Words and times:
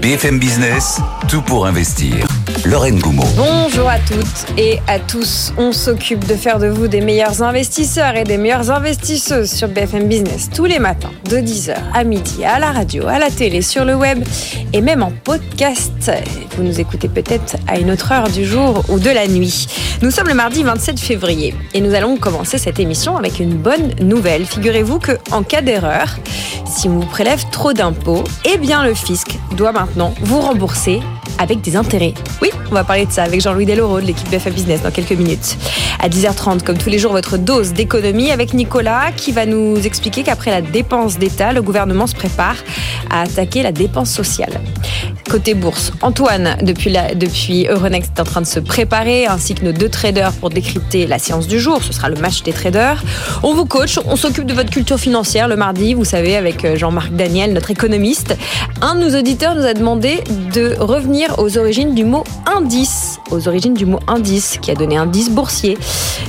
BFM 0.00 0.38
Business, 0.38 0.98
tout 1.28 1.42
pour 1.42 1.66
investir. 1.66 2.26
Lorraine 2.64 2.98
Goumeau. 2.98 3.24
Bonjour 3.36 3.88
à 3.88 3.98
toutes 3.98 4.58
et 4.58 4.78
à 4.86 4.98
tous. 4.98 5.52
On 5.58 5.72
s'occupe 5.72 6.26
de 6.26 6.34
faire 6.34 6.58
de 6.58 6.68
vous 6.68 6.88
des 6.88 7.02
meilleurs 7.02 7.42
investisseurs 7.42 8.16
et 8.16 8.24
des 8.24 8.38
meilleures 8.38 8.70
investisseuses 8.70 9.50
sur 9.50 9.68
BFM 9.68 10.08
Business 10.08 10.48
tous 10.54 10.64
les 10.64 10.78
matins 10.78 11.10
de 11.28 11.36
10h 11.36 11.74
à 11.92 12.04
midi 12.04 12.44
à 12.44 12.58
la 12.58 12.72
radio, 12.72 13.06
à 13.08 13.18
la 13.18 13.30
télé, 13.30 13.60
sur 13.60 13.84
le 13.84 13.94
web 13.94 14.24
et 14.72 14.80
même 14.80 15.02
en 15.02 15.12
podcast. 15.24 16.10
Vous 16.56 16.62
nous 16.62 16.80
écoutez 16.80 17.08
peut-être 17.08 17.56
à 17.66 17.78
une 17.78 17.90
autre 17.90 18.12
heure 18.12 18.28
du 18.28 18.46
jour 18.46 18.84
ou 18.88 18.98
de 18.98 19.10
la 19.10 19.26
nuit. 19.26 19.66
Nous 20.02 20.10
sommes 20.10 20.28
le 20.28 20.34
mardi 20.34 20.62
27 20.62 20.98
février 20.98 21.54
et 21.74 21.80
nous 21.80 21.94
allons 21.94 22.16
commencer 22.16 22.56
cette 22.56 22.80
émission 22.80 23.18
avec 23.18 23.38
une 23.38 23.54
bonne 23.54 23.94
nouvelle. 24.00 24.46
Figurez-vous 24.46 24.98
que 24.98 25.12
en 25.30 25.42
cas 25.42 25.60
d'erreur, 25.62 26.18
si 26.66 26.88
on 26.88 27.00
vous 27.00 27.06
prélève 27.06 27.44
trop 27.50 27.72
d'impôts, 27.72 28.24
eh 28.44 28.56
bien 28.56 28.84
le 28.84 28.94
fisc 28.94 29.38
doit 29.56 29.72
maintenant 29.72 29.89
vous 29.96 30.40
rembourser 30.40 31.00
avec 31.38 31.60
des 31.62 31.76
intérêts. 31.76 32.14
Oui, 32.42 32.50
on 32.70 32.74
va 32.74 32.84
parler 32.84 33.06
de 33.06 33.12
ça 33.12 33.22
avec 33.22 33.40
Jean-Louis 33.40 33.66
Deloro 33.66 34.00
de 34.00 34.06
l'équipe 34.06 34.28
BFA 34.30 34.50
Business 34.50 34.82
dans 34.82 34.90
quelques 34.90 35.12
minutes. 35.12 35.56
À 35.98 36.08
10h30, 36.08 36.62
comme 36.62 36.76
tous 36.76 36.90
les 36.90 36.98
jours, 36.98 37.12
votre 37.12 37.38
dose 37.38 37.72
d'économie 37.72 38.30
avec 38.30 38.52
Nicolas 38.52 39.10
qui 39.16 39.32
va 39.32 39.46
nous 39.46 39.76
expliquer 39.78 40.22
qu'après 40.22 40.50
la 40.50 40.60
dépense 40.60 41.18
d'État, 41.18 41.52
le 41.52 41.62
gouvernement 41.62 42.06
se 42.06 42.14
prépare 42.14 42.56
à 43.10 43.22
attaquer 43.22 43.62
la 43.62 43.72
dépense 43.72 44.10
sociale. 44.10 44.60
Côté 45.30 45.54
bourse, 45.54 45.92
Antoine, 46.02 46.56
depuis, 46.60 46.90
la, 46.90 47.14
depuis 47.14 47.66
Euronext, 47.68 48.12
est 48.16 48.20
en 48.20 48.24
train 48.24 48.40
de 48.40 48.46
se 48.46 48.58
préparer, 48.58 49.26
ainsi 49.26 49.54
que 49.54 49.64
nos 49.64 49.72
deux 49.72 49.88
traders 49.88 50.32
pour 50.32 50.50
décrypter 50.50 51.06
la 51.06 51.18
séance 51.20 51.46
du 51.46 51.60
jour. 51.60 51.82
Ce 51.84 51.92
sera 51.92 52.08
le 52.08 52.16
match 52.16 52.42
des 52.42 52.52
traders. 52.52 53.02
On 53.42 53.54
vous 53.54 53.64
coach, 53.64 53.98
on 54.06 54.16
s'occupe 54.16 54.44
de 54.46 54.54
votre 54.54 54.70
culture 54.70 54.98
financière 54.98 55.46
le 55.46 55.56
mardi, 55.56 55.94
vous 55.94 56.04
savez, 56.04 56.36
avec 56.36 56.76
Jean-Marc 56.76 57.12
Daniel, 57.12 57.52
notre 57.52 57.70
économiste. 57.70 58.36
Un 58.82 58.96
de 58.96 59.08
nos 59.08 59.18
auditeurs 59.18 59.54
nous 59.54 59.64
a 59.64 59.72
de 59.80 60.76
revenir 60.78 61.38
aux 61.38 61.56
origines 61.56 61.94
du 61.94 62.04
mot 62.04 62.24
indice, 62.46 63.18
aux 63.30 63.48
origines 63.48 63.74
du 63.74 63.86
mot 63.86 63.98
indice, 64.06 64.58
qui 64.60 64.70
a 64.70 64.74
donné 64.74 64.96
indice 64.96 65.30
boursier. 65.30 65.78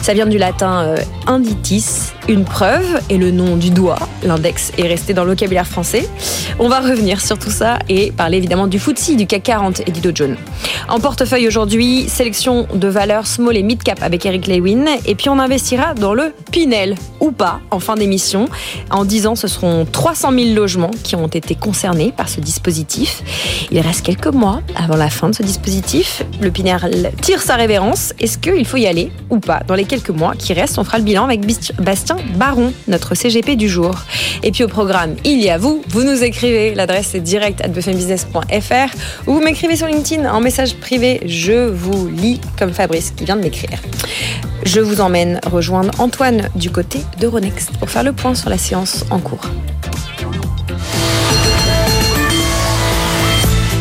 Ça 0.01 0.13
vient 0.13 0.25
du 0.25 0.37
latin 0.37 0.83
euh, 0.83 0.97
inditis, 1.27 2.13
une 2.27 2.45
preuve, 2.45 2.99
et 3.09 3.17
le 3.17 3.31
nom 3.31 3.55
du 3.55 3.71
doigt. 3.71 3.99
L'index 4.23 4.71
est 4.77 4.87
resté 4.87 5.13
dans 5.13 5.23
le 5.23 5.31
vocabulaire 5.31 5.67
français. 5.67 6.07
On 6.59 6.69
va 6.69 6.79
revenir 6.79 7.21
sur 7.21 7.39
tout 7.39 7.49
ça 7.49 7.79
et 7.89 8.11
parler 8.11 8.37
évidemment 8.37 8.67
du 8.67 8.79
FTSE, 8.79 9.15
du 9.15 9.25
CAC 9.25 9.43
40 9.43 9.81
et 9.87 9.91
du 9.91 10.01
Dow 10.01 10.11
Jones. 10.13 10.37
En 10.87 10.99
portefeuille 10.99 11.47
aujourd'hui, 11.47 12.07
sélection 12.07 12.67
de 12.73 12.87
valeurs 12.87 13.25
small 13.27 13.57
et 13.57 13.63
mid 13.63 13.81
cap 13.81 14.01
avec 14.03 14.25
Eric 14.25 14.47
Lewin. 14.47 14.85
Et 15.05 15.15
puis 15.15 15.29
on 15.29 15.39
investira 15.39 15.93
dans 15.93 16.13
le 16.13 16.33
Pinel, 16.51 16.95
ou 17.19 17.31
pas, 17.31 17.59
en 17.71 17.79
fin 17.79 17.95
d'émission. 17.95 18.47
En 18.89 19.05
10 19.05 19.27
ans, 19.27 19.35
ce 19.35 19.47
seront 19.47 19.85
300 19.85 20.31
000 20.31 20.53
logements 20.53 20.91
qui 21.03 21.15
ont 21.15 21.27
été 21.27 21.55
concernés 21.55 22.13
par 22.15 22.29
ce 22.29 22.41
dispositif. 22.41 23.23
Il 23.71 23.79
reste 23.79 24.05
quelques 24.05 24.27
mois 24.27 24.61
avant 24.75 24.97
la 24.97 25.09
fin 25.09 25.29
de 25.29 25.35
ce 25.35 25.43
dispositif. 25.43 26.23
Le 26.41 26.51
Pinel 26.51 27.11
tire 27.21 27.41
sa 27.41 27.55
révérence. 27.55 28.13
Est-ce 28.19 28.37
qu'il 28.37 28.65
faut 28.65 28.77
y 28.77 28.87
aller 28.87 29.11
ou 29.29 29.39
pas 29.39 29.61
Dans 29.67 29.75
les 29.75 29.85
quelques 29.85 30.09
mois 30.09 30.33
qui 30.37 30.53
restent, 30.53 30.77
on 30.77 30.83
fera 30.83 30.97
le 30.97 31.03
bilan 31.03 31.25
avec 31.25 31.41
Bastien 31.79 32.10
Baron, 32.35 32.73
notre 32.87 33.15
CGP 33.15 33.55
du 33.55 33.69
jour. 33.69 33.95
Et 34.43 34.51
puis 34.51 34.63
au 34.63 34.67
programme, 34.67 35.15
il 35.23 35.41
y 35.41 35.49
a 35.49 35.57
vous. 35.57 35.83
Vous 35.87 36.03
nous 36.03 36.23
écrivez. 36.23 36.73
L'adresse 36.75 37.15
est 37.15 37.19
direct 37.19 37.61
ou 39.27 39.33
vous 39.33 39.41
m'écrivez 39.41 39.75
sur 39.75 39.87
LinkedIn 39.87 40.31
en 40.31 40.41
message 40.41 40.75
privé. 40.75 41.21
Je 41.25 41.69
vous 41.69 42.07
lis 42.07 42.39
comme 42.57 42.73
Fabrice 42.73 43.11
qui 43.11 43.25
vient 43.25 43.35
de 43.35 43.41
m'écrire. 43.41 43.79
Je 44.63 44.79
vous 44.79 45.01
emmène 45.01 45.39
rejoindre 45.45 45.91
Antoine 45.99 46.49
du 46.55 46.69
côté 46.69 46.99
d'Euronext 47.19 47.77
pour 47.77 47.89
faire 47.89 48.03
le 48.03 48.13
point 48.13 48.35
sur 48.35 48.49
la 48.49 48.57
séance 48.57 49.05
en 49.09 49.19
cours. 49.19 49.41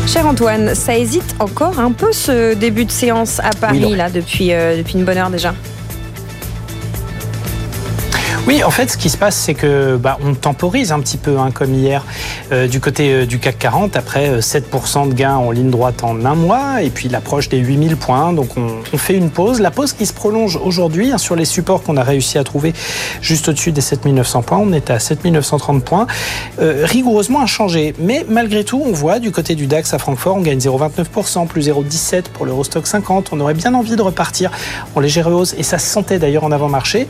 Cher 0.07 0.25
Antoine, 0.25 0.75
ça 0.75 0.97
hésite 0.97 1.35
encore 1.39 1.79
un 1.79 1.93
peu 1.93 2.11
ce 2.11 2.53
début 2.53 2.83
de 2.83 2.91
séance 2.91 3.39
à 3.39 3.51
Paris 3.51 3.83
oui, 3.85 3.95
là 3.95 4.09
depuis, 4.09 4.51
euh, 4.51 4.77
depuis 4.77 4.95
une 4.95 5.05
bonne 5.05 5.17
heure 5.17 5.29
déjà? 5.29 5.53
Oui, 8.47 8.63
en 8.63 8.71
fait, 8.71 8.89
ce 8.89 8.97
qui 8.97 9.11
se 9.11 9.17
passe, 9.17 9.35
c'est 9.35 9.53
que 9.53 9.97
bah, 9.97 10.17
on 10.25 10.33
temporise 10.33 10.91
un 10.91 10.99
petit 10.99 11.17
peu, 11.17 11.37
hein, 11.37 11.51
comme 11.53 11.75
hier, 11.75 12.03
euh, 12.51 12.67
du 12.67 12.79
côté 12.79 13.13
euh, 13.13 13.25
du 13.27 13.37
CAC 13.37 13.59
40, 13.59 13.95
après 13.95 14.39
7% 14.39 15.09
de 15.09 15.13
gains 15.13 15.35
en 15.35 15.51
ligne 15.51 15.69
droite 15.69 16.03
en 16.03 16.25
un 16.25 16.33
mois, 16.33 16.81
et 16.81 16.89
puis 16.89 17.07
l'approche 17.07 17.49
des 17.49 17.59
8000 17.59 17.97
points. 17.97 18.33
Donc, 18.33 18.57
on, 18.57 18.97
fait 18.97 19.13
une 19.13 19.29
pause. 19.29 19.61
La 19.61 19.69
pause 19.69 19.93
qui 19.93 20.07
se 20.07 20.13
prolonge 20.13 20.57
aujourd'hui 20.57 21.11
hein, 21.11 21.19
sur 21.19 21.35
les 21.35 21.45
supports 21.45 21.83
qu'on 21.83 21.97
a 21.97 22.03
réussi 22.03 22.39
à 22.39 22.43
trouver 22.43 22.73
juste 23.21 23.47
au-dessus 23.47 23.71
des 23.71 23.81
7900 23.81 24.41
points. 24.41 24.57
On 24.57 24.73
était 24.73 24.93
à 24.93 24.99
7930 24.99 25.83
points, 25.83 26.07
euh, 26.59 26.83
rigoureusement 26.83 27.41
inchangé. 27.41 27.93
Mais 27.99 28.25
malgré 28.27 28.63
tout, 28.63 28.81
on 28.83 28.91
voit 28.91 29.19
du 29.19 29.31
côté 29.31 29.53
du 29.53 29.67
DAX 29.67 29.93
à 29.93 29.99
Francfort, 29.99 30.37
on 30.37 30.41
gagne 30.41 30.57
0,29%, 30.57 31.45
plus 31.45 31.69
0,17% 31.69 32.23
pour 32.33 32.47
l'Eurostock 32.47 32.87
50. 32.87 33.29
On 33.33 33.39
aurait 33.39 33.53
bien 33.53 33.75
envie 33.75 33.95
de 33.95 34.01
repartir 34.01 34.49
en 34.95 34.99
légère 34.99 35.27
hausse, 35.27 35.53
et 35.59 35.63
ça 35.63 35.77
se 35.77 35.87
sentait 35.87 36.17
d'ailleurs 36.17 36.43
en 36.43 36.51
avant-marché. 36.51 37.07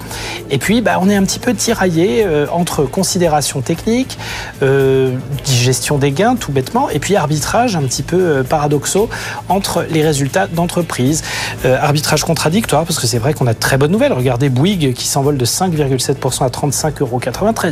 Et 0.49 0.57
puis, 0.57 0.81
bah, 0.81 0.97
on 1.01 1.09
est 1.09 1.20
un 1.21 1.25
petit 1.25 1.39
peu 1.39 1.53
tiraillé 1.53 2.23
euh, 2.25 2.47
entre 2.51 2.83
considérations 2.83 3.61
techniques, 3.61 4.17
euh, 4.63 5.15
digestion 5.43 5.97
des 5.97 6.11
gains 6.11 6.35
tout 6.35 6.51
bêtement, 6.51 6.89
et 6.89 6.99
puis 6.99 7.15
arbitrage 7.15 7.75
un 7.75 7.83
petit 7.83 8.01
peu 8.01 8.19
euh, 8.19 8.43
paradoxaux 8.43 9.09
entre 9.47 9.85
les 9.89 10.03
résultats 10.03 10.47
d'entreprise. 10.47 11.23
Euh, 11.65 11.77
arbitrage 11.79 12.23
contradictoire, 12.23 12.85
parce 12.85 12.99
que 12.99 13.05
c'est 13.05 13.19
vrai 13.19 13.33
qu'on 13.33 13.45
a 13.45 13.53
de 13.53 13.59
très 13.59 13.77
bonnes 13.77 13.91
nouvelles. 13.91 14.13
Regardez 14.13 14.49
Bouygues 14.49 14.93
qui 14.93 15.07
s'envole 15.07 15.37
de 15.37 15.45
5,7% 15.45 16.43
à 16.43 16.49
35,93 16.49 17.01
euros. 17.01 17.19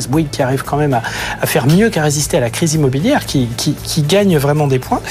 Bouygues 0.10 0.30
qui 0.30 0.44
arrive 0.44 0.64
quand 0.64 0.78
même 0.78 0.94
à, 0.94 1.02
faire 1.48 1.66
mieux 1.66 1.90
qu'à 1.90 2.04
résister 2.04 2.38
à 2.38 2.40
la 2.40 2.52
crise 2.52 2.76
immobilière, 2.76 3.26
qui, 3.26 3.50
gagne 4.08 4.38
vraiment 4.38 4.68
des 4.68 4.80
points. 4.80 5.02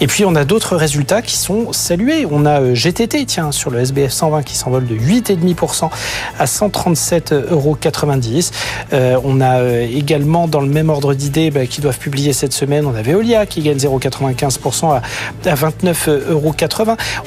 Et 0.00 0.06
puis 0.06 0.24
on 0.24 0.34
a 0.34 0.44
d'autres 0.44 0.76
résultats 0.76 1.22
qui 1.22 1.36
sont 1.36 1.72
salués. 1.72 2.26
On 2.30 2.44
a 2.46 2.74
GTT, 2.74 3.24
tiens, 3.26 3.52
sur 3.52 3.70
le 3.70 3.80
SBF 3.80 4.10
120 4.10 4.42
qui 4.42 4.56
s'envole 4.56 4.86
de 4.86 4.96
8,5% 4.96 5.90
à 6.38 6.44
137,90 6.44 7.52
euros. 7.52 7.76
Euh, 8.92 9.18
on 9.24 9.40
a 9.40 9.60
euh, 9.60 9.86
également 9.90 10.48
dans 10.48 10.60
le 10.60 10.68
même 10.68 10.90
ordre 10.90 11.14
d'idées 11.14 11.50
bah, 11.50 11.66
qui 11.66 11.80
doivent 11.80 11.98
publier 11.98 12.32
cette 12.32 12.52
semaine, 12.52 12.86
on 12.86 12.94
a 12.94 13.02
Veolia 13.02 13.46
qui 13.46 13.62
gagne 13.62 13.76
0,95% 13.76 14.92
à, 14.92 15.02
à 15.50 15.54
29,80 15.54 16.30
euros. 16.30 16.54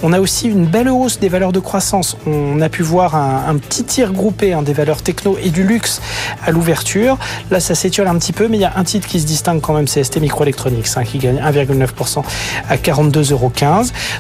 On 0.04 0.14
a 0.14 0.20
aussi 0.20 0.48
une 0.48 0.66
belle 0.66 0.90
hausse 0.90 1.20
des 1.20 1.30
valeurs 1.30 1.52
de 1.52 1.60
croissance. 1.60 2.18
On 2.26 2.62
a 2.62 2.70
pu 2.70 2.84
voir 2.84 3.16
un, 3.16 3.56
petit 3.58 3.84
tir 3.84 4.12
groupé 4.14 4.54
hein, 4.54 4.62
des 4.62 4.74
valeurs 4.74 5.02
techno 5.02 5.38
et 5.42 5.50
du 5.50 5.64
luxe 5.64 6.02
à 6.46 6.52
l'ouverture. 6.52 7.18
Là, 7.52 7.60
ça 7.60 7.76
s'étiole 7.76 8.08
un 8.08 8.18
petit 8.18 8.34
peu, 8.34 8.48
mais 8.48 8.58
il 8.58 8.62
y 8.62 8.66
a 8.66 8.74
un 8.76 8.84
titre 8.84 9.08
qui 9.08 9.20
se 9.20 9.26
distingue 9.26 9.62
quand 9.62 9.74
même, 9.74 9.88
c'est 9.88 10.04
ST 10.04 10.20
Microelectronics, 10.20 10.88
hein, 10.96 11.04
qui 11.04 11.18
gagne 11.18 11.38
1,9% 11.38 12.24
à 12.70 12.76
42,15 12.78 13.32
euros. 13.32 13.52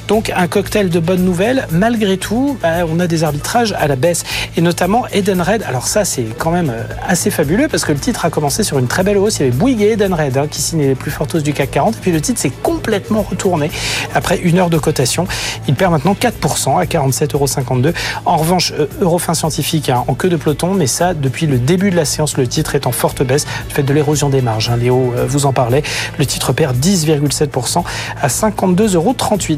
Donc 0.07 0.31
un 0.35 0.47
cocktail 0.47 0.89
de 0.89 0.99
bonnes 0.99 1.23
nouvelles. 1.23 1.67
Malgré 1.71 2.17
tout, 2.17 2.57
bah, 2.61 2.85
on 2.89 2.99
a 2.99 3.07
des 3.07 3.23
arbitrages 3.23 3.73
à 3.77 3.87
la 3.87 3.95
baisse, 3.95 4.23
et 4.57 4.61
notamment 4.61 5.07
Edenred. 5.07 5.63
Alors 5.63 5.87
ça, 5.87 6.05
c'est 6.05 6.24
quand 6.37 6.51
même 6.51 6.73
assez 7.07 7.31
fabuleux 7.31 7.67
parce 7.67 7.85
que 7.85 7.91
le 7.91 7.99
titre 7.99 8.25
a 8.25 8.29
commencé 8.29 8.63
sur 8.63 8.79
une 8.79 8.87
très 8.87 9.03
belle 9.03 9.17
hausse. 9.17 9.37
Il 9.37 9.45
y 9.45 9.47
avait 9.47 9.57
Bouygues 9.57 9.81
et 9.81 9.91
Edenred 9.91 10.37
hein, 10.37 10.47
qui 10.49 10.61
signaient 10.61 10.87
les 10.87 10.95
plus 10.95 11.11
fortes 11.11 11.35
hausses 11.35 11.43
du 11.43 11.53
CAC 11.53 11.71
40. 11.71 11.95
Et 11.95 11.99
puis 11.99 12.11
le 12.11 12.21
titre 12.21 12.39
s'est 12.39 12.51
complètement 12.63 13.21
retourné 13.21 13.71
après 14.13 14.37
une 14.37 14.59
heure 14.59 14.69
de 14.69 14.77
cotation. 14.77 15.27
Il 15.67 15.75
perd 15.75 15.91
maintenant 15.91 16.15
4% 16.19 16.79
à 16.79 16.85
47,52 16.85 17.33
euros. 17.33 17.93
En 18.25 18.37
revanche, 18.37 18.73
Eurofin 19.01 19.33
Scientifique 19.33 19.89
hein, 19.89 20.03
en 20.07 20.13
queue 20.13 20.29
de 20.29 20.37
peloton, 20.37 20.73
mais 20.73 20.87
ça, 20.87 21.13
depuis 21.13 21.47
le 21.47 21.57
début 21.57 21.91
de 21.91 21.95
la 21.95 22.05
séance, 22.05 22.37
le 22.37 22.47
titre 22.47 22.75
est 22.75 22.87
en 22.87 22.91
forte 22.91 23.23
baisse 23.23 23.45
du 23.67 23.73
fait 23.73 23.83
de 23.83 23.93
l'érosion 23.93 24.29
des 24.29 24.41
marges. 24.41 24.69
Hein. 24.69 24.77
Léo 24.77 25.13
vous 25.27 25.45
en 25.45 25.53
parlait. 25.53 25.83
Le 26.17 26.25
titre 26.25 26.53
perd 26.53 26.77
10,7% 26.77 27.83
à 28.21 28.27
52,38 28.27 28.95
euros. 28.95 29.15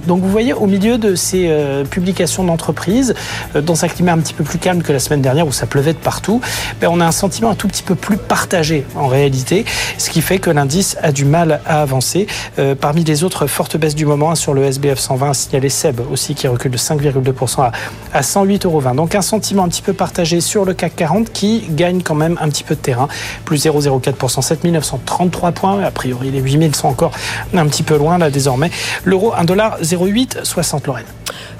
Donc 0.08 0.22
vous 0.22 0.30
voyez, 0.30 0.54
au 0.54 0.68
milieu 0.68 0.98
de 0.98 1.16
ces 1.16 1.48
euh, 1.48 1.84
publications 1.84 2.44
d'entreprise, 2.44 3.14
euh, 3.56 3.62
dans 3.62 3.86
un 3.86 3.88
climat 3.88 4.14
un 4.14 4.20
petit 4.20 4.34
peu 4.34 4.44
plus 4.44 4.60
calme 4.60 4.82
que 4.82 4.92
la 4.92 5.00
semaine 5.00 5.22
dernière 5.22 5.48
où 5.48 5.52
ça 5.52 5.66
pleuvait 5.66 5.94
de 5.94 5.98
partout, 5.98 6.42
ben, 6.80 6.90
on 6.92 7.00
a 7.00 7.06
un 7.06 7.12
sentiment 7.12 7.50
un 7.50 7.56
tout 7.56 7.68
petit 7.68 7.84
peu 7.84 7.96
plus 7.96 8.18
partagé 8.18 8.86
en 8.96 9.08
réalité, 9.08 9.66
ce 9.98 10.10
qui 10.10 10.22
fait 10.22 10.40
que 10.40 10.50
l'indice 10.50 10.98
a 11.02 11.12
du 11.12 11.26
mal 11.26 11.62
à 11.66 11.82
avancer. 11.82 12.28
Euh, 12.60 12.76
parmi 12.76 13.04
les 13.04 13.24
autres 13.24 13.48
fortes 13.48 13.78
baisses 13.78 13.96
du 13.96 14.06
moment, 14.06 14.36
sur 14.36 14.54
le 14.54 14.64
SBF 14.64 15.00
120, 15.00 15.34
signalé 15.34 15.70
SEB 15.70 16.02
aussi 16.12 16.36
qui 16.36 16.48
recule 16.48 16.72
de 16.72 16.78
5,2% 16.78 17.62
à, 17.62 17.72
à 18.14 18.22
108,20 18.22 18.66
euros. 18.66 18.82
Donc 18.94 19.16
un 19.16 19.22
sentiment 19.22 19.64
un 19.64 19.70
petit 19.70 19.82
peu 19.82 19.94
partagé 19.94 20.42
sur 20.42 20.66
le 20.66 20.74
CAC 20.74 20.96
40 20.96 21.32
qui 21.32 21.64
gagne 21.70 22.02
quand 22.02 22.16
même 22.16 22.38
un 22.42 22.50
petit 22.50 22.64
peu 22.64 22.76
de 22.76 22.80
terrain, 22.80 23.08
plus 23.46 23.66
0,04%, 23.66 24.42
7933 24.42 25.52
points. 25.52 25.84
A 25.84 25.92
priori, 25.92 26.32
les 26.32 26.40
8000 26.40 26.76
sont 26.76 26.88
encore 26.88 27.12
un 27.54 27.68
petit 27.68 27.84
peu 27.84 27.98
loin 27.98 28.18
là 28.18 28.30
désormais. 28.30 28.72
L'euro, 29.06 29.34
1,0860 29.34 30.86
Lorraine. 30.86 31.06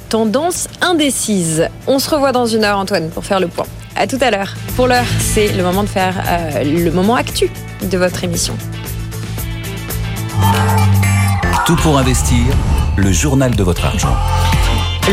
Tendance 0.10 0.70
indécise. 0.80 1.68
On 1.86 2.00
se 2.00 2.10
revoit 2.10 2.32
dans 2.32 2.46
une 2.46 2.64
heure, 2.64 2.78
Antoine, 2.78 3.10
pour 3.10 3.26
faire 3.26 3.42
le 3.42 3.48
point. 3.48 3.66
À 3.96 4.08
tout 4.08 4.18
à 4.22 4.32
l'heure. 4.32 4.54
Pour 4.78 4.88
l'heure, 4.88 5.06
c'est 5.20 5.52
le 5.52 5.64
moment 5.64 5.84
de 5.84 5.90
faire 5.90 6.24
euh, 6.28 6.64
le 6.64 6.92
moment 6.92 7.16
actu 7.16 7.50
de 7.82 7.98
votre 7.98 8.24
émission. 8.24 8.56
Tout 11.66 11.76
pour 11.78 11.98
investir, 11.98 12.40
le 12.96 13.12
journal 13.12 13.54
de 13.54 13.64
votre 13.64 13.84
argent. 13.86 14.16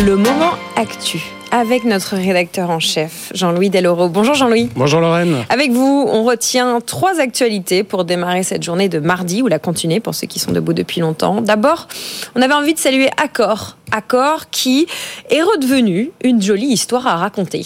Le 0.05 0.15
moment 0.15 0.53
actu 0.77 1.21
avec 1.55 1.85
notre 1.85 2.17
rédacteur 2.17 2.71
en 2.71 2.81
chef, 2.81 3.31
Jean-Louis 3.33 3.71
Deloro. 3.71 4.09
Bonjour 4.09 4.35
Jean-Louis. 4.35 4.71
Bonjour 4.75 5.01
Lorraine. 5.01 5.45
Avec 5.51 5.71
vous, 5.71 6.05
on 6.11 6.25
retient 6.25 6.81
trois 6.81 7.21
actualités 7.21 7.85
pour 7.85 8.05
démarrer 8.05 8.43
cette 8.43 8.65
journée 8.65 8.89
de 8.89 8.99
mardi 8.99 9.41
ou 9.41 9.47
la 9.47 9.61
continuer 9.61 10.01
pour 10.01 10.17
ceux 10.17 10.27
qui 10.27 10.41
sont 10.41 10.51
debout 10.51 10.73
depuis 10.73 11.01
longtemps. 11.01 11.41
D'abord, 11.43 11.87
on 12.35 12.43
avait 12.43 12.55
envie 12.55 12.75
de 12.75 12.79
saluer 12.81 13.09
Accor. 13.23 13.77
Accor 13.93 14.51
qui 14.51 14.89
est 15.31 15.43
redevenu 15.43 16.11
une 16.25 16.43
jolie 16.43 16.67
histoire 16.67 17.07
à 17.07 17.15
raconter. 17.15 17.65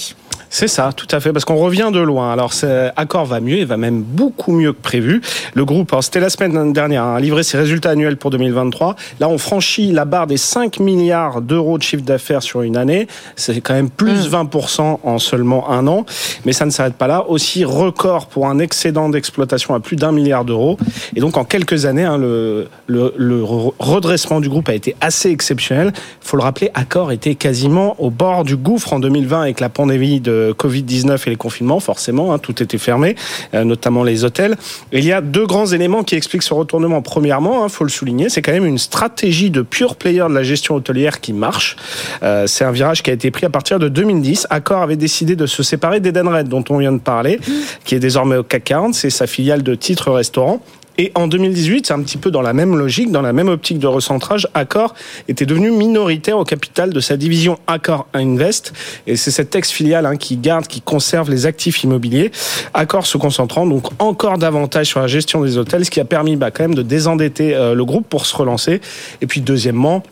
C'est 0.50 0.68
ça, 0.68 0.92
tout 0.94 1.06
à 1.10 1.20
fait, 1.20 1.32
parce 1.32 1.44
qu'on 1.44 1.56
revient 1.56 1.90
de 1.92 2.00
loin. 2.00 2.32
Alors, 2.32 2.52
Accor 2.96 3.26
va 3.26 3.40
mieux, 3.40 3.58
et 3.58 3.64
va 3.64 3.76
même 3.76 4.02
beaucoup 4.02 4.52
mieux 4.52 4.72
que 4.72 4.80
prévu. 4.80 5.20
Le 5.54 5.64
groupe, 5.64 5.94
c'était 6.00 6.20
la 6.20 6.30
semaine 6.30 6.72
dernière, 6.72 7.04
hein, 7.04 7.16
a 7.16 7.20
livré 7.20 7.42
ses 7.42 7.58
résultats 7.58 7.90
annuels 7.90 8.16
pour 8.16 8.30
2023. 8.30 8.96
Là, 9.20 9.28
on 9.28 9.38
franchit 9.38 9.92
la 9.92 10.04
barre 10.04 10.26
des 10.26 10.36
5 10.36 10.80
milliards 10.80 11.42
d'euros 11.42 11.76
de 11.76 11.82
chiffre 11.82 12.02
d'affaires 12.02 12.42
sur 12.42 12.62
une 12.62 12.76
année. 12.76 13.08
C'est 13.36 13.60
quand 13.60 13.74
même 13.74 13.90
plus 13.90 14.30
20% 14.30 14.82
mmh. 14.82 14.96
en 15.02 15.18
seulement 15.18 15.70
un 15.70 15.86
an. 15.86 16.06
Mais 16.44 16.52
ça 16.52 16.64
ne 16.64 16.70
s'arrête 16.70 16.94
pas 16.94 17.06
là. 17.06 17.24
Aussi, 17.28 17.64
record 17.64 18.26
pour 18.26 18.48
un 18.48 18.58
excédent 18.58 19.08
d'exploitation 19.08 19.74
à 19.74 19.80
plus 19.80 19.96
d'un 19.96 20.12
milliard 20.12 20.44
d'euros. 20.44 20.78
Et 21.14 21.20
donc, 21.20 21.36
en 21.36 21.44
quelques 21.44 21.84
années, 21.84 22.04
hein, 22.04 22.16
le, 22.16 22.68
le, 22.86 23.14
le, 23.16 23.42
redressement 23.78 24.40
du 24.40 24.48
groupe 24.48 24.68
a 24.68 24.74
été 24.74 24.96
assez 25.00 25.30
exceptionnel. 25.30 25.92
Il 25.94 26.26
faut 26.28 26.36
le 26.36 26.42
rappeler, 26.42 26.70
Accor 26.74 27.12
était 27.12 27.34
quasiment 27.34 28.00
au 28.00 28.10
bord 28.10 28.44
du 28.44 28.56
gouffre 28.56 28.92
en 28.92 29.00
2020 29.00 29.42
avec 29.42 29.60
la 29.60 29.68
pandémie 29.68 30.20
de 30.20 30.37
Covid-19 30.52 31.22
et 31.26 31.30
les 31.30 31.36
confinements, 31.36 31.80
forcément, 31.80 32.32
hein, 32.32 32.38
tout 32.38 32.62
était 32.62 32.78
fermé, 32.78 33.14
euh, 33.54 33.64
notamment 33.64 34.02
les 34.02 34.24
hôtels. 34.24 34.56
il 34.92 35.04
y 35.04 35.12
a 35.12 35.20
deux 35.20 35.46
grands 35.46 35.66
éléments 35.66 36.02
qui 36.02 36.14
expliquent 36.14 36.42
ce 36.42 36.54
retournement. 36.54 37.02
Premièrement, 37.02 37.62
il 37.62 37.64
hein, 37.66 37.68
faut 37.68 37.84
le 37.84 37.90
souligner, 37.90 38.28
c'est 38.28 38.42
quand 38.42 38.52
même 38.52 38.66
une 38.66 38.78
stratégie 38.78 39.50
de 39.50 39.62
pure 39.62 39.96
player 39.96 40.24
de 40.28 40.34
la 40.34 40.42
gestion 40.42 40.74
hôtelière 40.74 41.20
qui 41.20 41.32
marche. 41.32 41.76
Euh, 42.22 42.46
c'est 42.46 42.64
un 42.64 42.72
virage 42.72 43.02
qui 43.02 43.10
a 43.10 43.12
été 43.12 43.30
pris 43.30 43.46
à 43.46 43.50
partir 43.50 43.78
de 43.78 43.88
2010. 43.88 44.46
Accor 44.50 44.82
avait 44.82 44.96
décidé 44.96 45.36
de 45.36 45.46
se 45.46 45.62
séparer 45.62 46.00
d'Edenred, 46.00 46.48
dont 46.48 46.64
on 46.70 46.78
vient 46.78 46.92
de 46.92 46.98
parler, 46.98 47.40
qui 47.84 47.94
est 47.94 48.00
désormais 48.00 48.36
au 48.36 48.42
CAC 48.42 48.64
40, 48.64 48.94
c'est 48.94 49.10
sa 49.10 49.26
filiale 49.26 49.62
de 49.62 49.74
titres 49.74 50.10
restaurant. 50.10 50.60
Et 51.00 51.12
en 51.14 51.28
2018, 51.28 51.86
c'est 51.86 51.94
un 51.94 52.02
petit 52.02 52.18
peu 52.18 52.32
dans 52.32 52.42
la 52.42 52.52
même 52.52 52.76
logique, 52.76 53.12
dans 53.12 53.22
la 53.22 53.32
même 53.32 53.46
optique 53.46 53.78
de 53.78 53.86
recentrage, 53.86 54.48
Accor 54.54 54.94
était 55.28 55.46
devenu 55.46 55.70
minoritaire 55.70 56.36
au 56.38 56.42
capital 56.42 56.92
de 56.92 56.98
sa 56.98 57.16
division 57.16 57.56
Accor 57.68 58.08
Invest. 58.14 58.72
Et 59.06 59.14
c'est 59.14 59.30
cette 59.30 59.54
ex-filiale 59.54 60.06
hein, 60.06 60.16
qui 60.16 60.36
garde, 60.36 60.66
qui 60.66 60.80
conserve 60.80 61.30
les 61.30 61.46
actifs 61.46 61.84
immobiliers. 61.84 62.32
Accor 62.74 63.06
se 63.06 63.16
concentrant 63.16 63.64
donc 63.64 63.84
encore 64.00 64.38
davantage 64.38 64.88
sur 64.88 64.98
la 64.98 65.06
gestion 65.06 65.44
des 65.44 65.56
hôtels, 65.56 65.84
ce 65.84 65.90
qui 65.92 66.00
a 66.00 66.04
permis 66.04 66.34
bah, 66.34 66.50
quand 66.50 66.64
même 66.64 66.74
de 66.74 66.82
désendetter 66.82 67.54
euh, 67.54 67.74
le 67.74 67.84
groupe 67.84 68.08
pour 68.08 68.26
se 68.26 68.36
relancer. 68.36 68.80
Et 69.20 69.28
puis 69.28 69.40
deuxièmement, 69.40 70.02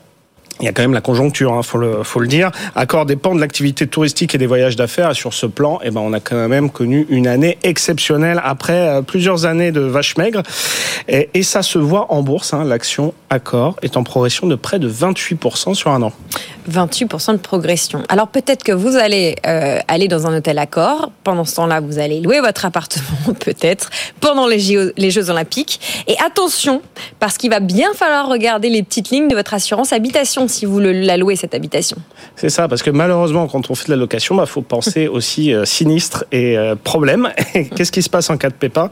il 0.61 0.64
y 0.64 0.69
a 0.69 0.73
quand 0.73 0.82
même 0.82 0.94
la 0.94 1.00
conjoncture, 1.00 1.53
hein, 1.53 1.62
faut 1.62 2.20
le 2.20 2.26
dire. 2.26 2.50
Accord 2.75 3.05
dépend 3.05 3.35
de 3.35 3.41
l'activité 3.41 3.87
touristique 3.87 4.35
et 4.35 4.38
des 4.38 4.47
voyages 4.47 4.76
d'affaires. 4.76 5.14
Sur 5.14 5.35
ce 5.35 5.47
plan, 5.47 5.81
eh 5.82 5.91
ben 5.91 6.00
on 6.00 6.12
a 6.12 6.20
quand 6.20 6.49
même 6.49 6.70
connu 6.70 7.06
une 7.11 7.26
année 7.26 7.58
exceptionnelle 7.62 8.41
après 8.43 8.88
euh, 8.88 9.03
plusieurs 9.03 9.44
années 9.44 9.70
de 9.70 9.81
vaches 9.81 10.17
maigres. 10.17 10.43
Et, 11.08 11.43
ça 11.43 11.62
se 11.62 11.79
voit 11.79 12.12
en 12.12 12.23
bourse. 12.23 12.55
Hein, 12.55 12.64
L'action 12.64 13.14
Accor 13.31 13.76
est 13.82 13.97
en 13.97 14.03
progression 14.03 14.47
de 14.47 14.56
près 14.56 14.79
de 14.79 14.91
28% 14.91 15.75
sur 15.75 15.91
un 15.91 16.03
an. 16.03 16.12
28% 16.70 17.32
de 17.32 17.37
progression. 17.37 18.03
Alors 18.08 18.26
peut-être 18.26 18.64
que 18.64 18.73
vous 18.73 18.97
allez 18.97 19.37
euh, 19.47 19.79
aller 19.87 20.08
dans 20.08 20.26
un 20.26 20.37
hôtel 20.37 20.58
Accor. 20.58 21.12
Pendant 21.23 21.44
ce 21.44 21.55
temps-là, 21.56 21.81
vous 21.81 21.99
allez 21.99 22.20
louer 22.20 22.41
votre 22.41 22.64
appartement, 22.64 23.35
peut-être, 23.38 23.91
pendant 24.20 24.47
les 24.47 24.58
Jeux 24.58 25.31
Olympiques. 25.31 26.05
Et 26.08 26.17
attention, 26.25 26.82
parce 27.20 27.38
qu'il 27.38 27.50
va 27.50 27.61
bien 27.61 27.93
falloir 27.94 28.29
regarder 28.29 28.70
les 28.70 28.82
petites 28.82 29.11
lignes 29.11 29.29
de 29.29 29.37
votre 29.37 29.55
assurance 29.55 29.93
habitation 29.93 30.45
si 30.48 30.66
vous 30.66 30.78
la 30.78 31.16
louez, 31.16 31.37
cette 31.37 31.54
habitation. 31.54 31.96
C'est 32.37 32.48
ça, 32.48 32.69
parce 32.69 32.82
que 32.82 32.90
malheureusement, 32.90 33.46
quand 33.46 33.70
on 33.70 33.75
fait 33.75 33.87
de 33.87 33.93
la 33.93 33.96
location, 33.96 34.34
il 34.34 34.38
bah, 34.38 34.46
faut 34.46 34.62
penser 34.62 35.08
aussi 35.12 35.52
euh, 35.52 35.64
sinistre 35.64 36.25
et 36.32 36.56
euh, 36.56 36.75
problème. 36.75 37.31
Qu'est-ce 37.75 37.93
qui 37.93 38.02
se 38.02 38.10
passe 38.10 38.31
en 38.31 38.37
cas 38.37 38.48
de 38.48 38.54
pépin? 38.54 38.90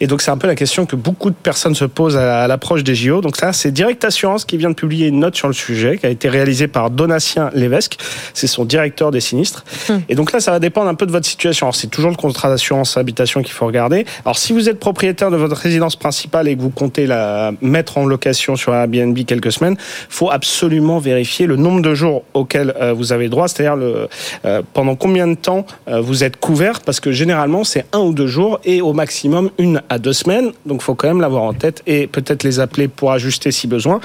Et 0.00 0.06
donc, 0.06 0.22
c'est 0.22 0.30
un 0.30 0.36
peu 0.36 0.46
la 0.46 0.54
question 0.54 0.86
que 0.86 0.96
beaucoup 0.96 1.30
de 1.30 1.34
personnes 1.34 1.74
se 1.74 1.84
posent 1.84 2.16
à, 2.16 2.46
l'approche 2.46 2.84
des 2.84 2.94
JO. 2.94 3.20
Donc, 3.20 3.36
ça, 3.36 3.52
c'est 3.52 3.70
Direct 3.70 4.04
Assurance 4.04 4.44
qui 4.44 4.56
vient 4.56 4.70
de 4.70 4.74
publier 4.74 5.08
une 5.08 5.20
note 5.20 5.36
sur 5.36 5.48
le 5.48 5.54
sujet, 5.54 5.98
qui 5.98 6.06
a 6.06 6.10
été 6.10 6.28
réalisée 6.28 6.68
par 6.68 6.90
Donatien 6.90 7.50
Lévesque. 7.54 7.98
C'est 8.32 8.46
son 8.46 8.64
directeur 8.64 9.10
des 9.10 9.20
sinistres. 9.20 9.64
Hum. 9.88 10.02
Et 10.08 10.14
donc 10.14 10.32
là, 10.32 10.40
ça 10.40 10.50
va 10.50 10.58
dépendre 10.58 10.88
un 10.88 10.94
peu 10.94 11.06
de 11.06 11.12
votre 11.12 11.26
situation. 11.26 11.66
Alors, 11.66 11.74
c'est 11.74 11.88
toujours 11.88 12.10
le 12.10 12.16
contrat 12.16 12.48
d'assurance 12.48 12.96
habitation 12.96 13.42
qu'il 13.42 13.52
faut 13.52 13.66
regarder. 13.66 14.04
Alors, 14.24 14.38
si 14.38 14.52
vous 14.52 14.68
êtes 14.68 14.78
propriétaire 14.78 15.30
de 15.30 15.36
votre 15.36 15.56
résidence 15.56 15.96
principale 15.96 16.48
et 16.48 16.56
que 16.56 16.62
vous 16.62 16.70
comptez 16.70 17.06
la 17.06 17.52
mettre 17.60 17.98
en 17.98 18.06
location 18.06 18.56
sur 18.56 18.74
Airbnb 18.74 19.18
quelques 19.26 19.52
semaines, 19.52 19.76
faut 20.08 20.30
absolument 20.30 20.93
vérifier 20.98 21.46
le 21.46 21.56
nombre 21.56 21.82
de 21.82 21.94
jours 21.94 22.22
auxquels 22.34 22.74
euh, 22.80 22.92
vous 22.92 23.12
avez 23.12 23.28
droit, 23.28 23.48
c'est-à-dire 23.48 23.76
euh, 23.76 24.62
pendant 24.72 24.96
combien 24.96 25.26
de 25.26 25.34
temps 25.34 25.66
euh, 25.88 26.00
vous 26.00 26.24
êtes 26.24 26.36
couvert, 26.36 26.80
parce 26.80 27.00
que 27.00 27.12
généralement 27.12 27.64
c'est 27.64 27.86
un 27.92 28.00
ou 28.00 28.12
deux 28.12 28.26
jours 28.26 28.60
et 28.64 28.80
au 28.80 28.92
maximum 28.92 29.50
une 29.58 29.82
à 29.88 29.98
deux 29.98 30.12
semaines. 30.12 30.52
Donc 30.66 30.80
il 30.80 30.84
faut 30.84 30.94
quand 30.94 31.08
même 31.08 31.20
l'avoir 31.20 31.42
en 31.42 31.54
tête 31.54 31.82
et 31.86 32.06
peut-être 32.06 32.42
les 32.42 32.60
appeler 32.60 32.88
pour 32.88 33.12
ajuster 33.12 33.50
si 33.50 33.66
besoin. 33.66 34.00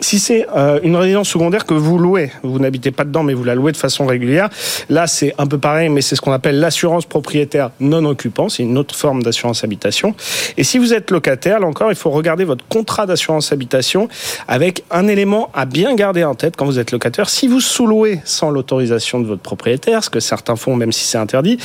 Si 0.00 0.18
c'est 0.18 0.46
euh, 0.54 0.80
une 0.82 0.96
résidence 0.96 1.28
secondaire 1.28 1.64
que 1.64 1.74
vous 1.74 1.98
louez, 1.98 2.30
vous 2.42 2.58
n'habitez 2.58 2.90
pas 2.90 3.04
dedans, 3.04 3.22
mais 3.22 3.34
vous 3.34 3.44
la 3.44 3.54
louez 3.54 3.72
de 3.72 3.76
façon 3.76 4.06
régulière, 4.06 4.50
là 4.88 5.06
c'est 5.06 5.34
un 5.38 5.46
peu 5.46 5.58
pareil, 5.58 5.88
mais 5.88 6.02
c'est 6.02 6.16
ce 6.16 6.20
qu'on 6.20 6.32
appelle 6.32 6.58
l'assurance 6.60 7.06
propriétaire 7.06 7.70
non 7.80 8.04
occupant, 8.04 8.48
c'est 8.48 8.62
une 8.62 8.76
autre 8.76 8.94
forme 8.94 9.22
d'assurance 9.22 9.64
habitation. 9.64 10.14
Et 10.56 10.64
si 10.64 10.78
vous 10.78 10.92
êtes 10.92 11.10
locataire, 11.10 11.60
là 11.60 11.66
encore, 11.66 11.90
il 11.90 11.96
faut 11.96 12.10
regarder 12.10 12.44
votre 12.44 12.66
contrat 12.66 13.06
d'assurance 13.06 13.52
habitation 13.52 14.08
avec 14.48 14.84
un 14.90 15.08
élément 15.08 15.50
à 15.54 15.64
bien 15.64 15.94
garder 15.94 16.24
en 16.24 16.34
tête 16.34 16.56
quand 16.56 16.66
vous 16.66 16.78
êtes 16.78 16.92
locataire. 16.92 17.28
Si 17.28 17.48
vous 17.48 17.60
sous-louez 17.60 18.20
sans 18.24 18.50
l'autorisation 18.50 19.20
de 19.20 19.26
votre 19.26 19.42
propriétaire, 19.42 20.04
ce 20.04 20.10
que 20.10 20.20
certains 20.20 20.56
font 20.56 20.76
même 20.76 20.92
si 20.92 21.04
c'est 21.04 21.18
interdit, 21.18 21.58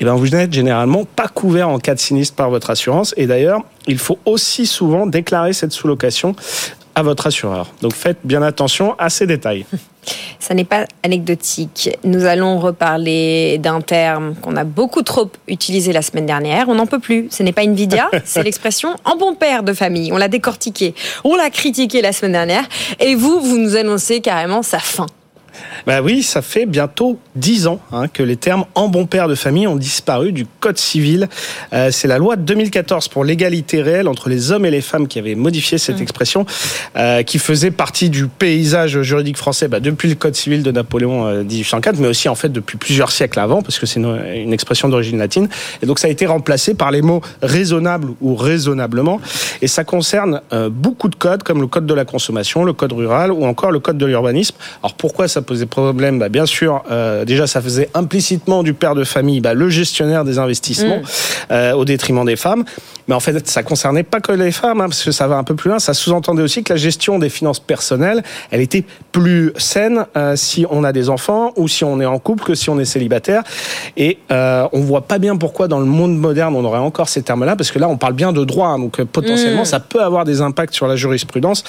eh 0.00 0.04
ben 0.04 0.14
vous 0.14 0.28
n'êtes 0.28 0.52
généralement 0.52 1.04
pas 1.04 1.28
couvert 1.28 1.68
en 1.68 1.78
cas 1.78 1.94
de 1.94 2.00
sinistre 2.00 2.34
par 2.34 2.50
votre 2.50 2.70
assurance. 2.70 3.14
Et 3.16 3.26
d'ailleurs, 3.26 3.62
il 3.86 3.98
faut 3.98 4.18
aussi 4.24 4.66
souvent 4.66 5.06
déclarer 5.06 5.52
cette 5.52 5.72
sous-location 5.72 6.34
à 6.96 7.02
votre 7.02 7.26
assureur. 7.26 7.70
Donc 7.82 7.92
faites 7.92 8.18
bien 8.24 8.42
attention 8.42 8.96
à 8.98 9.10
ces 9.10 9.26
détails. 9.26 9.66
Ça 10.38 10.54
n'est 10.54 10.64
pas 10.64 10.86
anecdotique. 11.02 11.90
Nous 12.04 12.24
allons 12.24 12.58
reparler 12.58 13.58
d'un 13.58 13.80
terme 13.80 14.34
qu'on 14.36 14.56
a 14.56 14.64
beaucoup 14.64 15.02
trop 15.02 15.30
utilisé 15.46 15.92
la 15.92 16.00
semaine 16.00 16.26
dernière. 16.26 16.68
On 16.68 16.76
n'en 16.76 16.86
peut 16.86 16.98
plus. 16.98 17.28
Ce 17.30 17.42
n'est 17.42 17.52
pas 17.52 17.64
Nvidia, 17.64 18.08
c'est 18.24 18.42
l'expression 18.42 18.96
en 19.04 19.16
bon 19.16 19.34
père 19.34 19.62
de 19.62 19.72
famille. 19.74 20.12
On 20.12 20.16
l'a 20.16 20.28
décortiqué, 20.28 20.94
on 21.24 21.36
l'a 21.36 21.50
critiqué 21.50 22.00
la 22.00 22.12
semaine 22.12 22.32
dernière. 22.32 22.64
Et 22.98 23.14
vous, 23.14 23.40
vous 23.40 23.58
nous 23.58 23.76
annoncez 23.76 24.20
carrément 24.20 24.62
sa 24.62 24.78
fin. 24.78 25.06
Bah 25.86 26.02
oui, 26.02 26.22
ça 26.22 26.42
fait 26.42 26.66
bientôt 26.66 27.18
dix 27.34 27.66
ans 27.66 27.80
hein, 27.92 28.08
que 28.08 28.22
les 28.22 28.36
termes 28.36 28.64
en 28.74 28.88
bon 28.88 29.06
père 29.06 29.28
de 29.28 29.34
famille 29.34 29.66
ont 29.66 29.76
disparu 29.76 30.32
du 30.32 30.46
Code 30.60 30.78
civil. 30.78 31.28
Euh, 31.72 31.90
c'est 31.90 32.08
la 32.08 32.18
loi 32.18 32.36
de 32.36 32.42
2014 32.42 33.08
pour 33.08 33.24
l'égalité 33.24 33.82
réelle 33.82 34.08
entre 34.08 34.28
les 34.28 34.52
hommes 34.52 34.66
et 34.66 34.70
les 34.70 34.80
femmes 34.80 35.06
qui 35.08 35.18
avait 35.18 35.34
modifié 35.34 35.78
cette 35.78 35.98
mmh. 35.98 36.02
expression, 36.02 36.46
euh, 36.96 37.22
qui 37.22 37.38
faisait 37.38 37.70
partie 37.70 38.10
du 38.10 38.26
paysage 38.26 39.00
juridique 39.02 39.36
français 39.36 39.68
bah, 39.68 39.80
depuis 39.80 40.08
le 40.08 40.14
Code 40.14 40.34
civil 40.34 40.62
de 40.62 40.70
Napoléon 40.70 41.26
euh, 41.26 41.44
1804, 41.44 41.98
mais 41.98 42.08
aussi 42.08 42.28
en 42.28 42.34
fait 42.34 42.48
depuis 42.48 42.78
plusieurs 42.78 43.10
siècles 43.10 43.38
avant, 43.38 43.62
parce 43.62 43.78
que 43.78 43.86
c'est 43.86 44.00
une, 44.00 44.20
une, 44.34 44.52
expression 44.52 44.88
d'origine 44.88 45.18
latine. 45.18 45.48
Et 45.82 45.86
donc 45.86 45.98
ça 45.98 46.08
a 46.08 46.10
été 46.10 46.26
remplacé 46.26 46.74
par 46.74 46.90
les 46.90 47.02
mots 47.02 47.20
raisonnable 47.42 48.08
ou 48.20 48.34
raisonnablement. 48.34 49.20
Et 49.62 49.68
ça 49.68 49.84
concerne 49.84 50.40
euh, 50.52 50.68
beaucoup 50.70 51.08
de 51.08 51.14
codes, 51.14 51.42
comme 51.42 51.60
le 51.60 51.66
code 51.66 51.86
de 51.86 51.94
la 51.94 52.04
consommation, 52.04 52.64
le 52.64 52.72
code 52.72 52.92
rural 52.92 53.32
ou 53.32 53.44
encore 53.44 53.70
le 53.70 53.80
code 53.80 53.98
de 53.98 54.06
l'urbanisme. 54.06 54.56
Alors 54.82 54.94
pourquoi 54.94 55.28
ça 55.28 55.42
posait 55.46 55.66
problème, 55.66 56.18
bah, 56.18 56.28
bien 56.28 56.46
sûr, 56.46 56.82
euh, 56.90 57.24
déjà 57.24 57.46
ça 57.46 57.62
faisait 57.62 57.88
implicitement 57.94 58.62
du 58.62 58.74
père 58.74 58.94
de 58.94 59.04
famille 59.04 59.40
bah, 59.40 59.54
le 59.54 59.68
gestionnaire 59.68 60.24
des 60.24 60.38
investissements 60.38 60.98
mm. 60.98 61.52
euh, 61.52 61.72
au 61.72 61.84
détriment 61.84 62.24
des 62.24 62.36
femmes. 62.36 62.64
Mais 63.08 63.14
en 63.14 63.20
fait, 63.20 63.48
ça 63.48 63.62
concernait 63.62 64.02
pas 64.02 64.20
que 64.20 64.32
les 64.32 64.50
femmes, 64.50 64.80
hein, 64.80 64.88
parce 64.88 65.04
que 65.04 65.12
ça 65.12 65.26
va 65.28 65.36
un 65.36 65.44
peu 65.44 65.54
plus 65.54 65.70
loin. 65.70 65.78
Ça 65.78 65.94
sous-entendait 65.94 66.42
aussi 66.42 66.64
que 66.64 66.72
la 66.72 66.76
gestion 66.76 67.18
des 67.18 67.28
finances 67.28 67.60
personnelles, 67.60 68.22
elle 68.50 68.60
était 68.60 68.84
plus 69.12 69.52
saine 69.56 70.06
euh, 70.16 70.34
si 70.36 70.66
on 70.70 70.82
a 70.84 70.92
des 70.92 71.08
enfants 71.08 71.52
ou 71.56 71.68
si 71.68 71.84
on 71.84 72.00
est 72.00 72.06
en 72.06 72.18
couple 72.18 72.44
que 72.44 72.54
si 72.54 72.68
on 72.70 72.78
est 72.78 72.84
célibataire. 72.84 73.42
Et 73.96 74.18
euh, 74.30 74.66
on 74.72 74.80
voit 74.80 75.02
pas 75.02 75.18
bien 75.18 75.36
pourquoi 75.36 75.68
dans 75.68 75.78
le 75.78 75.86
monde 75.86 76.16
moderne 76.18 76.56
on 76.56 76.64
aurait 76.64 76.78
encore 76.78 77.08
ces 77.08 77.22
termes-là, 77.22 77.56
parce 77.56 77.70
que 77.70 77.78
là 77.78 77.88
on 77.88 77.96
parle 77.96 78.14
bien 78.14 78.32
de 78.32 78.44
droit, 78.44 78.68
hein, 78.68 78.78
donc 78.78 78.98
euh, 78.98 79.04
potentiellement 79.04 79.62
mm. 79.62 79.66
ça 79.66 79.80
peut 79.80 80.02
avoir 80.02 80.24
des 80.24 80.40
impacts 80.40 80.74
sur 80.74 80.86
la 80.86 80.96
jurisprudence. 80.96 81.62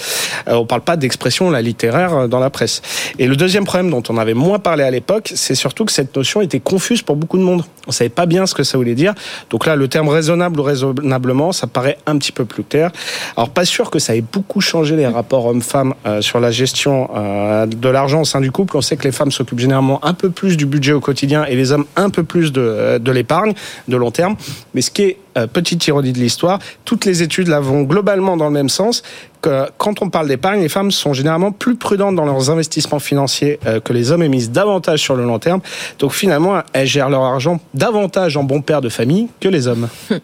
On 0.46 0.66
parle 0.66 0.80
pas 0.80 0.96
d'expression 0.96 1.50
la 1.50 1.62
littéraire 1.62 2.28
dans 2.28 2.40
la 2.40 2.50
presse. 2.50 2.82
Et 3.18 3.26
le 3.26 3.36
deuxième 3.36 3.64
problème 3.68 3.90
dont 3.90 4.02
on 4.08 4.16
avait 4.16 4.32
moins 4.32 4.58
parlé 4.58 4.82
à 4.82 4.90
l'époque, 4.90 5.30
c'est 5.34 5.54
surtout 5.54 5.84
que 5.84 5.92
cette 5.92 6.16
notion 6.16 6.40
était 6.40 6.58
confuse 6.58 7.02
pour 7.02 7.16
beaucoup 7.16 7.36
de 7.36 7.42
monde. 7.42 7.64
On 7.86 7.92
savait 7.92 8.08
pas 8.08 8.24
bien 8.24 8.46
ce 8.46 8.54
que 8.54 8.62
ça 8.62 8.78
voulait 8.78 8.94
dire. 8.94 9.12
Donc 9.50 9.66
là, 9.66 9.76
le 9.76 9.88
terme 9.88 10.08
raisonnable 10.08 10.58
ou 10.58 10.62
raisonnablement, 10.62 11.52
ça 11.52 11.66
paraît 11.66 11.98
un 12.06 12.16
petit 12.16 12.32
peu 12.32 12.46
plus 12.46 12.62
clair. 12.62 12.90
Alors 13.36 13.50
pas 13.50 13.66
sûr 13.66 13.90
que 13.90 13.98
ça 13.98 14.16
ait 14.16 14.22
beaucoup 14.22 14.62
changé 14.62 14.96
les 14.96 15.06
rapports 15.06 15.44
hommes-femmes 15.44 15.92
euh, 16.06 16.22
sur 16.22 16.40
la 16.40 16.50
gestion 16.50 17.10
euh, 17.14 17.66
de 17.66 17.88
l'argent 17.90 18.22
au 18.22 18.24
sein 18.24 18.40
du 18.40 18.50
couple. 18.50 18.74
On 18.78 18.80
sait 18.80 18.96
que 18.96 19.04
les 19.04 19.12
femmes 19.12 19.30
s'occupent 19.30 19.60
généralement 19.60 20.02
un 20.02 20.14
peu 20.14 20.30
plus 20.30 20.56
du 20.56 20.64
budget 20.64 20.94
au 20.94 21.00
quotidien 21.00 21.44
et 21.44 21.54
les 21.54 21.70
hommes 21.70 21.84
un 21.96 22.08
peu 22.08 22.22
plus 22.22 22.52
de, 22.52 22.62
euh, 22.62 22.98
de 22.98 23.12
l'épargne 23.12 23.52
de 23.86 23.96
long 23.98 24.10
terme. 24.10 24.36
Mais 24.72 24.80
ce 24.80 24.90
qui 24.90 25.02
est 25.02 25.18
petite 25.46 25.86
ironie 25.86 26.12
de 26.12 26.18
l'histoire, 26.18 26.58
toutes 26.84 27.04
les 27.04 27.22
études 27.22 27.48
là 27.48 27.60
vont 27.60 27.82
globalement 27.82 28.36
dans 28.36 28.46
le 28.46 28.52
même 28.52 28.68
sens. 28.68 29.02
Que 29.40 29.66
quand 29.78 30.02
on 30.02 30.10
parle 30.10 30.26
d'épargne, 30.26 30.60
les 30.60 30.68
femmes 30.68 30.90
sont 30.90 31.12
généralement 31.12 31.52
plus 31.52 31.76
prudentes 31.76 32.16
dans 32.16 32.24
leurs 32.24 32.50
investissements 32.50 32.98
financiers 32.98 33.60
euh, 33.66 33.78
que 33.78 33.92
les 33.92 34.10
hommes 34.10 34.24
et 34.24 34.28
misent 34.28 34.50
davantage 34.50 35.00
sur 35.00 35.14
le 35.14 35.24
long 35.24 35.38
terme. 35.38 35.60
Donc 36.00 36.12
finalement, 36.12 36.60
elles 36.72 36.88
gèrent 36.88 37.08
leur 37.08 37.22
argent 37.22 37.60
davantage 37.72 38.36
en 38.36 38.42
bon 38.42 38.62
père 38.62 38.80
de 38.80 38.88
famille 38.88 39.28
que 39.38 39.48
les 39.48 39.68
hommes. 39.68 39.88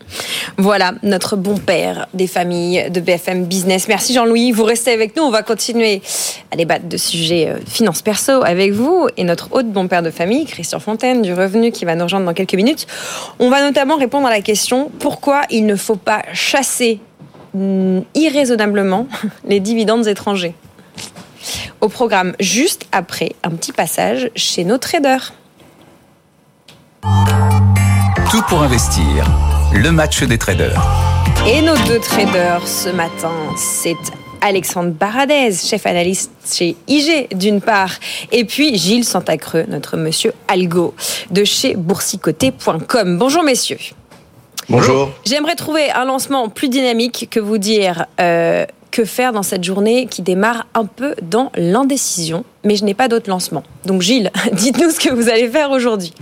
Voilà 0.59 0.95
notre 1.05 1.37
bon 1.37 1.59
père 1.59 2.09
des 2.13 2.27
familles 2.27 2.91
de 2.91 3.01
BFM 3.01 3.45
Business. 3.45 3.87
Merci 3.87 4.15
Jean-Louis. 4.15 4.51
Vous 4.51 4.65
restez 4.65 4.91
avec 4.91 5.17
nous. 5.17 5.23
On 5.23 5.31
va 5.31 5.43
continuer 5.43 6.03
à 6.51 6.57
débattre 6.57 6.89
de 6.89 6.97
sujets 6.97 7.49
euh, 7.49 7.59
finances 7.67 8.03
perso 8.03 8.43
avec 8.45 8.73
vous 8.73 9.07
et 9.17 9.23
notre 9.25 9.53
autre 9.53 9.69
bon 9.69 9.87
père 9.87 10.03
de 10.03 10.11
famille, 10.11 10.45
Christian 10.45 10.81
Fontaine, 10.81 11.23
du 11.23 11.35
revenu, 11.35 11.71
qui 11.71 11.85
va 11.85 11.95
nous 11.95 12.05
rejoindre 12.05 12.27
dans 12.27 12.35
quelques 12.35 12.55
minutes. 12.55 12.87
On 13.39 13.49
va 13.49 13.63
notamment 13.63 13.97
répondre 13.97 14.27
à 14.27 14.31
la 14.31 14.41
question 14.41 14.91
pourquoi 15.05 15.43
il 15.51 15.67
ne 15.67 15.77
faut 15.77 15.97
pas 15.97 16.23
chasser 16.33 16.99
mm, 17.53 18.01
irraisonnablement 18.15 19.07
les 19.45 19.61
dividendes 19.61 20.07
étrangers. 20.07 20.55
Au 21.83 21.91
programme 21.91 22.33
juste 22.41 22.87
après 22.91 23.33
un 23.43 23.51
petit 23.51 23.73
passage 23.73 24.31
chez 24.35 24.65
nos 24.65 24.79
traders. 24.79 25.35
Tout 28.31 28.43
pour 28.49 28.63
investir. 28.63 29.27
Le 29.75 29.91
match 29.91 30.23
des 30.23 30.39
traders. 30.39 30.83
Et 31.47 31.61
nos 31.61 31.77
deux 31.87 31.99
traders 31.99 32.67
ce 32.67 32.89
matin, 32.89 33.35
c'est 33.59 33.99
Alexandre 34.41 34.93
Baradez, 34.93 35.53
chef 35.53 35.85
analyste 35.85 36.33
chez 36.51 36.77
IG 36.89 37.29
d'une 37.37 37.61
part, 37.61 37.93
et 38.33 38.47
puis 38.47 38.79
Gilles 38.79 39.05
Santacreux, 39.05 39.67
notre 39.69 39.99
monsieur 39.99 40.33
Algo 40.49 40.95
de 41.31 41.45
chez 41.45 41.77
boursicoté.com. 41.77 43.19
Bonjour 43.19 43.43
messieurs. 43.43 43.79
Bonjour. 44.69 45.11
J'aimerais 45.25 45.57
trouver 45.57 45.91
un 45.91 46.05
lancement 46.05 46.49
plus 46.49 46.69
dynamique 46.69 47.29
que 47.31 47.41
vous 47.41 47.59
dire 47.59 48.07
euh, 48.21 48.65
que 48.91 49.05
faire 49.05 49.33
dans 49.33 49.43
cette 49.43 49.65
journée 49.65 50.07
qui 50.07 50.23
démarre 50.23 50.67
un 50.75 50.87
peu 50.87 51.15
dans 51.23 51.51
l'indécision, 51.57 52.45
mais 52.65 52.77
je 52.77 52.85
n'ai 52.85 52.95
pas 52.95 53.09
d'autre 53.09 53.29
lancement. 53.29 53.63
Donc 53.85 54.03
Gilles, 54.03 54.31
dites-nous 54.53 54.91
ce 54.91 55.01
que 55.01 55.13
vous 55.13 55.29
allez 55.29 55.49
faire 55.49 55.71
aujourd'hui. 55.71 56.15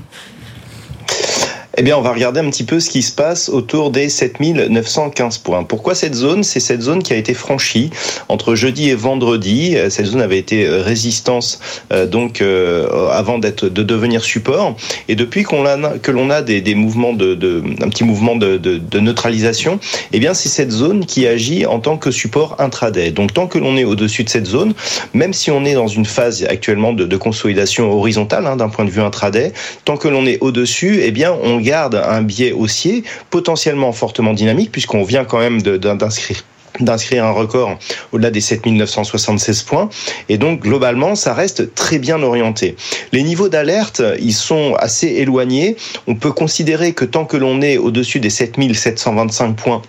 Eh 1.78 1.82
bien, 1.82 1.96
on 1.96 2.02
va 2.02 2.12
regarder 2.12 2.40
un 2.40 2.50
petit 2.50 2.64
peu 2.64 2.80
ce 2.80 2.90
qui 2.90 3.00
se 3.00 3.12
passe 3.12 3.48
autour 3.48 3.90
des 3.90 4.10
7915 4.10 5.38
points. 5.38 5.64
Pourquoi 5.64 5.94
cette 5.94 6.14
zone? 6.14 6.42
C'est 6.42 6.60
cette 6.60 6.82
zone 6.82 7.02
qui 7.02 7.14
a 7.14 7.16
été 7.16 7.32
franchie 7.32 7.88
entre 8.28 8.54
jeudi 8.54 8.90
et 8.90 8.94
vendredi. 8.94 9.74
Cette 9.88 10.04
zone 10.04 10.20
avait 10.20 10.38
été 10.38 10.66
euh, 10.66 10.82
résistance 10.82 11.60
euh, 11.90 12.06
donc 12.06 12.42
euh, 12.42 13.08
avant 13.10 13.38
d'être 13.38 13.70
de 13.70 13.82
devenir 13.82 14.22
support. 14.22 14.76
Et 15.08 15.14
depuis 15.14 15.44
qu'on 15.44 15.64
a 15.64 15.78
que 15.98 16.10
l'on 16.10 16.28
a 16.28 16.42
des, 16.42 16.60
des, 16.60 16.74
mouvements 16.74 17.14
de, 17.14 17.34
de, 17.34 17.62
un 17.80 17.88
petit 17.88 18.04
mouvement 18.04 18.36
de, 18.36 18.58
de, 18.58 18.76
de 18.76 19.00
neutralisation, 19.00 19.80
eh 20.12 20.18
bien 20.18 20.34
c'est 20.34 20.50
cette 20.50 20.72
zone 20.72 21.06
qui 21.06 21.26
agit 21.26 21.64
en 21.64 21.80
tant 21.80 21.96
que 21.96 22.10
support 22.10 22.56
intraday. 22.58 23.12
Donc 23.12 23.32
tant 23.32 23.46
que 23.46 23.56
l'on 23.56 23.78
est 23.78 23.84
au-dessus 23.84 24.24
de 24.24 24.28
cette 24.28 24.46
zone, 24.46 24.74
même 25.14 25.32
si 25.32 25.50
on 25.50 25.64
est 25.64 25.74
dans 25.74 25.88
une 25.88 26.04
phase 26.04 26.44
actuellement 26.44 26.92
de, 26.92 27.16
consolidation 27.16 27.92
horizontale 27.92 28.46
hein, 28.46 28.56
d'un 28.56 28.68
point 28.68 28.84
de 28.84 28.90
vue 28.90 29.00
intraday, 29.00 29.52
tant 29.84 29.96
que 29.96 30.08
l'on 30.08 30.26
est 30.26 30.38
au-dessus, 30.40 31.00
eh 31.02 31.12
bien 31.12 31.32
on 31.42 31.61
garde 31.62 31.94
un 31.94 32.22
biais 32.22 32.52
haussier 32.52 33.04
potentiellement 33.30 33.92
fortement 33.92 34.34
dynamique 34.34 34.70
puisqu'on 34.70 35.04
vient 35.04 35.24
quand 35.24 35.38
même 35.38 35.62
d'inscrire 35.62 37.24
un 37.24 37.30
record 37.30 37.78
au-delà 38.12 38.30
des 38.30 38.40
7976 38.40 39.62
points. 39.62 39.88
Et 40.28 40.38
donc, 40.38 40.60
globalement, 40.60 41.14
ça 41.14 41.34
reste 41.34 41.74
très 41.74 41.98
bien 41.98 42.22
orienté. 42.22 42.76
Les 43.12 43.22
niveaux 43.22 43.48
d'alerte, 43.48 44.02
ils 44.20 44.34
sont 44.34 44.74
assez 44.78 45.08
éloignés. 45.08 45.76
On 46.06 46.14
peut 46.14 46.32
considérer 46.32 46.92
que 46.92 47.04
tant 47.04 47.24
que 47.24 47.36
l'on 47.36 47.60
est 47.62 47.76
au-dessus 47.76 48.20
des 48.20 48.30
7725 48.30 49.56
points, 49.56 49.82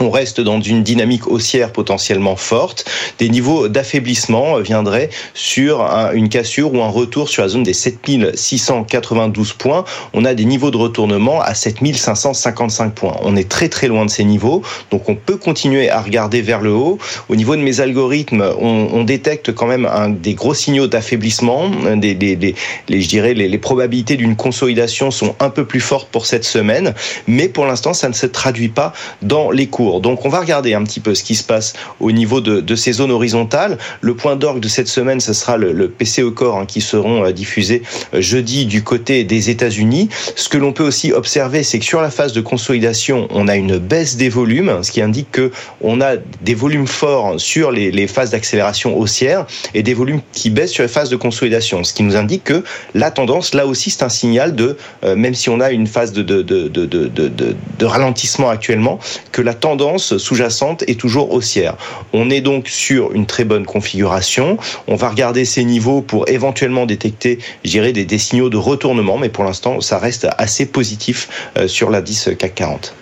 on 0.00 0.10
reste 0.10 0.40
dans 0.40 0.60
une 0.60 0.82
dynamique 0.82 1.28
haussière 1.28 1.70
potentiellement 1.70 2.34
forte. 2.36 2.84
Des 3.18 3.28
niveaux 3.28 3.68
d'affaiblissement 3.68 4.58
viendraient 4.58 5.10
sur 5.34 5.82
une 6.14 6.28
cassure 6.28 6.74
ou 6.74 6.82
un 6.82 6.88
retour 6.88 7.28
sur 7.28 7.42
la 7.42 7.48
zone 7.48 7.62
des 7.62 7.72
7692 7.74 9.52
points. 9.52 9.84
On 10.12 10.24
a 10.24 10.34
des 10.34 10.44
niveaux 10.44 10.72
de 10.72 10.76
retournement 10.76 11.40
à 11.40 11.54
7555 11.54 12.92
points. 12.94 13.16
On 13.22 13.36
est 13.36 13.48
très 13.48 13.68
très 13.68 13.86
loin 13.86 14.04
de 14.04 14.10
ces 14.10 14.24
niveaux, 14.24 14.62
donc 14.90 15.08
on 15.08 15.14
peut 15.14 15.36
continuer 15.36 15.88
à 15.90 16.00
regarder 16.00 16.42
vers 16.42 16.60
le 16.60 16.72
haut. 16.72 16.98
Au 17.28 17.36
niveau 17.36 17.54
de 17.54 17.60
mes 17.62 17.80
algorithmes, 17.80 18.44
on, 18.60 19.04
détecte 19.04 19.52
quand 19.52 19.66
même 19.66 19.86
des 20.20 20.32
gros 20.32 20.54
signaux 20.54 20.86
d'affaiblissement. 20.86 21.70
Les, 22.00 22.54
je 22.88 23.08
dirais 23.08 23.34
les, 23.34 23.48
les 23.48 23.58
probabilités 23.58 24.16
d'une 24.16 24.34
consolidation 24.34 25.10
sont 25.10 25.34
un 25.40 25.50
peu 25.50 25.66
plus 25.66 25.80
fortes 25.80 26.08
pour 26.10 26.24
cette 26.24 26.44
semaine, 26.44 26.94
mais 27.26 27.48
pour 27.48 27.66
l'instant 27.66 27.92
ça 27.92 28.08
ne 28.08 28.14
se 28.14 28.26
traduit 28.26 28.68
pas 28.68 28.94
dans 29.20 29.50
les 29.50 29.66
cours. 29.66 29.83
Donc 30.00 30.24
on 30.24 30.28
va 30.28 30.40
regarder 30.40 30.74
un 30.74 30.82
petit 30.84 31.00
peu 31.00 31.14
ce 31.14 31.22
qui 31.22 31.34
se 31.34 31.44
passe 31.44 31.74
au 32.00 32.12
niveau 32.12 32.40
de, 32.40 32.74
ces 32.74 32.92
zones 32.92 33.10
horizontales. 33.10 33.78
Le 34.00 34.14
point 34.14 34.36
d'orgue 34.36 34.60
de 34.60 34.68
cette 34.68 34.88
semaine, 34.88 35.20
ce 35.20 35.32
sera 35.32 35.56
le, 35.56 35.88
PCE 35.88 36.30
Core 36.34 36.58
hein, 36.58 36.66
qui 36.66 36.80
seront 36.80 37.24
euh, 37.24 37.32
diffusés 37.32 37.82
euh, 38.14 38.20
jeudi 38.20 38.66
du 38.66 38.82
côté 38.82 39.24
des 39.24 39.50
États-Unis. 39.50 40.08
Ce 40.34 40.48
que 40.48 40.58
l'on 40.58 40.72
peut 40.72 40.84
aussi 40.84 41.12
observer, 41.12 41.62
c'est 41.62 41.78
que 41.78 41.84
sur 41.84 42.00
la 42.00 42.10
phase 42.10 42.32
de 42.32 42.40
consolidation, 42.40 43.28
on 43.30 43.48
a 43.48 43.56
une 43.56 43.78
baisse 43.78 44.16
des 44.16 44.28
volumes, 44.28 44.82
ce 44.82 44.90
qui 44.90 45.00
indique 45.00 45.30
que 45.30 45.52
on 45.80 46.00
a 46.00 46.16
des 46.16 46.54
volumes 46.54 46.86
forts 46.86 47.34
sur 47.38 47.70
les, 47.70 48.06
phases 48.06 48.30
d'accélération 48.30 48.98
haussière 48.98 49.46
et 49.72 49.82
des 49.82 49.94
volumes 49.94 50.20
qui 50.32 50.50
baissent 50.50 50.72
sur 50.72 50.82
les 50.82 50.88
phases 50.88 51.08
de 51.08 51.16
consolidation, 51.16 51.84
ce 51.84 51.92
qui 51.92 52.02
nous 52.02 52.16
indique 52.16 52.44
que 52.44 52.64
la 52.94 53.10
tendance, 53.10 53.54
là 53.54 53.66
aussi, 53.66 53.90
c'est 53.90 54.02
un 54.02 54.08
signal 54.08 54.54
de, 54.54 54.76
euh, 55.04 55.16
même 55.16 55.34
si 55.34 55.48
on 55.48 55.60
a 55.60 55.70
une 55.70 55.86
phase 55.86 56.12
de, 56.12 56.22
de 56.22 57.84
ralentissement 57.84 58.50
actuellement, 58.50 58.98
que 59.32 59.42
la 59.42 59.54
tendance 59.54 59.73
tendance 59.74 60.18
sous-jacente 60.18 60.84
est 60.86 61.00
toujours 61.00 61.32
haussière. 61.32 61.76
On 62.12 62.30
est 62.30 62.40
donc 62.40 62.68
sur 62.68 63.12
une 63.12 63.26
très 63.26 63.44
bonne 63.44 63.66
configuration. 63.66 64.56
On 64.86 64.94
va 64.94 65.08
regarder 65.08 65.44
ces 65.44 65.64
niveaux 65.64 66.00
pour 66.00 66.28
éventuellement 66.28 66.86
détecter, 66.86 67.40
je 67.64 67.80
des, 67.80 68.04
des 68.04 68.18
signaux 68.18 68.50
de 68.50 68.56
retournement, 68.56 69.18
mais 69.18 69.30
pour 69.30 69.42
l'instant, 69.42 69.80
ça 69.80 69.98
reste 69.98 70.28
assez 70.38 70.66
positif 70.66 71.50
euh, 71.58 71.66
sur 71.66 71.90
l'indice 71.90 72.30
CAC 72.38 72.54
40. 72.54 72.94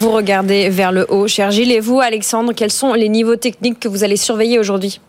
Vous 0.00 0.10
regardez 0.10 0.68
vers 0.68 0.92
le 0.92 1.06
haut, 1.08 1.26
cher 1.26 1.50
Gilles, 1.50 1.72
et 1.72 1.80
vous, 1.80 1.98
Alexandre, 1.98 2.52
quels 2.54 2.70
sont 2.70 2.92
les 2.92 3.08
niveaux 3.08 3.36
techniques 3.36 3.80
que 3.80 3.88
vous 3.88 4.04
allez 4.04 4.18
surveiller 4.18 4.58
aujourd'hui? 4.58 5.00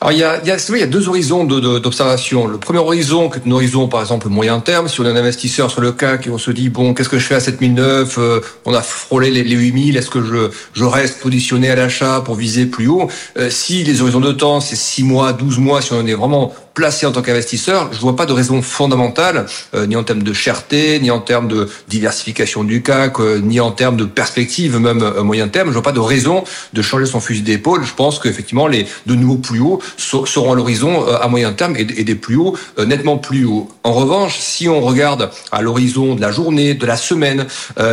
Alors 0.00 0.12
il 0.12 0.18
y 0.18 0.22
a, 0.22 0.40
il 0.42 0.46
y, 0.46 0.52
a, 0.52 0.56
il 0.56 0.78
y 0.78 0.82
a 0.82 0.86
deux 0.86 1.08
horizons 1.08 1.42
d'observation. 1.44 2.46
Le 2.46 2.58
premier 2.58 2.78
horizon, 2.78 3.28
qui 3.28 3.38
est 3.38 3.48
un 3.48 3.50
horizon 3.50 3.88
par 3.88 4.00
exemple 4.00 4.28
moyen 4.28 4.60
terme, 4.60 4.86
si 4.88 5.00
on 5.00 5.04
est 5.04 5.08
un 5.08 5.16
investisseur 5.16 5.72
sur 5.72 5.80
le 5.80 5.90
CAC 5.90 6.28
et 6.28 6.30
on 6.30 6.38
se 6.38 6.52
dit 6.52 6.68
bon 6.68 6.94
qu'est-ce 6.94 7.08
que 7.08 7.18
je 7.18 7.26
fais 7.26 7.34
à 7.34 7.40
7009, 7.40 8.16
euh, 8.18 8.40
on 8.64 8.74
a 8.74 8.80
frôlé 8.80 9.32
les, 9.32 9.42
les 9.42 9.56
8000, 9.56 9.96
est-ce 9.96 10.10
que 10.10 10.22
je, 10.22 10.50
je 10.72 10.84
reste 10.84 11.20
positionné 11.20 11.68
à 11.70 11.74
l'achat 11.74 12.22
pour 12.24 12.36
viser 12.36 12.66
plus 12.66 12.86
haut? 12.86 13.10
Euh, 13.38 13.50
Si 13.50 13.82
les 13.82 14.00
horizons 14.00 14.20
de 14.20 14.30
temps 14.30 14.60
c'est 14.60 14.76
6 14.76 15.02
mois, 15.02 15.32
12 15.32 15.58
mois, 15.58 15.82
si 15.82 15.92
on 15.92 16.06
est 16.06 16.14
vraiment 16.14 16.54
placé 16.78 17.06
en 17.06 17.10
tant 17.10 17.22
qu'investisseur, 17.22 17.90
je 17.92 17.98
vois 17.98 18.14
pas 18.14 18.24
de 18.24 18.32
raison 18.32 18.62
fondamentale, 18.62 19.46
euh, 19.74 19.84
ni 19.86 19.96
en 19.96 20.04
termes 20.04 20.22
de 20.22 20.32
cherté, 20.32 21.00
ni 21.00 21.10
en 21.10 21.18
termes 21.18 21.48
de 21.48 21.68
diversification 21.88 22.62
du 22.62 22.84
CAC, 22.84 23.18
euh, 23.18 23.40
ni 23.42 23.58
en 23.58 23.72
termes 23.72 23.96
de 23.96 24.04
perspective 24.04 24.78
même 24.78 25.02
euh, 25.02 25.24
moyen 25.24 25.48
terme. 25.48 25.70
Je 25.70 25.72
vois 25.72 25.82
pas 25.82 25.90
de 25.90 25.98
raison 25.98 26.44
de 26.72 26.80
changer 26.80 27.06
son 27.06 27.18
fusil 27.18 27.42
d'épaule. 27.42 27.84
Je 27.84 27.94
pense 27.94 28.20
qu'effectivement 28.20 28.68
les 28.68 28.86
de 29.06 29.16
nouveaux 29.16 29.38
plus 29.38 29.58
hauts 29.58 29.80
seront 29.96 30.52
à 30.52 30.54
l'horizon 30.54 31.06
à 31.06 31.28
moyen 31.28 31.52
terme 31.52 31.76
et, 31.76 31.84
des 31.84 32.14
plus 32.14 32.36
hauts, 32.36 32.56
nettement 32.86 33.18
plus 33.18 33.44
hauts. 33.44 33.68
En 33.84 33.92
revanche, 33.92 34.38
si 34.38 34.68
on 34.68 34.80
regarde 34.80 35.30
à 35.52 35.62
l'horizon 35.62 36.14
de 36.14 36.20
la 36.20 36.30
journée, 36.30 36.74
de 36.74 36.86
la 36.86 36.96
semaine, 36.96 37.46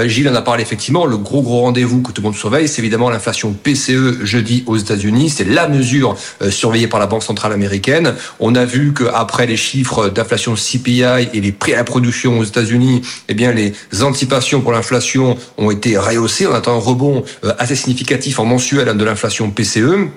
Gilles 0.06 0.30
en 0.30 0.36
a 0.36 0.42
parlé 0.42 0.64
effectivement, 0.64 1.06
le 1.06 1.18
gros 1.18 1.42
gros 1.42 1.62
rendez-vous 1.62 2.02
que 2.02 2.12
tout 2.12 2.22
le 2.22 2.28
monde 2.28 2.36
surveille, 2.36 2.68
c'est 2.68 2.82
évidemment 2.82 3.10
l'inflation 3.10 3.54
PCE 3.54 4.24
jeudi 4.24 4.64
aux 4.68 4.78
États-Unis. 4.78 5.30
C'est 5.30 5.48
la 5.48 5.68
mesure 5.68 6.16
surveillée 6.50 6.88
par 6.88 7.00
la 7.00 7.08
Banque 7.08 7.24
centrale 7.24 7.54
américaine. 7.54 8.16
On 8.40 8.56
a 8.56 8.66
vu 8.66 8.94
qu'après 8.94 9.48
les 9.48 9.58
chiffres 9.58 10.10
d'inflation 10.10 10.56
CPI 10.56 11.30
et 11.34 11.42
les 11.42 11.52
prix 11.52 11.74
à 11.74 11.78
la 11.78 11.84
production 11.84 12.40
aux 12.40 12.44
États-Unis, 12.44 13.02
eh 13.28 13.34
bien 13.34 13.52
les 13.52 13.74
anticipations 14.02 14.62
pour 14.62 14.72
l'inflation 14.72 15.38
ont 15.58 15.72
été 15.72 15.98
rehaussées. 15.98 16.48
On 16.48 16.54
attend 16.54 16.76
un 16.76 16.80
rebond 16.80 17.24
euh, 17.44 17.54
assez 17.58 17.76
significatif 17.76 18.40
en 18.40 18.46
mensuel 18.46 18.90
hein, 18.90 18.96
de 18.96 19.06
l'inflation 19.06 19.50
PCE. 19.50 20.10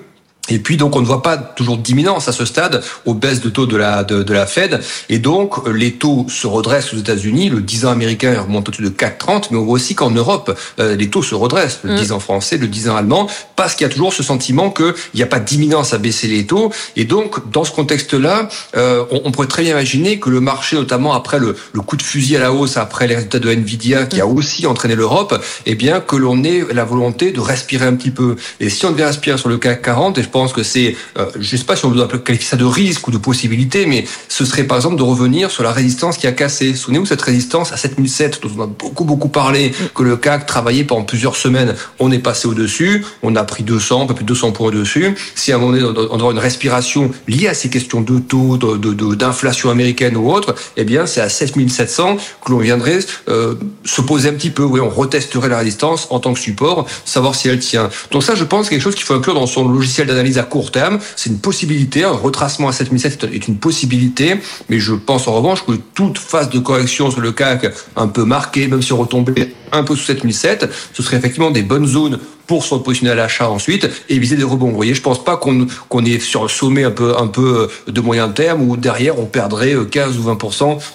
Et 0.49 0.59
puis 0.59 0.77
donc 0.77 0.95
on 0.95 1.01
ne 1.01 1.05
voit 1.05 1.21
pas 1.21 1.37
toujours 1.37 1.77
d'imminence 1.77 2.27
à 2.27 2.31
ce 2.31 2.45
stade 2.45 2.81
aux 3.05 3.13
baisses 3.13 3.41
de 3.41 3.49
taux 3.49 3.65
de 3.65 3.77
la 3.77 4.03
de, 4.03 4.23
de 4.23 4.33
la 4.33 4.45
Fed 4.45 4.79
et 5.09 5.19
donc 5.19 5.67
les 5.67 5.93
taux 5.93 6.25
se 6.29 6.47
redressent 6.47 6.93
aux 6.93 6.97
États-Unis, 6.97 7.49
le 7.49 7.61
10 7.61 7.85
ans 7.85 7.91
américain 7.91 8.41
remonte 8.41 8.69
au-dessus 8.69 8.83
de 8.83 8.89
4,30 8.89 9.47
mais 9.51 9.57
on 9.57 9.65
voit 9.65 9.73
aussi 9.73 9.95
qu'en 9.95 10.11
Europe 10.11 10.57
euh, 10.79 10.95
les 10.95 11.09
taux 11.09 11.23
se 11.23 11.35
redressent, 11.35 11.79
le 11.83 11.95
10 11.95 12.09
mm. 12.09 12.13
ans 12.13 12.19
français, 12.19 12.57
le 12.57 12.67
10 12.67 12.89
ans 12.89 12.95
allemand 12.95 13.27
parce 13.55 13.75
qu'il 13.75 13.85
y 13.85 13.89
a 13.89 13.93
toujours 13.93 14.13
ce 14.13 14.23
sentiment 14.23 14.71
qu'il 14.71 14.93
n'y 15.15 15.23
a 15.23 15.27
pas 15.27 15.39
d'imminence 15.39 15.93
à 15.93 15.97
baisser 15.97 16.27
les 16.27 16.45
taux 16.45 16.71
et 16.95 17.05
donc 17.05 17.51
dans 17.51 17.63
ce 17.63 17.71
contexte-là, 17.71 18.49
euh, 18.75 19.03
on, 19.11 19.21
on, 19.25 19.31
pourrait 19.31 19.47
très 19.47 19.63
bien 19.63 19.71
imaginer 19.71 20.19
que 20.19 20.29
le 20.29 20.39
marché 20.39 20.75
notamment 20.75 21.13
après 21.13 21.39
le, 21.39 21.55
le, 21.73 21.81
coup 21.81 21.95
de 21.95 22.03
fusil 22.03 22.35
à 22.37 22.39
la 22.39 22.53
hausse 22.53 22.77
après 22.77 23.07
les 23.07 23.15
résultats 23.15 23.39
de 23.39 23.49
Nvidia 23.49 24.05
qui 24.05 24.21
a 24.21 24.25
mm. 24.25 24.37
aussi 24.37 24.65
entraîné 24.67 24.95
l'Europe, 24.95 25.41
eh 25.65 25.75
bien 25.75 25.99
que 25.99 26.15
l'on 26.15 26.43
ait 26.43 26.65
la 26.73 26.85
volonté 26.85 27.31
de 27.31 27.39
respirer 27.39 27.85
un 27.85 27.95
petit 27.95 28.11
peu 28.11 28.35
et 28.59 28.69
si 28.69 28.85
on 28.85 28.91
devait 28.91 29.05
respirer 29.05 29.37
sur 29.37 29.49
le 29.49 29.57
CAC 29.57 29.81
40 29.81 30.17
et 30.17 30.23
je 30.23 30.29
pense 30.29 30.38
pense 30.39 30.53
que 30.53 30.63
c'est, 30.63 30.95
euh, 31.17 31.25
je 31.37 31.53
ne 31.53 31.59
sais 31.59 31.65
pas 31.65 31.75
si 31.75 31.83
on 31.83 31.91
doit 31.91 32.07
qualifier 32.07 32.47
ça 32.47 32.55
de 32.55 32.63
risque 32.63 33.05
ou 33.09 33.11
de 33.11 33.17
possibilité, 33.17 33.85
mais 33.85 34.05
ce 34.29 34.45
serait 34.45 34.63
par 34.63 34.77
exemple 34.77 34.95
de 34.95 35.03
revenir 35.03 35.51
sur 35.51 35.63
la 35.63 35.73
résistance 35.73 36.17
qui 36.17 36.27
a 36.27 36.31
cassé. 36.31 36.75
Souvenez-vous 36.75 37.07
cette 37.07 37.21
résistance 37.21 37.73
à 37.73 37.77
7007 37.77 38.41
dont 38.41 38.51
on 38.57 38.61
a 38.61 38.67
beaucoup 38.67 39.03
beaucoup 39.03 39.27
parlé, 39.27 39.73
que 39.93 40.03
le 40.03 40.15
CAC 40.15 40.45
travaillait 40.45 40.85
pendant 40.85 41.03
plusieurs 41.03 41.35
semaines. 41.35 41.75
On 41.99 42.09
est 42.09 42.19
passé 42.19 42.47
au-dessus, 42.47 43.03
on 43.21 43.35
a 43.35 43.43
pris 43.43 43.63
200, 43.63 44.03
un 44.03 44.05
peu 44.05 44.13
plus 44.13 44.23
de 44.23 44.29
200 44.29 44.53
points 44.53 44.67
au-dessus. 44.67 45.13
Si 45.35 45.51
à 45.51 45.55
un 45.55 45.59
moment 45.59 45.73
donné 45.73 46.07
on 46.09 46.17
doit 46.17 46.31
une 46.31 46.39
respiration 46.39 47.11
liée 47.27 47.49
à 47.49 47.53
ces 47.53 47.69
questions 47.69 47.99
de 47.99 48.19
taux, 48.19 48.57
d'inflation 48.57 49.67
de, 49.67 49.73
américaine 49.73 50.15
ou 50.15 50.31
autre, 50.31 50.55
eh 50.77 50.85
bien 50.85 51.05
c'est 51.05 51.21
à 51.21 51.27
7700 51.27 52.15
que 52.45 52.51
l'on 52.51 52.59
viendrait 52.59 52.99
euh, 53.27 53.55
se 53.83 53.99
poser 53.99 54.29
un 54.29 54.33
petit 54.33 54.51
peu. 54.51 54.63
Oui, 54.63 54.79
on 54.79 54.89
retesterait 54.89 55.49
la 55.49 55.57
résistance 55.57 56.07
en 56.11 56.19
tant 56.19 56.33
que 56.33 56.39
support, 56.39 56.87
savoir 57.03 57.35
si 57.35 57.49
elle 57.49 57.59
tient. 57.59 57.89
Donc 58.11 58.23
ça, 58.23 58.35
je 58.35 58.45
pense 58.45 58.69
quelque 58.69 58.81
chose 58.81 58.95
qu'il 58.95 59.05
faut 59.05 59.15
inclure 59.15 59.33
dans 59.33 59.47
son 59.47 59.67
logiciel 59.67 60.07
d'analyse 60.07 60.28
à 60.37 60.43
court 60.43 60.71
terme. 60.71 60.99
C'est 61.15 61.29
une 61.29 61.39
possibilité. 61.39 62.03
Un 62.03 62.11
retracement 62.11 62.67
à 62.67 62.73
7007 62.73 63.25
est 63.33 63.47
une 63.47 63.57
possibilité. 63.57 64.35
Mais 64.69 64.79
je 64.79 64.93
pense 64.93 65.27
en 65.27 65.33
revanche 65.33 65.65
que 65.65 65.73
toute 65.93 66.17
phase 66.17 66.49
de 66.49 66.59
correction 66.59 67.11
sur 67.11 67.21
le 67.21 67.31
CAC 67.31 67.73
un 67.95 68.07
peu 68.07 68.23
marquée, 68.23 68.67
même 68.67 68.81
si 68.81 68.93
on 68.93 68.97
retombait 68.97 69.53
un 69.71 69.83
peu 69.83 69.95
sous 69.95 70.05
7007, 70.05 70.69
ce 70.93 71.03
serait 71.03 71.17
effectivement 71.17 71.51
des 71.51 71.61
bonnes 71.61 71.85
zones 71.85 72.19
pour 72.47 72.65
se 72.65 72.73
repositionner 72.73 73.11
à 73.11 73.15
l'achat 73.15 73.47
ensuite 73.47 73.87
et 74.09 74.17
viser 74.17 74.35
des 74.35 74.43
rebonds. 74.43 74.69
Vous 74.69 74.75
voyez, 74.75 74.95
je 74.95 75.03
pense 75.03 75.23
pas 75.23 75.37
qu'on 75.37 75.67
qu'on 75.87 76.03
est 76.03 76.19
sur 76.19 76.43
un 76.43 76.47
sommet 76.47 76.83
un 76.83 76.89
peu 76.89 77.15
un 77.15 77.27
peu 77.27 77.69
de 77.87 78.01
moyen 78.01 78.29
terme 78.29 78.67
où 78.67 78.75
derrière 78.75 79.19
on 79.19 79.25
perdrait 79.25 79.75
15 79.91 80.17
ou 80.17 80.23
20 80.23 80.37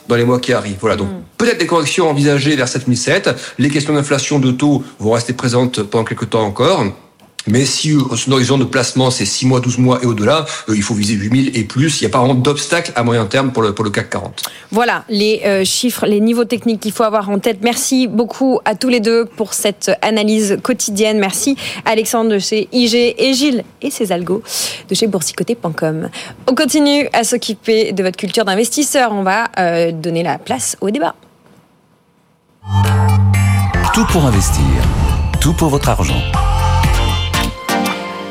dans 0.08 0.16
les 0.16 0.24
mois 0.24 0.40
qui 0.40 0.52
arrivent. 0.52 0.78
Voilà, 0.80 0.96
donc 0.96 1.08
mm. 1.08 1.22
peut-être 1.38 1.58
des 1.58 1.68
corrections 1.68 2.10
envisagées 2.10 2.56
vers 2.56 2.66
7007. 2.66 3.30
Les 3.60 3.70
questions 3.70 3.94
d'inflation 3.94 4.40
de 4.40 4.50
taux 4.50 4.82
vont 4.98 5.12
rester 5.12 5.32
présentes 5.32 5.80
pendant 5.84 6.04
quelques 6.04 6.30
temps 6.30 6.42
encore. 6.42 6.86
Mais 7.46 7.64
si 7.64 7.92
euh, 7.92 8.16
son 8.16 8.32
horizon 8.32 8.58
de 8.58 8.64
placement 8.64 9.10
c'est 9.10 9.26
6 9.26 9.46
mois, 9.46 9.60
12 9.60 9.78
mois 9.78 10.00
et 10.02 10.06
au-delà, 10.06 10.46
euh, 10.68 10.76
il 10.76 10.82
faut 10.82 10.94
viser 10.94 11.14
8000 11.14 11.56
et 11.56 11.64
plus. 11.64 12.00
Il 12.00 12.04
n'y 12.04 12.06
a 12.06 12.10
pas 12.10 12.18
vraiment 12.18 12.34
d'obstacle 12.34 12.92
à 12.94 13.02
moyen 13.02 13.26
terme 13.26 13.52
pour 13.52 13.62
le, 13.62 13.74
pour 13.74 13.84
le 13.84 13.90
CAC 13.90 14.10
40. 14.10 14.42
Voilà 14.70 15.04
les 15.08 15.42
euh, 15.44 15.64
chiffres, 15.64 16.06
les 16.06 16.20
niveaux 16.20 16.44
techniques 16.44 16.80
qu'il 16.80 16.92
faut 16.92 17.02
avoir 17.02 17.28
en 17.28 17.38
tête. 17.38 17.58
Merci 17.62 18.06
beaucoup 18.06 18.60
à 18.64 18.74
tous 18.74 18.88
les 18.88 19.00
deux 19.00 19.24
pour 19.24 19.52
cette 19.52 19.90
analyse 20.02 20.58
quotidienne. 20.62 21.18
Merci 21.18 21.56
Alexandre 21.84 22.30
de 22.30 22.38
chez 22.38 22.68
IG 22.72 23.14
et 23.18 23.34
Gilles 23.34 23.64
et 23.82 23.90
ses 23.90 24.12
algos 24.12 24.42
de 24.88 24.94
chez 24.94 25.06
boursicoté.com. 25.06 26.08
On 26.48 26.54
continue 26.54 27.08
à 27.12 27.24
s'occuper 27.24 27.92
de 27.92 28.02
votre 28.02 28.16
culture 28.16 28.44
d'investisseur. 28.44 29.12
On 29.12 29.22
va 29.22 29.48
donner 29.92 30.22
la 30.22 30.38
place 30.38 30.76
au 30.80 30.90
débat. 30.90 31.14
Tout 33.92 34.04
pour 34.06 34.24
investir. 34.24 34.64
Tout 35.40 35.52
pour 35.52 35.68
votre 35.68 35.88
argent. 35.88 36.20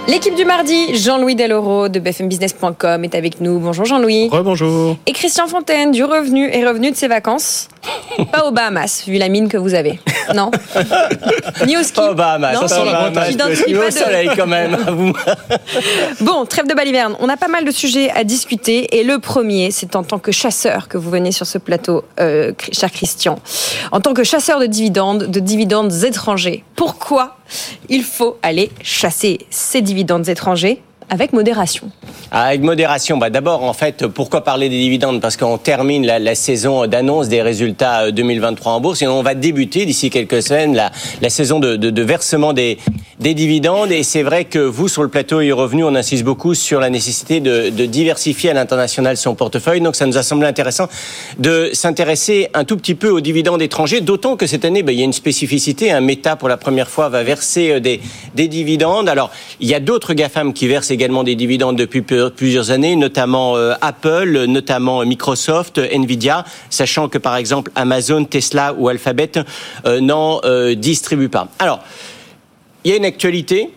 L'équipe 0.05 0.35
du 0.35 0.43
mardi, 0.43 0.97
Jean-Louis 0.97 1.35
Deloro 1.35 1.87
de 1.87 1.97
bfmbusiness.com 1.97 3.05
est 3.05 3.15
avec 3.15 3.39
nous. 3.39 3.59
Bonjour 3.59 3.85
Jean-Louis. 3.85 4.29
Bonjour. 4.29 4.97
Et 5.07 5.13
Christian 5.13 5.47
Fontaine 5.47 5.91
du 5.91 6.03
Revenu 6.03 6.49
est 6.49 6.67
revenu 6.67 6.91
de 6.91 6.95
ses 6.95 7.07
vacances. 7.07 7.69
Pas 8.31 8.45
aux 8.45 8.51
Bahamas, 8.51 9.05
vu 9.07 9.17
la 9.17 9.29
mine 9.29 9.47
que 9.47 9.55
vous 9.55 9.73
avez. 9.73 10.01
Non. 10.35 10.51
Ni 11.65 11.77
au 11.77 11.83
ski. 11.83 11.95
Pas 11.95 12.11
aux 12.11 12.15
Bahamas. 12.15 12.53
Non, 12.53 12.67
ça 12.67 12.75
sent 12.75 13.75
au 13.75 13.91
soleil 13.91 14.29
quand 14.35 14.45
même. 14.45 14.77
bon, 16.21 16.45
trêve 16.45 16.67
de 16.67 16.73
baliverne. 16.73 17.15
On 17.21 17.29
a 17.29 17.37
pas 17.37 17.47
mal 17.47 17.63
de 17.63 17.71
sujets 17.71 18.09
à 18.11 18.25
discuter. 18.25 18.99
Et 18.99 19.05
le 19.05 19.19
premier, 19.19 19.71
c'est 19.71 19.95
en 19.95 20.03
tant 20.03 20.19
que 20.19 20.33
chasseur 20.33 20.89
que 20.89 20.97
vous 20.97 21.09
venez 21.09 21.31
sur 21.31 21.45
ce 21.45 21.57
plateau, 21.57 22.03
euh, 22.19 22.51
cher 22.73 22.91
Christian. 22.91 23.39
En 23.93 24.01
tant 24.01 24.13
que 24.13 24.25
chasseur 24.25 24.59
de 24.59 24.65
dividendes, 24.65 25.23
de 25.23 25.39
dividendes 25.39 25.93
étrangers. 26.03 26.65
Pourquoi 26.75 27.37
il 27.89 28.03
faut 28.03 28.37
aller 28.41 28.71
chasser 28.81 29.39
ces 29.49 29.81
dividendes 29.81 30.29
étrangers 30.29 30.81
avec 31.09 31.33
modération. 31.33 31.89
Ah, 32.31 32.45
avec 32.45 32.61
modération, 32.61 33.17
bah 33.17 33.29
d'abord 33.29 33.63
en 33.63 33.73
fait, 33.73 34.07
pourquoi 34.07 34.43
parler 34.43 34.69
des 34.69 34.79
dividendes? 34.79 35.21
Parce 35.21 35.37
qu'on 35.37 35.57
termine 35.57 36.05
la, 36.05 36.35
saison 36.35 36.87
d'annonce 36.87 37.29
des 37.29 37.41
résultats 37.41 38.11
2023 38.11 38.71
euh, 38.71 38.75
en 38.75 38.81
bourse 38.81 39.01
et 39.01 39.07
on 39.07 39.21
va 39.21 39.35
débuter 39.35 39.85
d'ici 39.85 40.09
quelques 40.09 40.41
semaines 40.41 40.73
la, 41.21 41.29
saison 41.29 41.59
de, 41.59 42.01
versement 42.01 42.53
des, 42.53 42.77
des 43.19 43.33
dividendes. 43.33 43.91
Et 43.91 44.03
c'est 44.03 44.23
vrai 44.23 44.45
que 44.45 44.59
vous, 44.59 44.87
sur 44.87 45.03
le 45.03 45.09
plateau 45.09 45.41
et 45.41 45.51
revenu, 45.51 45.83
on 45.83 45.95
insiste 45.95 46.23
beaucoup 46.23 46.55
sur 46.55 46.79
la 46.79 46.89
nécessité 46.89 47.39
de, 47.39 47.69
de 47.69 47.85
diversifier 47.85 48.49
à 48.49 48.53
l'international 48.53 49.17
son 49.17 49.35
portefeuille. 49.35 49.81
Donc 49.81 49.95
ça 49.95 50.05
nous 50.05 50.17
a 50.17 50.23
semblé 50.23 50.47
intéressant 50.47 50.87
de 51.37 51.69
s'intéresser 51.73 52.49
un 52.53 52.63
tout 52.63 52.77
petit 52.77 52.95
peu 52.95 53.09
aux 53.09 53.21
dividendes 53.21 53.61
étrangers, 53.61 54.01
d'autant 54.01 54.37
que 54.37 54.47
cette 54.47 54.65
année, 54.65 54.83
bah, 54.83 54.91
il 54.91 54.99
y 54.99 55.01
a 55.01 55.05
une 55.05 55.13
spécificité. 55.13 55.91
Un 55.91 56.01
Meta, 56.01 56.35
pour 56.35 56.49
la 56.49 56.57
première 56.57 56.89
fois, 56.89 57.09
va 57.09 57.23
verser 57.23 57.71
euh, 57.71 57.79
des, 57.79 58.01
des 58.35 58.47
dividendes. 58.47 59.09
Alors, 59.09 59.31
il 59.59 59.67
y 59.67 59.75
a 59.75 59.79
d'autres 59.79 60.13
GAFAM 60.13 60.53
qui 60.53 60.67
versent 60.67 60.91
également 60.93 61.23
des 61.23 61.35
dividendes 61.35 61.75
depuis 61.75 62.01
plusieurs 62.01 62.71
années, 62.71 62.95
notamment 62.95 63.57
euh, 63.57 63.73
Apple, 63.81 64.45
notamment 64.47 65.03
Microsoft, 65.05 65.79
Nvidia, 65.79 66.45
sachant 66.69 67.09
que 67.09 67.17
par 67.17 67.35
exemple 67.35 67.71
Amazon, 67.75 68.23
Tesla 68.25 68.73
ou 68.77 68.87
Alphabet 68.87 69.31
euh, 69.85 69.99
n'en 69.99 70.39
euh, 70.45 70.75
distribuent 70.75 71.29
pas. 71.29 71.49
Alors, 71.59 71.79
il 72.83 72.91
y 72.91 72.93
a 72.93 72.97
une 72.97 73.05
actualité 73.05 73.71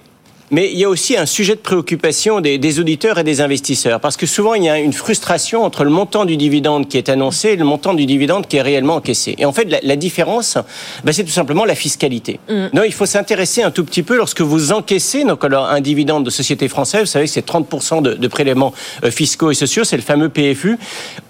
mais 0.51 0.71
il 0.73 0.79
y 0.79 0.85
a 0.85 0.89
aussi 0.89 1.17
un 1.17 1.27
sujet 1.27 1.55
de 1.55 1.61
préoccupation 1.61 2.41
des, 2.41 2.81
auditeurs 2.81 3.19
et 3.19 3.25
des 3.25 3.41
investisseurs, 3.41 4.01
parce 4.01 4.17
que 4.17 4.27
souvent 4.27 4.55
il 4.55 4.65
y 4.65 4.69
a 4.69 4.79
une 4.79 4.93
frustration 4.93 5.65
entre 5.65 5.85
le 5.85 5.91
montant 5.91 6.25
du 6.25 6.37
dividende 6.37 6.89
qui 6.89 6.99
est 6.99 7.09
annoncé 7.09 7.51
et 7.51 7.57
le 7.57 7.65
montant 7.65 7.95
du 7.95 8.07
dividende 8.07 8.47
qui 8.47 8.57
est 8.57 8.63
réellement 8.63 8.97
encaissé. 8.97 9.35
Et 9.39 9.45
en 9.45 9.53
fait, 9.53 9.69
la, 9.83 9.97
différence, 9.97 10.59
ben, 11.05 11.13
c'est 11.13 11.25
tout 11.25 11.31
simplement 11.31 11.65
la 11.65 11.75
fiscalité. 11.75 12.39
Mm. 12.49 12.67
Non, 12.75 12.83
il 12.85 12.93
faut 12.93 13.07
s'intéresser 13.07 13.63
un 13.63 13.71
tout 13.71 13.85
petit 13.85 14.03
peu 14.03 14.17
lorsque 14.17 14.41
vous 14.41 14.73
encaissez 14.73 15.25
donc 15.25 15.45
alors 15.45 15.67
un 15.67 15.81
dividende 15.81 16.25
de 16.25 16.31
société 16.31 16.69
française, 16.69 17.01
vous 17.01 17.07
savez, 17.07 17.27
c'est 17.27 17.47
30% 17.47 18.03
de, 18.03 18.15
de, 18.15 18.29
prélèvements 18.29 18.73
euh, 19.05 19.11
fiscaux 19.11 19.51
et 19.51 19.55
sociaux, 19.55 19.85
c'est 19.85 19.97
le 19.97 20.03
fameux 20.03 20.29
PFU. 20.29 20.79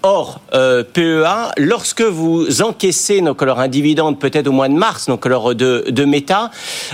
Or, 0.03 0.41
euh, 0.53 0.83
PEA, 0.83 1.53
lorsque 1.57 2.01
vous 2.01 2.61
encaissez 2.61 3.21
donc 3.21 3.41
alors 3.41 3.59
un 3.59 3.67
dividende 3.67 4.19
peut-être 4.19 4.47
au 4.47 4.51
mois 4.51 4.69
de 4.69 4.73
mars, 4.73 5.07
donc 5.07 5.25
alors 5.25 5.55
de, 5.55 5.85
de 5.87 6.05
Meta 6.05 6.51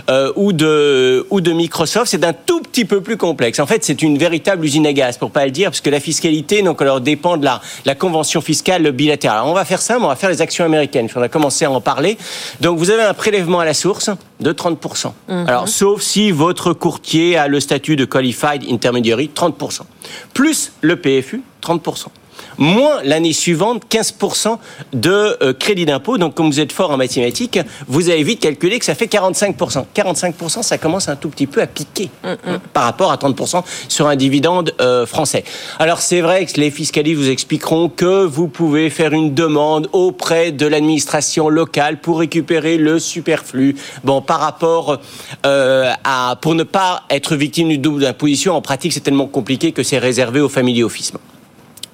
euh, 0.10 0.32
ou 0.36 0.54
de 0.54 1.26
ou 1.30 1.42
de 1.42 1.52
Microsoft 1.52 2.13
c'est 2.14 2.24
un 2.26 2.34
tout 2.34 2.62
petit 2.62 2.86
peu 2.86 3.02
plus 3.02 3.18
complexe. 3.18 3.60
En 3.60 3.66
fait, 3.66 3.84
c'est 3.84 4.04
une 4.04 4.20
véritable 4.20 4.64
usine 4.64 4.86
à 4.86 4.94
gaz, 4.94 5.18
pour 5.18 5.32
pas 5.32 5.46
le 5.46 5.52
dire, 5.52 5.72
parce 5.72 5.82
que 5.82 5.90
la 5.90 6.00
fiscalité, 6.00 6.62
donc, 6.62 6.80
alors, 6.80 7.02
dépend 7.02 7.38
de 7.38 7.46
la, 7.46 7.60
la 7.86 7.96
convention 7.96 8.40
fiscale 8.40 8.92
bilatérale. 8.92 9.40
Alors, 9.40 9.50
on 9.50 9.56
va 9.56 9.66
faire 9.66 9.82
ça, 9.82 9.98
mais 9.98 10.06
on 10.06 10.10
va 10.10 10.16
faire 10.16 10.30
les 10.30 10.40
actions 10.40 10.64
américaines. 10.64 11.10
On 11.16 11.22
a 11.24 11.28
commencé 11.28 11.66
à 11.66 11.72
en 11.72 11.82
parler. 11.82 12.20
Donc, 12.62 12.78
vous 12.78 12.92
avez 12.92 13.02
un 13.02 13.16
prélèvement 13.16 13.62
à 13.62 13.66
la 13.66 13.74
source 13.74 14.12
de 14.40 14.52
30%. 14.52 15.12
Mhm. 15.28 15.46
Alors, 15.48 15.68
sauf 15.68 16.04
si 16.04 16.30
votre 16.30 16.74
courtier 16.74 17.36
a 17.36 17.48
le 17.48 17.60
statut 17.60 17.96
de 17.96 18.06
Qualified 18.06 18.64
Intermediary, 18.70 19.32
30%. 19.34 19.82
Plus 20.36 20.72
le 20.82 20.98
PFU, 20.98 21.42
30%. 21.64 22.10
Moins 22.58 23.02
l'année 23.04 23.34
suivante 23.34 23.84
15% 23.90 24.58
de 24.94 25.38
euh, 25.42 25.54
crédit 25.54 25.86
d'impôt. 25.86 26.18
Donc, 26.18 26.36
comme 26.36 26.48
vous 26.48 26.60
êtes 26.60 26.72
fort 26.72 26.92
en 26.92 26.98
mathématiques, 26.98 27.60
vous 27.88 28.10
avez 28.10 28.24
vite 28.24 28.40
calculé 28.40 28.80
que 28.80 28.86
ça 28.86 28.96
fait 28.96 29.06
45%. 29.06 29.86
45%, 29.96 30.64
ça 30.64 30.78
commence 30.78 31.10
un 31.10 31.16
tout 31.16 31.30
petit 31.30 31.48
peu 31.48 31.62
à 31.62 31.68
piquer 31.68 32.10
par 32.74 32.84
rapport 32.84 33.12
à 33.12 33.18
30% 33.18 33.64
sur 33.88 34.08
un 34.08 34.16
dividende 34.16 34.74
euh, 34.82 35.06
français. 35.06 35.44
Alors, 35.80 36.00
c'est 36.00 36.22
vrai 36.22 36.46
que 36.46 36.60
les 36.60 36.72
fiscalistes 36.72 37.20
vous 37.20 37.30
expliqueront 37.30 37.90
que 37.90 38.26
vous 38.26 38.48
pouvez 38.48 38.90
faire 38.90 39.14
une 39.14 39.34
demande 39.34 39.90
auprès 39.92 40.52
de 40.52 40.66
l'administration 40.66 41.50
locale 41.50 42.00
pour 42.00 42.20
récupérer 42.20 42.78
le 42.78 43.00
superflu. 43.00 43.76
Bon, 44.04 44.22
par 44.22 44.40
rapport 44.40 45.00
euh, 45.46 45.92
à 46.04 46.38
pour 46.42 46.56
ne 46.56 46.64
pas 46.64 47.04
être 47.10 47.36
victime 47.36 47.70
du 47.70 47.78
double 47.78 48.06
imposition, 48.06 48.56
en 48.56 48.62
pratique, 48.62 48.94
c'est 48.94 49.02
tellement 49.02 49.28
compliqué 49.28 49.72
que 49.72 49.84
c'est 49.84 49.98
réservé 49.98 50.42
aux 50.42 50.50
family 50.50 50.84
office. 50.84 51.14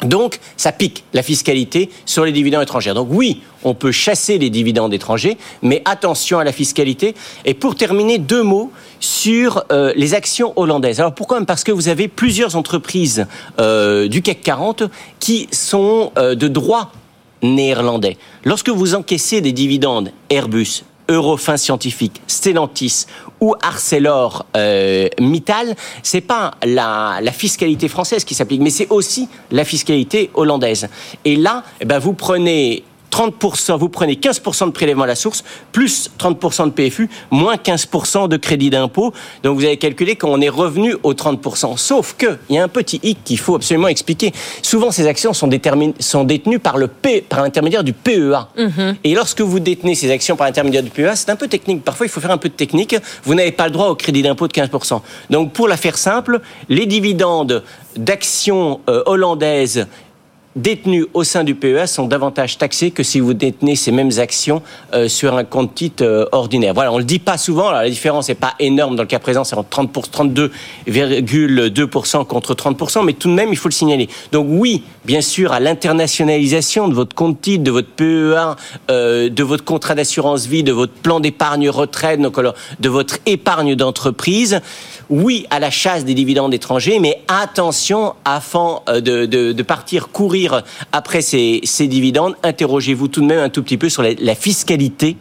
Donc, 0.04 0.40
ça 0.56 0.72
pique 0.72 1.04
la 1.14 1.24
fiscalité 1.24 1.90
sur 2.06 2.24
les 2.24 2.32
dividendes 2.32 2.64
étrangers. 2.64 2.94
Donc 2.94 3.10
oui, 3.12 3.42
on 3.64 3.74
peut 3.74 3.92
chasser 3.92 4.38
les 4.38 4.50
dividendes 4.50 4.94
étrangers, 4.94 5.38
mais 5.62 5.82
attention 5.84 6.40
à 6.40 6.46
la 6.46 6.54
fiscalité. 6.54 7.16
Et 7.44 7.54
pour 7.54 7.76
terminer, 7.76 8.18
deux 8.18 8.44
mots 8.44 8.72
sur 9.02 9.66
euh, 9.72 9.92
les 9.96 10.14
actions 10.14 10.54
hollandaises. 10.56 11.00
Alors 11.02 11.14
pourquoi? 11.14 11.44
Parce 11.46 11.66
que 11.66 11.72
vous 11.72 11.90
avez 11.90 12.08
plusieurs 12.08 12.56
entreprises 12.56 13.28
euh, 13.60 14.08
du 14.08 14.22
CAC 14.22 14.42
40 14.42 14.84
qui 15.20 15.50
sont 15.52 16.12
euh, 16.18 16.34
de 16.36 16.48
droit 16.48 16.92
néerlandais. 17.42 18.18
Lorsque 18.46 18.70
vous 18.70 18.96
encaissez 18.96 19.42
des 19.42 19.52
dividendes 19.52 20.12
Airbus, 20.30 20.84
Eurofin 21.10 21.58
Scientifique, 21.58 22.22
Stellantis 22.28 23.06
ou 23.42 23.56
Arcelor 23.62 24.46
euh, 24.56 25.08
c'est 26.04 26.22
pas 26.22 26.52
la, 26.64 27.20
la, 27.22 27.32
fiscalité 27.32 27.88
française 27.88 28.24
qui 28.24 28.34
s'applique, 28.34 28.62
mais 28.62 28.70
c'est 28.70 28.90
aussi 28.90 29.30
la 29.52 29.64
fiscalité 29.64 30.30
hollandaise. 30.34 30.88
Et 31.26 31.36
là, 31.36 31.64
eh 31.80 31.86
ben, 31.86 32.00
vous 32.00 32.14
prenez 32.14 32.84
30%, 33.12 33.78
vous 33.78 33.90
prenez 33.90 34.16
15% 34.16 34.68
de 34.68 34.72
prélèvement 34.72 35.04
à 35.04 35.08
la 35.08 35.16
source, 35.16 35.44
plus 35.72 36.10
30% 36.20 36.66
de 36.66 36.70
PFU, 36.72 37.10
moins 37.32 37.56
15% 37.56 38.28
de 38.28 38.38
crédit 38.38 38.70
d'impôt. 38.70 39.14
Donc 39.44 39.58
vous 39.58 39.66
avez 39.66 39.78
calculé 39.78 40.16
qu'on 40.16 40.42
est 40.42 40.50
revenu 40.50 40.96
aux 41.04 41.14
30%. 41.14 41.78
Sauf 41.78 42.16
que, 42.18 42.38
il 42.50 42.56
y 42.56 42.60
a 42.60 42.64
un 42.64 42.68
petit 42.68 43.00
hic 43.04 43.20
qu'il 43.24 43.40
faut 43.40 43.56
absolument 43.56 43.88
expliquer. 43.88 44.32
Souvent, 44.62 44.92
ces 44.92 45.08
actions 45.08 45.34
sont, 45.34 45.50
sont 46.00 46.24
détenues 46.24 46.60
par 46.60 46.78
le 46.78 46.88
P, 46.88 47.22
par 47.22 47.42
l'intermédiaire 47.42 47.84
du 47.84 47.94
PEA. 47.94 48.48
Mhm. 48.58 48.96
Et 49.04 49.14
lorsque 49.16 49.42
vous 49.42 49.60
détenez 49.60 49.96
ces 49.96 50.12
actions 50.12 50.36
par 50.36 50.48
l'intermédiaire 50.48 50.84
du 50.84 50.90
PEA, 50.90 51.16
c'est 51.16 51.30
un 51.30 51.36
peu 51.36 51.48
technique. 51.48 51.84
Parfois, 51.84 52.06
il 52.06 52.10
faut 52.10 52.22
faire 52.22 52.32
un 52.32 52.38
peu 52.38 52.50
de 52.50 52.54
technique. 52.54 52.96
Vous 53.24 53.36
n'avez 53.36 53.52
pas 53.52 53.66
le 53.66 53.72
droit 53.72 53.88
au 53.88 53.96
crédit 53.96 54.22
d'impôt 54.22 54.48
de 54.48 54.54
15%. 54.54 55.02
Donc, 55.30 55.54
pour 55.54 55.68
la 55.68 55.78
faire 55.78 55.98
simple, 55.98 56.40
les 56.70 56.86
dividendes 56.86 57.64
d'actions 57.96 58.82
euh, 58.90 59.04
hollandaises 59.06 59.88
détenus 60.62 61.06
au 61.14 61.24
sein 61.24 61.44
du 61.44 61.56
PEA 61.56 61.88
sont 61.88 62.08
davantage 62.08 62.58
taxés 62.58 62.92
que 62.92 63.04
si 63.04 63.20
vous 63.20 63.34
détenez 63.34 63.76
ces 63.76 63.92
mêmes 63.92 64.12
actions 64.18 64.62
euh, 64.94 65.08
sur 65.08 65.36
un 65.36 65.44
compte 65.44 65.76
titre 65.76 66.04
euh, 66.04 66.26
ordinaire. 66.32 66.74
Voilà, 66.74 66.92
on 66.92 66.98
le 66.98 67.04
dit 67.04 67.20
pas 67.20 67.38
souvent. 67.38 67.72
la 67.72 67.90
différence 67.90 68.30
n'est 68.30 68.36
pas 68.36 68.54
énorme 68.60 68.96
dans 68.96 69.04
le 69.04 69.08
cas 69.08 69.20
présent, 69.20 69.44
c'est 69.44 69.56
en 69.56 69.64
30 69.64 69.90
32,2% 69.92 72.26
contre 72.26 72.54
30%, 72.54 73.06
mais 73.06 73.14
tout 73.14 73.30
de 73.30 73.34
même, 73.34 73.50
il 73.52 73.58
faut 73.58 73.70
le 73.70 73.74
signaler. 73.74 74.10
Donc 74.32 74.48
oui, 74.50 74.84
bien 75.06 75.22
sûr, 75.22 75.52
à 75.52 75.60
l'internationalisation 75.60 76.88
de 76.88 76.94
votre 76.94 77.16
compte 77.16 77.42
titre, 77.42 77.64
de 77.64 77.72
votre 77.72 77.90
PEA, 77.90 78.56
euh, 78.90 79.30
de 79.30 79.44
votre 79.44 79.64
contrat 79.64 79.96
d'assurance 79.96 80.46
vie, 80.46 80.64
de 80.64 80.72
votre 80.72 80.94
plan 80.94 81.20
d'épargne 81.20 81.70
retraite, 81.70 82.20
alors, 82.38 82.54
de 82.80 82.90
votre 82.90 83.18
épargne 83.26 83.76
d'entreprise. 83.76 84.62
Oui, 85.10 85.48
à 85.50 85.60
la 85.60 85.72
chasse 85.72 86.06
des 86.06 86.14
dividendes 86.14 86.54
étrangers, 86.54 87.00
mais 87.00 87.22
attention, 87.28 88.14
afin 88.26 88.82
de, 88.88 89.26
de, 89.26 89.52
de 89.52 89.64
partir 89.64 90.10
courir 90.10 90.64
après 90.92 91.22
ces, 91.22 91.62
dividendes, 91.88 92.36
interrogez-vous 92.44 93.08
tout 93.08 93.22
de 93.22 93.26
même 93.26 93.40
un 93.40 93.50
tout 93.50 93.64
petit 93.64 93.78
peu 93.78 93.90
sur 93.90 94.04
la, 94.04 94.36
fiscalité 94.36 95.18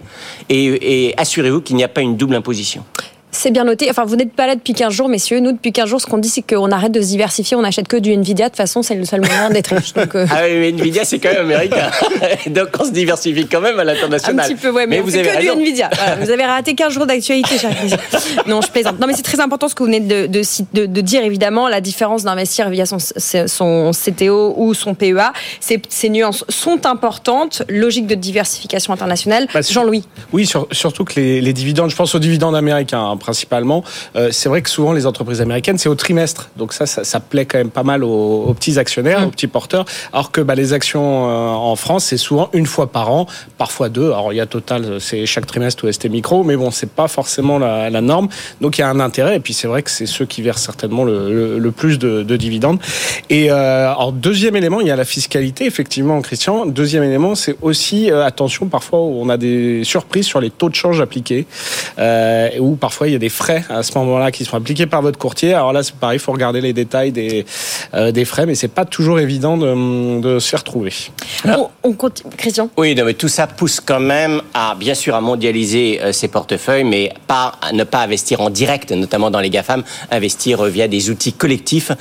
et 0.50 1.14
assurez-vous 1.16 1.62
qu'il 1.62 1.76
n'y 1.76 1.84
a 1.84 1.88
pas 1.88 2.02
une 2.02 2.16
double 2.16 2.34
imposition. 2.34 2.84
C'est 3.30 3.50
bien 3.50 3.64
noté. 3.64 3.90
Enfin, 3.90 4.04
vous 4.04 4.16
n'êtes 4.16 4.32
pas 4.32 4.46
là 4.46 4.54
depuis 4.54 4.72
15 4.72 4.92
jours, 4.92 5.08
messieurs. 5.08 5.40
Nous, 5.40 5.52
depuis 5.52 5.72
15 5.72 5.88
jours, 5.88 6.00
ce 6.00 6.06
qu'on 6.06 6.18
dit, 6.18 6.30
c'est 6.30 6.42
qu'on 6.42 6.70
arrête 6.70 6.92
de 6.92 7.00
se 7.00 7.08
diversifier. 7.08 7.56
On 7.56 7.62
n'achète 7.62 7.86
que 7.86 7.96
du 7.96 8.12
Nvidia. 8.12 8.46
De 8.46 8.50
toute 8.50 8.56
façon, 8.56 8.82
c'est 8.82 8.94
le 8.94 9.04
seul 9.04 9.20
moyen 9.20 9.50
d'être 9.50 9.74
riche. 9.74 9.92
Euh. 9.96 10.06
Ah 10.30 10.42
oui, 10.44 10.58
mais 10.58 10.68
Nvidia, 10.70 11.04
c'est 11.04 11.18
quand 11.18 11.30
même 11.30 11.42
américain. 11.42 11.90
donc, 12.46 12.68
on 12.78 12.84
se 12.84 12.90
diversifie 12.90 13.46
quand 13.46 13.60
même 13.60 13.78
à 13.78 13.84
l'international. 13.84 14.44
Un 14.44 14.48
petit 14.48 14.60
peu, 14.60 14.70
ouais. 14.70 14.86
Mais, 14.86 15.00
vous 15.00 15.14
avez 15.14 15.28
que 15.28 15.40
du 15.40 15.48
Nvidia. 15.48 15.90
vous 16.20 16.30
avez 16.30 16.44
raté 16.44 16.74
15 16.74 16.92
jours 16.92 17.06
d'actualité, 17.06 17.58
cher 17.58 17.70
Non, 18.46 18.60
je 18.62 18.68
plaisante. 18.68 18.98
Non, 18.98 19.06
mais 19.06 19.14
c'est 19.14 19.22
très 19.22 19.40
important 19.40 19.68
ce 19.68 19.74
que 19.74 19.82
vous 19.82 19.90
venez 19.90 20.00
de, 20.00 20.26
de, 20.26 20.86
de, 20.86 21.00
dire, 21.00 21.22
évidemment. 21.22 21.68
La 21.68 21.80
différence 21.80 22.24
d'investir 22.24 22.70
via 22.70 22.86
son, 22.86 22.98
son 22.98 23.90
CTO 23.92 24.54
ou 24.56 24.74
son 24.74 24.94
PEA, 24.94 25.32
ces, 25.60 25.80
ces 25.88 26.08
nuances 26.08 26.44
sont 26.48 26.86
importantes. 26.86 27.62
Logique 27.68 28.06
de 28.06 28.14
diversification 28.14 28.92
internationale. 28.92 29.48
Bah, 29.52 29.60
Jean-Louis. 29.60 30.04
Oui, 30.32 30.50
surtout 30.72 31.04
que 31.04 31.14
les, 31.16 31.40
les, 31.40 31.52
dividendes, 31.52 31.90
je 31.90 31.96
pense 31.96 32.14
aux 32.14 32.18
dividendes 32.18 32.56
américains. 32.56 33.17
Hein, 33.18 33.28
principalement. 33.28 33.84
Euh, 34.16 34.28
c'est 34.32 34.48
vrai 34.48 34.62
que 34.62 34.70
souvent 34.70 34.92
les 34.92 35.06
entreprises 35.06 35.40
américaines, 35.40 35.78
c'est 35.78 35.88
au 35.88 35.94
trimestre. 35.94 36.50
Donc 36.56 36.72
ça, 36.72 36.86
ça, 36.86 37.20
plaît 37.20 37.46
quand 37.46 37.58
même 37.58 37.70
pas 37.70 37.82
mal 37.82 38.04
aux, 38.04 38.54
petits 38.54 38.78
actionnaires, 38.78 39.26
aux 39.26 39.30
petits 39.30 39.46
porteurs. 39.46 39.84
Alors 40.12 40.30
que 40.30 40.40
bah, 40.40 40.54
les 40.54 40.72
actions 40.72 41.28
euh, 41.28 41.48
en 41.48 41.76
France, 41.76 42.06
c'est 42.06 42.16
souvent 42.16 42.48
une 42.52 42.66
fois 42.66 42.90
par 42.90 43.10
an, 43.10 43.26
parfois 43.58 43.88
deux. 43.88 44.06
Alors 44.06 44.32
il 44.32 44.36
y 44.36 44.40
a 44.40 44.46
Total, 44.46 44.98
c'est 45.00 45.26
chaque 45.26 45.46
trimestre 45.46 45.84
ou 45.86 45.92
ST 45.92 46.08
Micro, 46.08 46.42
mais 46.42 46.56
bon, 46.56 46.70
c'est 46.70 46.90
pas 46.90 47.08
forcément 47.08 47.58
la, 47.58 48.00
norme. 48.00 48.28
Donc 48.60 48.78
il 48.78 48.80
y 48.80 48.84
a 48.84 48.88
un 48.88 49.00
intérêt. 49.00 49.36
Et 49.36 49.40
puis 49.40 49.52
c'est 49.52 49.68
vrai 49.68 49.82
que 49.82 49.90
c'est 49.90 50.06
ceux 50.06 50.24
qui 50.24 50.40
versent 50.40 50.62
certainement 50.62 51.04
le, 51.04 51.72
plus 51.76 51.98
de, 51.98 52.36
dividendes. 52.36 52.80
Et 53.28 53.50
euh, 53.50 53.90
alors 53.90 54.12
deuxième 54.12 54.56
élément, 54.56 54.80
il 54.80 54.86
y 54.86 54.90
a 54.90 54.96
la 54.96 55.04
fiscalité, 55.04 55.66
effectivement, 55.66 56.20
Christian. 56.22 56.66
Deuxième 56.66 57.02
élément, 57.02 57.34
c'est 57.34 57.56
aussi 57.60 58.10
attention 58.10 58.68
parfois 58.68 59.00
où 59.00 59.20
on 59.20 59.28
a 59.28 59.36
des 59.36 59.84
surprises 59.84 60.26
sur 60.26 60.40
les 60.40 60.50
taux 60.50 60.68
de 60.68 60.74
change 60.74 61.00
appliqués, 61.00 61.46
euh, 61.98 62.50
où 62.60 62.76
parfois 62.76 63.07
il 63.08 63.12
y 63.12 63.16
a 63.16 63.18
des 63.18 63.28
frais 63.28 63.64
à 63.68 63.82
ce 63.82 63.96
moment-là 63.98 64.30
qui 64.30 64.44
sont 64.44 64.56
appliqués 64.56 64.86
par 64.86 65.02
votre 65.02 65.18
courtier. 65.18 65.54
Alors 65.54 65.72
là, 65.72 65.82
c'est 65.82 65.94
pareil, 65.94 66.16
il 66.16 66.22
faut 66.22 66.32
regarder 66.32 66.60
les 66.60 66.72
détails 66.72 67.12
des, 67.12 67.44
euh, 67.94 68.12
des 68.12 68.24
frais, 68.24 68.46
mais 68.46 68.54
c'est 68.54 68.68
pas 68.68 68.84
toujours 68.84 69.18
évident 69.20 69.56
de, 69.56 70.20
de 70.20 70.38
se 70.38 70.56
retrouver. 70.56 70.92
on, 71.82 71.92
continue. 71.92 72.30
Christian? 72.36 72.70
Oui, 72.76 72.94
mais 72.94 73.14
tout 73.14 73.28
ça 73.28 73.46
pousse 73.46 73.80
quand 73.80 74.00
même 74.00 74.42
à, 74.54 74.74
bien 74.74 74.94
sûr, 74.94 75.14
à 75.14 75.20
mondialiser 75.20 76.00
euh, 76.00 76.12
ses 76.12 76.28
portefeuilles, 76.28 76.84
mais 76.84 77.12
pas 77.26 77.52
à 77.62 77.72
ne 77.72 77.84
pas 77.84 78.02
investir 78.02 78.40
en 78.40 78.50
direct, 78.50 78.92
notamment 78.92 79.30
dans 79.30 79.40
les 79.40 79.50
GAFAM, 79.50 79.82
investir 80.10 80.64
euh, 80.64 80.68
via 80.68 80.88
des 80.88 81.10
outils 81.10 81.32
collectifs, 81.32 81.92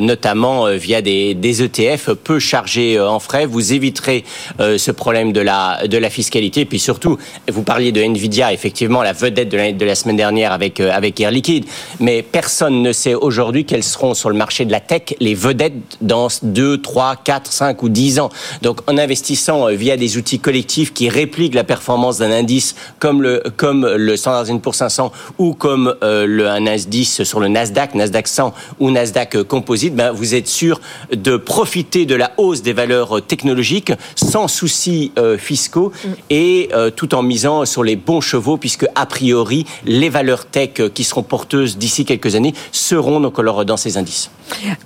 notamment 0.00 0.66
via 0.76 1.02
des, 1.02 1.34
des, 1.34 1.62
ETF 1.62 2.10
peu 2.12 2.38
chargés 2.38 3.00
en 3.00 3.18
frais. 3.18 3.46
Vous 3.46 3.72
éviterez 3.72 4.24
ce 4.58 4.90
problème 4.90 5.32
de 5.32 5.40
la, 5.40 5.86
de 5.86 5.98
la 5.98 6.10
fiscalité. 6.10 6.62
Et 6.62 6.64
puis 6.64 6.78
surtout, 6.78 7.18
vous 7.50 7.62
parliez 7.62 7.92
de 7.92 8.00
Nvidia, 8.00 8.52
effectivement, 8.52 9.02
la 9.02 9.12
vedette 9.12 9.48
de 9.48 9.56
la, 9.56 9.72
de 9.72 9.84
la 9.84 9.94
semaine 9.94 10.16
dernière 10.16 10.43
avec, 10.52 10.80
euh, 10.80 10.90
avec 10.92 11.20
Air 11.20 11.30
Liquide. 11.30 11.64
Mais 12.00 12.22
personne 12.22 12.82
ne 12.82 12.92
sait 12.92 13.14
aujourd'hui 13.14 13.64
quelles 13.64 13.84
seront 13.84 14.14
sur 14.14 14.30
le 14.30 14.36
marché 14.36 14.64
de 14.64 14.72
la 14.72 14.80
tech 14.80 15.14
les 15.20 15.34
vedettes 15.34 15.74
dans 16.00 16.28
2, 16.42 16.80
3, 16.80 17.16
4, 17.16 17.52
5 17.52 17.82
ou 17.82 17.88
10 17.88 18.20
ans. 18.20 18.30
Donc 18.62 18.80
en 18.88 18.98
investissant 18.98 19.68
euh, 19.68 19.72
via 19.72 19.96
des 19.96 20.16
outils 20.16 20.38
collectifs 20.38 20.92
qui 20.92 21.08
répliquent 21.08 21.54
la 21.54 21.64
performance 21.64 22.18
d'un 22.18 22.30
indice 22.30 22.74
comme 22.98 23.22
le, 23.22 23.42
comme 23.56 23.86
le 23.86 24.16
Standard 24.16 24.60
Poor's 24.60 24.76
500 24.76 25.12
ou 25.38 25.54
comme 25.54 25.94
euh, 26.02 26.26
le, 26.26 26.48
un 26.48 26.66
indice 26.66 27.22
sur 27.22 27.40
le 27.40 27.48
Nasdaq, 27.48 27.94
Nasdaq 27.94 28.28
100 28.28 28.54
ou 28.80 28.90
Nasdaq 28.90 29.42
Composite, 29.44 29.94
ben, 29.94 30.12
vous 30.12 30.34
êtes 30.34 30.48
sûr 30.48 30.80
de 31.12 31.36
profiter 31.36 32.06
de 32.06 32.14
la 32.14 32.32
hausse 32.36 32.62
des 32.62 32.72
valeurs 32.72 33.24
technologiques 33.24 33.92
sans 34.16 34.48
soucis 34.48 35.12
fiscaux 35.38 35.92
mm. 35.92 36.08
et 36.30 36.70
tout 36.96 37.14
en 37.14 37.22
misant 37.22 37.64
sur 37.64 37.84
les 37.84 37.96
bons 37.96 38.20
chevaux 38.20 38.56
puisque 38.56 38.86
a 38.94 39.06
priori 39.06 39.66
les 39.84 40.08
valeurs 40.08 40.33
tech 40.46 40.70
qui 40.92 41.04
seront 41.04 41.22
porteuses 41.22 41.78
d'ici 41.78 42.04
quelques 42.04 42.34
années 42.34 42.54
seront 42.72 43.20
donc 43.20 43.38
alors 43.38 43.64
dans 43.64 43.76
ces 43.76 43.96
indices. 43.96 44.30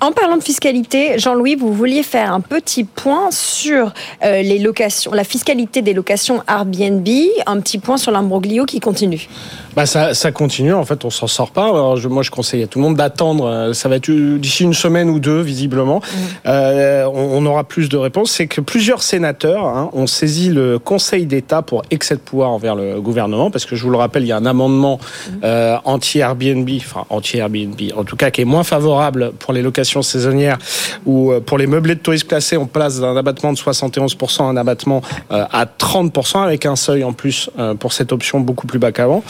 En 0.01 0.13
parlant 0.13 0.37
de 0.37 0.43
fiscalité, 0.43 1.19
Jean-Louis, 1.19 1.57
vous 1.57 1.73
vouliez 1.73 2.03
faire 2.03 2.33
un 2.33 2.41
petit 2.41 2.85
point 2.85 3.31
sur 3.31 3.93
euh, 4.25 4.43
les 4.43 4.59
locations, 4.59 5.13
la 5.13 5.25
fiscalité 5.25 5.83
des 5.83 5.93
locations 5.93 6.43
Airbnb, 6.49 7.09
un 7.47 7.61
petit 7.61 7.79
point 7.79 7.97
sur 7.97 8.13
l'imbroglio 8.13 8.65
qui 8.65 8.81
continue. 8.81 9.29
Bah 9.77 9.87
ça, 9.87 10.15
ça 10.15 10.33
continue, 10.33 10.73
en 10.73 10.85
fait, 10.85 11.05
on 11.05 11.11
s'en 11.11 11.27
sort 11.27 11.51
pas. 11.51 11.67
Alors, 11.67 11.97
je, 11.97 12.09
moi, 12.09 12.23
je 12.23 12.31
conseille 12.31 12.63
à 12.63 12.67
tout 12.67 12.79
le 12.79 12.85
monde 12.85 12.97
d'attendre. 12.97 13.47
Euh, 13.47 13.73
ça 13.73 13.89
va 13.89 13.97
être 13.97 14.11
d'ici 14.11 14.65
une 14.65 14.75
semaine 14.75 15.11
ou 15.11 15.21
deux, 15.21 15.41
visiblement. 15.41 15.99
Mmh. 15.99 16.17
Euh, 16.47 17.07
on, 17.13 17.45
aura 17.47 17.65
plus 17.65 17.89
de 17.89 17.97
réponses. 17.97 18.33
C'est 18.33 18.47
que 18.47 18.61
plusieurs 18.61 19.03
sénateurs 19.03 19.65
hein, 19.65 19.91
ont 19.93 20.07
saisi 20.07 20.49
le 20.49 20.79
Conseil 20.79 21.27
d'État 21.27 21.63
pour 21.63 21.83
excès 21.91 22.15
de 22.15 22.21
pouvoir 22.21 22.51
envers 22.51 22.75
le 22.75 23.01
gouvernement, 23.01 23.51
parce 23.51 23.67
que 23.67 23.77
je 23.77 23.85
vous 23.85 23.91
le 23.91 23.99
rappelle, 23.99 24.23
il 24.25 24.29
y 24.29 24.33
a 24.33 24.37
un 24.37 24.47
amendement 24.47 24.99
mmh. 24.99 25.38
Euh, 25.45 25.77
anti-Airbnb, 25.85 26.69
enfin 26.77 27.05
anti-Airbnb, 27.11 27.81
en 27.97 28.05
tout 28.05 28.17
cas 28.17 28.31
qui 28.31 28.41
est 28.41 28.47
moins 28.47 28.65
favorable 28.65 29.33
pour 29.39 29.53
les 29.53 29.63
locations 29.63 30.03
saisonnières 30.03 30.59
ou 31.07 31.33
euh, 31.33 31.41
pour 31.41 31.59
les 31.59 31.67
meublés 31.67 31.95
de 31.95 32.01
tourisme 32.01 32.29
classés, 32.29 32.57
on 32.57 32.67
place 32.67 33.01
d'un 33.01 33.17
abattement 33.17 33.53
de 33.53 33.59
71% 33.59 34.43
un 34.43 34.57
abattement 34.57 35.03
euh, 35.31 35.45
à 35.51 35.67
30% 35.67 36.43
avec 36.43 36.67
un 36.67 36.77
seuil 36.77 37.05
en 37.05 37.13
plus 37.13 37.51
pour 37.81 37.93
cette 37.93 38.13
option 38.13 38.41
beaucoup 38.41 38.67
plus 38.67 38.79
bas 38.79 38.93
qu'avant. 38.93 39.23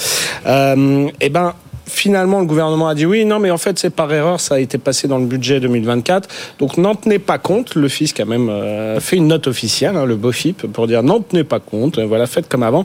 Euh, 0.47 1.09
eh 1.21 1.29
ben, 1.29 1.55
finalement, 1.89 2.41
le 2.41 2.47
gouvernement 2.47 2.89
a 2.89 2.95
dit 2.95 3.07
oui, 3.07 3.25
non, 3.25 3.39
mais 3.39 3.51
en 3.51 3.59
fait, 3.59 3.79
c'est 3.79 3.91
par 3.91 4.13
erreur, 4.13 4.41
ça 4.41 4.57
a 4.57 4.59
été 4.59 4.79
passé 4.79 5.09
dans 5.09 5.19
le 5.19 5.27
budget 5.27 5.61
2024. 5.61 6.29
Donc, 6.59 6.77
n'en 6.77 6.95
tenez 6.95 7.19
pas 7.19 7.39
compte. 7.39 7.75
Le 7.75 7.89
fisc 7.89 8.21
a 8.21 8.25
même 8.25 8.49
euh, 8.49 9.01
fait 9.01 9.17
une 9.17 9.29
note 9.29 9.47
officielle, 9.47 9.97
hein, 9.97 10.05
le 10.05 10.17
BOFIP, 10.17 10.67
pour 10.73 10.87
dire 10.87 11.03
n'en 11.03 11.21
tenez 11.21 11.45
pas 11.45 11.61
compte. 11.61 11.99
Voilà, 11.99 12.27
faites 12.27 12.49
comme 12.49 12.63
avant. 12.63 12.85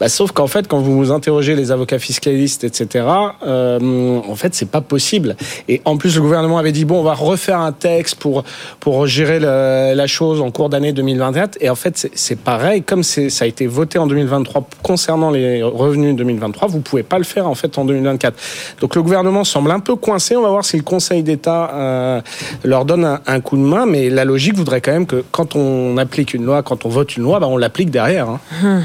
Bah, 0.00 0.08
sauf 0.08 0.32
qu'en 0.32 0.46
fait, 0.46 0.66
quand 0.68 0.78
vous 0.78 0.96
vous 0.96 1.10
interrogez 1.10 1.54
les 1.54 1.70
avocats 1.70 1.98
fiscalistes, 1.98 2.64
etc., 2.64 3.06
euh, 3.46 4.20
en 4.26 4.34
fait, 4.34 4.54
c'est 4.54 4.70
pas 4.70 4.80
possible. 4.80 5.36
Et 5.68 5.82
en 5.84 5.96
plus, 5.96 6.16
le 6.16 6.22
gouvernement 6.22 6.58
avait 6.58 6.72
dit 6.72 6.84
bon, 6.84 7.00
on 7.00 7.02
va 7.02 7.14
refaire 7.14 7.60
un 7.60 7.72
texte 7.72 8.16
pour 8.16 8.44
pour 8.80 9.06
gérer 9.06 9.40
le, 9.40 9.94
la 9.94 10.06
chose 10.06 10.40
en 10.40 10.50
cours 10.50 10.68
d'année 10.68 10.92
2024. 10.92 11.58
Et 11.60 11.70
en 11.70 11.74
fait, 11.74 12.08
c'est 12.14 12.38
pareil. 12.38 12.82
Comme 12.82 13.02
ça 13.02 13.44
a 13.44 13.46
été 13.46 13.66
voté 13.66 13.98
en 13.98 14.06
2023 14.06 14.68
concernant 14.82 15.30
les 15.30 15.62
revenus 15.62 16.14
2023, 16.16 16.68
vous 16.68 16.80
pouvez 16.80 17.02
pas 17.02 17.18
le 17.18 17.24
faire 17.24 17.48
en 17.48 17.54
fait 17.54 17.78
en 17.78 17.84
2024. 17.84 18.36
Donc 18.80 18.94
le 18.94 19.02
gouvernement 19.02 19.44
semble 19.44 19.70
un 19.70 19.80
peu 19.80 19.96
coincé. 19.96 20.36
On 20.36 20.42
va 20.42 20.48
voir 20.48 20.64
si 20.64 20.76
le 20.76 20.82
Conseil 20.82 21.22
d'État 21.22 21.70
euh, 21.74 22.20
leur 22.64 22.84
donne 22.84 23.20
un, 23.26 23.40
coup 23.40 23.56
de 23.56 23.62
main. 23.62 23.86
Mais 23.86 24.10
la 24.10 24.24
logique 24.24 24.56
voudrait 24.56 24.80
quand 24.80 24.92
même 24.92 25.06
que 25.06 25.24
quand 25.30 25.56
on 25.56 25.96
applique 25.98 26.34
une 26.34 26.44
loi, 26.44 26.62
quand 26.62 26.84
on 26.84 26.88
vote 26.88 27.16
une 27.16 27.24
loi, 27.24 27.40
bah, 27.40 27.46
on 27.48 27.56
l'applique 27.56 27.90
derrière. 27.90 28.28
Hein. 28.28 28.82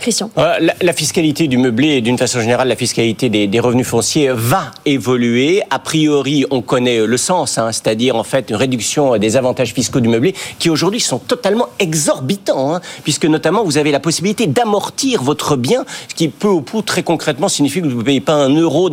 Christian. 0.00 0.30
Euh, 0.38 0.54
la, 0.60 0.74
la, 0.80 0.92
fiscalité 0.92 1.48
du 1.48 1.56
meublé 1.56 1.88
et 1.88 2.00
d'une 2.00 2.18
façon 2.18 2.40
générale 2.40 2.68
la 2.68 2.76
fiscalité 2.76 3.28
des, 3.28 3.46
des, 3.46 3.60
revenus 3.60 3.86
fonciers 3.86 4.30
va 4.32 4.70
évoluer. 4.84 5.62
A 5.70 5.78
priori, 5.78 6.44
on 6.50 6.62
connaît 6.62 7.06
le 7.06 7.16
sens, 7.16 7.58
hein, 7.58 7.72
c'est-à-dire 7.72 8.16
en 8.16 8.24
fait 8.24 8.50
une 8.50 8.56
réduction 8.56 9.16
des 9.16 9.36
avantages 9.36 9.72
fiscaux 9.72 10.00
du 10.00 10.08
meublé 10.08 10.34
qui 10.58 10.70
aujourd'hui 10.70 11.00
sont 11.00 11.18
totalement 11.18 11.68
exorbitants, 11.78 12.74
hein, 12.74 12.80
puisque 13.02 13.26
notamment 13.26 13.64
vous 13.64 13.78
avez 13.78 13.90
la 13.90 14.00
possibilité 14.00 14.46
d'amortir 14.46 15.22
votre 15.22 15.56
bien, 15.56 15.84
ce 16.08 16.14
qui 16.14 16.28
peu 16.28 16.48
ou 16.48 16.60
prou 16.60 16.82
très 16.82 17.02
concrètement 17.02 17.48
signifie 17.48 17.80
que 17.80 17.86
vous 17.86 17.98
ne 17.98 18.02
payez 18.02 18.20
pas 18.20 18.34
un 18.34 18.54
euro 18.54 18.90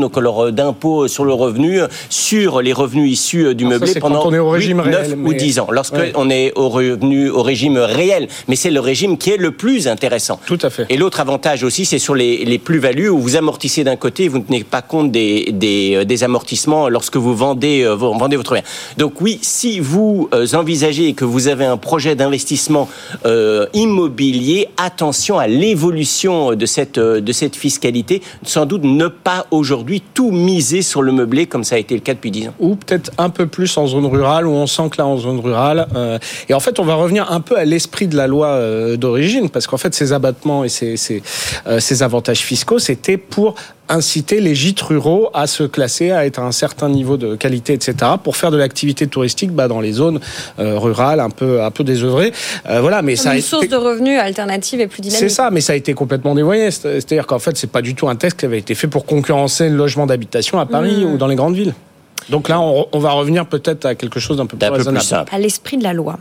d'impôt 0.52 1.08
sur 1.08 1.26
le 1.26 1.34
revenu 1.34 1.82
sur 2.10 2.62
les 2.62 2.74
revenus 2.74 3.12
issus 3.12 3.56
du 3.56 3.66
Alors 3.66 3.80
meublé 3.80 3.94
ça, 3.94 4.00
pendant 4.00 4.26
on 4.28 4.34
est 4.34 4.40
au 4.40 4.50
régime 4.50 4.82
8, 4.84 4.90
9 4.90 5.02
réel, 5.02 5.20
ou 5.20 5.30
mais... 5.30 5.36
10 5.36 5.60
ans. 5.60 5.68
Lorsque 5.72 5.92
Ouais. 5.94 6.14
on 6.16 6.30
est 6.30 6.54
au 6.56 6.70
revenu 6.70 7.30
au 7.30 7.44
régime 7.44 7.78
réel, 7.78 8.28
mais 8.48 8.56
c'est 8.56 8.72
le 8.72 8.80
régime 8.80 9.18
qui 9.18 9.32
est 9.32 9.38
le 9.38 9.52
plus 9.52 9.88
intéressant. 9.88 10.40
Tout 10.46 10.60
à 10.62 10.70
fait. 10.70 10.81
Et 10.90 10.98
l'autre 10.98 11.20
avantage 11.20 11.64
aussi, 11.64 11.86
c'est 11.86 12.00
sur 12.00 12.16
les, 12.16 12.46
les 12.46 12.58
plus-values 12.60 13.10
où 13.10 13.20
vous 13.20 13.36
amortissez 13.36 13.84
d'un 13.84 13.96
côté 13.96 14.26
et 14.26 14.28
vous 14.28 14.40
ne 14.40 14.44
tenez 14.44 14.64
pas 14.64 14.82
compte 14.82 15.12
des, 15.12 15.52
des, 15.52 15.96
euh, 15.96 16.06
des 16.06 16.24
amortissements 16.24 16.90
lorsque 16.90 17.18
vous 17.18 17.36
vendez, 17.36 17.84
euh, 17.84 17.96
vous 17.96 18.14
vendez 18.18 18.36
votre 18.38 18.54
bien. 18.54 18.64
Donc 18.98 19.22
oui, 19.22 19.40
si 19.42 19.80
vous 19.80 20.30
euh, 20.34 20.46
envisagez 20.54 21.14
que 21.14 21.26
vous 21.26 21.48
avez 21.48 21.66
un 21.66 21.78
projet 21.78 22.16
d'investissement 22.16 22.90
euh, 23.26 23.66
immobilier, 23.74 24.68
attention 24.78 25.40
à 25.40 25.48
l'évolution 25.48 26.54
de 26.56 26.66
cette, 26.66 27.00
de 27.00 27.32
cette 27.32 27.56
fiscalité. 27.56 28.22
Sans 28.44 28.66
doute 28.66 28.84
ne 28.84 29.08
pas 29.08 29.46
aujourd'hui 29.52 30.02
tout 30.14 30.32
miser 30.32 30.82
sur 30.82 31.02
le 31.02 31.12
meublé 31.12 31.46
comme 31.46 31.64
ça 31.64 31.76
a 31.76 31.78
été 31.78 31.96
le 31.96 32.02
cas 32.02 32.14
depuis 32.14 32.32
10 32.32 32.50
ans. 32.50 32.54
ou 32.60 32.76
peut-être 32.76 33.12
un 33.18 33.30
peu 33.30 33.48
plus 33.48 33.78
en 33.78 33.88
zone 33.88 34.06
rurale, 34.06 34.48
où 34.48 34.52
on 34.52 34.68
sent 34.68 34.90
que 34.92 34.98
là, 34.98 35.06
en 35.06 35.18
zone 35.18 35.40
rurale. 35.40 35.88
euh, 35.96 36.18
et 36.50 36.54
en 36.54 36.60
fait, 36.60 36.80
on 36.80 36.84
va 36.84 36.96
revenir 36.96 37.32
un 37.32 37.42
peu 37.42 37.58
à 37.58 37.66
l'esprit 37.66 38.08
de 38.08 38.16
la 38.16 38.28
loi 38.28 38.48
euh, 38.48 38.98
d'origine, 38.98 39.50
parce 39.50 39.68
qu'en 39.68 39.78
fait, 39.78 39.94
ces 39.94 40.14
abattements 40.14 40.64
et 40.64 40.70
ces, 40.72 40.98
ces, 40.98 41.22
euh, 41.68 41.80
ces 41.80 42.02
avantages 42.02 42.40
fiscaux, 42.40 42.80
c'était 42.80 43.18
pour 43.18 43.54
inciter 43.90 44.40
les 44.40 44.56
gîtes 44.56 44.80
ruraux 44.82 45.30
à 45.34 45.48
se 45.48 45.64
classer, 45.64 46.12
à 46.12 46.26
être 46.26 46.40
à 46.40 46.44
un 46.44 46.52
certain 46.54 46.88
niveau 46.88 47.18
de 47.18 47.36
qualité, 47.36 47.74
etc., 47.74 47.94
pour 48.24 48.38
faire 48.38 48.50
de 48.50 48.56
l'activité 48.58 49.06
touristique 49.06 49.52
bah, 49.52 49.68
dans 49.68 49.82
les 49.82 49.92
zones 49.92 50.20
euh, 50.60 50.80
rurales 50.80 51.20
un 51.20 51.30
peu, 51.30 51.62
un 51.62 51.72
peu 51.72 51.84
désœuvrées. 51.84 52.32
Euh, 52.70 52.80
voilà, 52.80 53.02
mais 53.02 53.16
Comme 53.16 53.24
ça 53.26 53.32
une 53.34 53.40
été- 53.40 53.48
source 53.48 53.68
de 53.68 53.76
revenus 53.76 54.18
alternative 54.20 54.80
et 54.80 54.88
plus 54.88 55.02
dynamique. 55.02 55.20
c'est 55.20 55.30
ça, 55.30 55.50
mais 55.52 55.60
ça 55.62 55.74
a 55.74 55.76
été 55.76 55.94
complètement 55.94 56.34
dévoyé. 56.36 56.72
C'est- 56.72 57.02
C'est-à-dire 57.02 57.28
qu'en 57.28 57.40
fait, 57.40 57.58
c'est 57.58 57.70
pas 57.70 57.82
du 57.82 57.94
tout 57.94 58.08
un 58.08 58.16
texte 58.16 58.40
qui 58.40 58.46
avait 58.46 58.60
été 58.60 58.76
fait 58.76 58.88
pour 58.88 59.06
concurrencer 59.06 59.68
le 59.70 59.76
logement 59.76 60.06
d'habitation 60.08 60.58
à 60.60 60.66
Paris 60.66 61.04
Mmh. 61.06 61.14
ou 61.14 61.18
dans 61.18 61.28
les 61.28 61.36
grandes 61.36 61.56
villes. 61.56 61.74
Donc 62.30 62.50
là, 62.50 62.60
on, 62.62 62.88
on 62.92 63.00
va 63.00 63.12
revenir 63.12 63.46
peut-être 63.46 63.86
à 63.86 63.96
quelque 63.96 64.20
chose 64.20 64.38
d'un 64.38 64.46
peu 64.46 64.56
plus 64.56 64.60
D'un 64.60 64.68
peu 64.68 64.74
plus 64.74 64.78
raisonnable. 64.80 65.06
simple. 65.06 65.36
à 65.36 65.40
l'esprit 65.40 65.78
de 65.78 65.84
la 65.84 65.94
loi. 65.94 66.20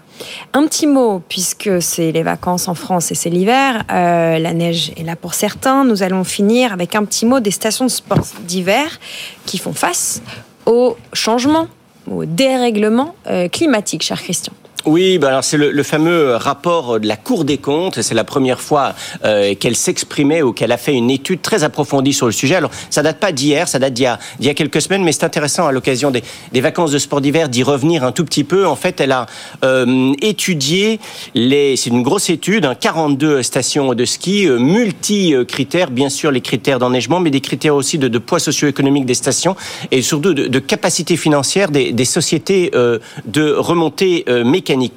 Un 0.55 0.67
petit 0.67 0.87
mot, 0.87 1.23
puisque 1.29 1.71
c'est 1.83 2.11
les 2.13 2.23
vacances 2.23 2.69
en 2.69 2.75
France 2.75 3.13
et 3.13 3.15
c'est 3.15 3.31
l'hiver, 3.31 3.85
euh, 3.93 4.39
la 4.39 4.53
neige 4.53 4.93
est 4.97 5.03
là 5.05 5.15
pour 5.17 5.35
certains. 5.35 5.85
Nous 5.85 6.03
allons 6.03 6.25
finir 6.25 6.73
avec 6.73 6.95
un 6.95 7.05
petit 7.05 7.27
mot 7.27 7.41
des 7.41 7.51
stations 7.51 7.85
de 7.85 7.91
sport 7.91 8.19
d'hiver 8.43 8.99
qui 9.47 9.59
font 9.59 9.73
face 9.75 10.23
au 10.67 10.97
changement, 11.13 11.69
au 12.11 12.25
dérèglement 12.25 13.15
euh, 13.27 13.49
climatique, 13.49 14.03
cher 14.03 14.21
Christian. 14.23 14.53
Oui, 14.87 15.19
bah 15.19 15.29
alors 15.29 15.45
c'est 15.45 15.57
le, 15.57 15.71
le 15.71 15.83
fameux 15.83 16.37
rapport 16.37 16.99
de 16.99 17.07
la 17.07 17.16
Cour 17.16 17.45
des 17.45 17.59
comptes. 17.59 18.01
C'est 18.01 18.14
la 18.14 18.25
première 18.25 18.61
fois 18.61 18.95
euh, 19.25 19.55
qu'elle 19.55 19.77
s'exprimait 19.77 20.43
ou 20.43 20.53
qu'elle 20.53 20.73
a 20.73 20.77
fait 20.77 20.95
une 20.95 21.11
étude 21.11 21.43
très 21.43 21.64
approfondie 21.64 22.12
sur 22.12 22.27
le 22.27 22.33
sujet. 22.33 22.55
Alors, 22.57 22.71
ça 22.88 23.03
date 23.03 23.19
pas 23.19 23.33
d'hier, 23.33 23.69
ça 23.69 23.79
date 23.79 23.93
d'il 23.93 24.11
y 24.40 24.47
y 24.47 24.49
a 24.49 24.55
quelques 24.55 24.81
semaines, 24.81 25.05
mais 25.05 25.12
c'est 25.12 25.25
intéressant 25.25 25.66
à 25.66 25.73
l'occasion 25.73 26.11
des, 26.11 26.23
des 26.53 26.61
vacances 26.61 26.93
de 26.93 26.99
sport 26.99 27.21
d'hiver 27.21 27.49
d'y 27.49 27.62
revenir 27.62 28.05
un 28.05 28.12
tout 28.12 28.25
petit 28.25 28.45
peu. 28.45 28.66
En 28.66 28.77
fait, 28.77 29.01
elle 29.01 29.12
a 29.12 29.27
euh, 29.64 30.12
étudié 30.23 31.01
les. 31.35 31.77
C'est 31.77 31.90
une 31.90 32.03
grosse 32.03 32.31
étude, 32.31 32.64
hein, 32.64 32.75
42 32.75 33.43
stations 33.43 33.95
de 33.95 34.05
ski, 34.05 34.47
euh, 34.49 34.59
multi 34.59 35.35
critères, 35.47 35.90
bien 35.90 36.09
sûr 36.09 36.31
les 36.31 36.40
critères 36.40 36.79
d'enneigement, 36.79 37.21
mais 37.21 37.31
des 37.31 37.40
critères 37.40 37.75
aussi 37.75 37.99
de, 37.99 38.09
de 38.09 38.19
poids 38.19 38.38
socio-économique 38.38 39.07
des 39.07 39.14
stations 39.14 39.57
et 39.90 40.03
surtout 40.03 40.35
de, 40.35 40.47
de 40.47 40.59
capacité 40.59 41.16
financière 41.16 41.71
des, 41.71 41.93
des 41.93 42.05
sociétés 42.05 42.71
euh, 42.75 42.99
de 43.27 43.53
remontée 43.53 44.25
euh, 44.29 44.45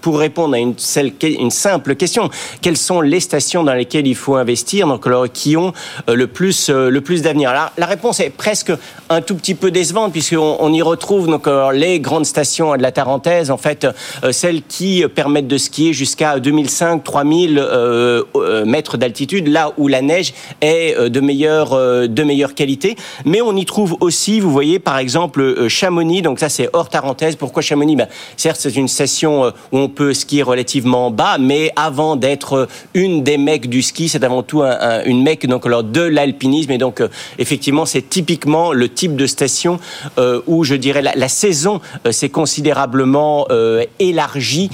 Pour 0.02 0.20
répondre 0.20 0.56
à 0.56 0.60
une, 0.60 0.76
simple 0.78 1.96
question, 1.96 2.30
quelles 2.62 2.78
sont 2.78 3.02
les 3.02 3.20
stations 3.20 3.64
dans 3.64 3.74
lesquelles 3.74 4.08
il 4.08 4.16
faut 4.16 4.36
investir, 4.36 4.88
donc 4.88 5.08
qui 5.34 5.58
ont 5.58 5.74
euh, 6.10 6.16
le 6.16 6.28
plus 6.28 6.70
euh, 6.70 6.90
le 6.90 7.02
plus 7.02 7.22
d'avenir? 7.22 7.54
La 7.78 7.86
réponse 7.86 8.20
est 8.20 8.30
presque 8.30 8.72
un 9.10 9.22
tout 9.22 9.36
petit 9.36 9.56
peu 9.56 9.72
décevante 9.72 10.12
puisqu'on 10.12 10.58
on 10.60 10.74
y 10.74 10.82
retrouve 10.82 11.28
donc 11.28 11.48
alors, 11.48 11.72
les 11.72 12.00
grandes 12.00 12.26
stations 12.26 12.76
de 12.76 12.82
la 12.82 12.92
Tarentaise, 12.92 13.52
en 13.52 13.58
fait, 13.58 13.88
euh, 14.24 14.32
celles 14.32 14.62
qui 14.62 15.04
permettent 15.16 15.48
de 15.48 15.58
skier 15.58 15.94
jusqu'à 15.94 16.40
2005, 16.40 17.04
3000 17.04 17.58
euh, 17.58 18.24
euh, 18.36 18.66
mètres 18.66 18.98
d'altitude, 18.98 19.48
là 19.48 19.74
où 19.78 19.88
la 19.88 20.02
neige 20.02 20.34
est 20.62 20.96
euh, 20.98 21.10
de 21.10 21.20
meilleure 21.20 21.74
euh, 21.74 22.08
qualité. 22.56 22.96
Mais 23.26 23.42
on 23.42 23.56
y 23.56 23.66
trouve 23.66 23.98
aussi, 24.00 24.40
vous 24.40 24.52
voyez, 24.52 24.80
par 24.80 24.98
exemple 24.98 25.42
euh, 25.42 25.70
Chamonix. 25.70 26.22
Donc 26.22 26.40
ça, 26.40 26.50
c'est 26.50 26.70
hors 26.74 26.90
Tarentaise. 26.90 27.36
Pourquoi 27.36 27.62
Chamonix? 27.62 27.96
Ben, 27.96 28.08
certes, 28.38 28.60
c'est 28.60 28.76
une 28.76 28.88
station 28.88 29.46
euh, 29.46 29.52
où 29.71 29.78
on 29.80 29.89
peut 29.89 30.13
skier 30.13 30.43
relativement 30.43 31.12
bas, 31.12 31.38
mais 31.39 31.71
avant 31.76 32.15
d'être 32.15 32.67
une 32.93 33.23
des 33.23 33.38
mecs 33.38 33.69
du 33.69 33.82
ski, 33.82 34.10
c'est 34.10 34.23
avant 34.23 34.43
tout 34.43 34.62
un- 34.62 34.78
un- 34.80 35.04
une 35.06 35.23
mec 35.23 35.47
donc 35.47 35.65
alors 35.65 35.84
de 35.84 36.02
l'alpinisme. 36.02 36.71
Et 36.71 36.78
donc 36.78 37.02
euh, 37.02 37.08
effectivement, 37.39 37.86
c'est 37.86 38.08
typiquement 38.10 38.73
le 38.73 38.89
type 38.89 39.15
de 39.15 39.26
station 39.26 39.80
euh, 40.17 40.41
où 40.47 40.63
je 40.63 40.76
dirais 40.76 41.02
la, 41.02 41.28
saison 41.30 41.82
euh, 42.06 42.12
s'est 42.12 42.30
considérablement 42.30 43.47
élargie, 43.99 44.69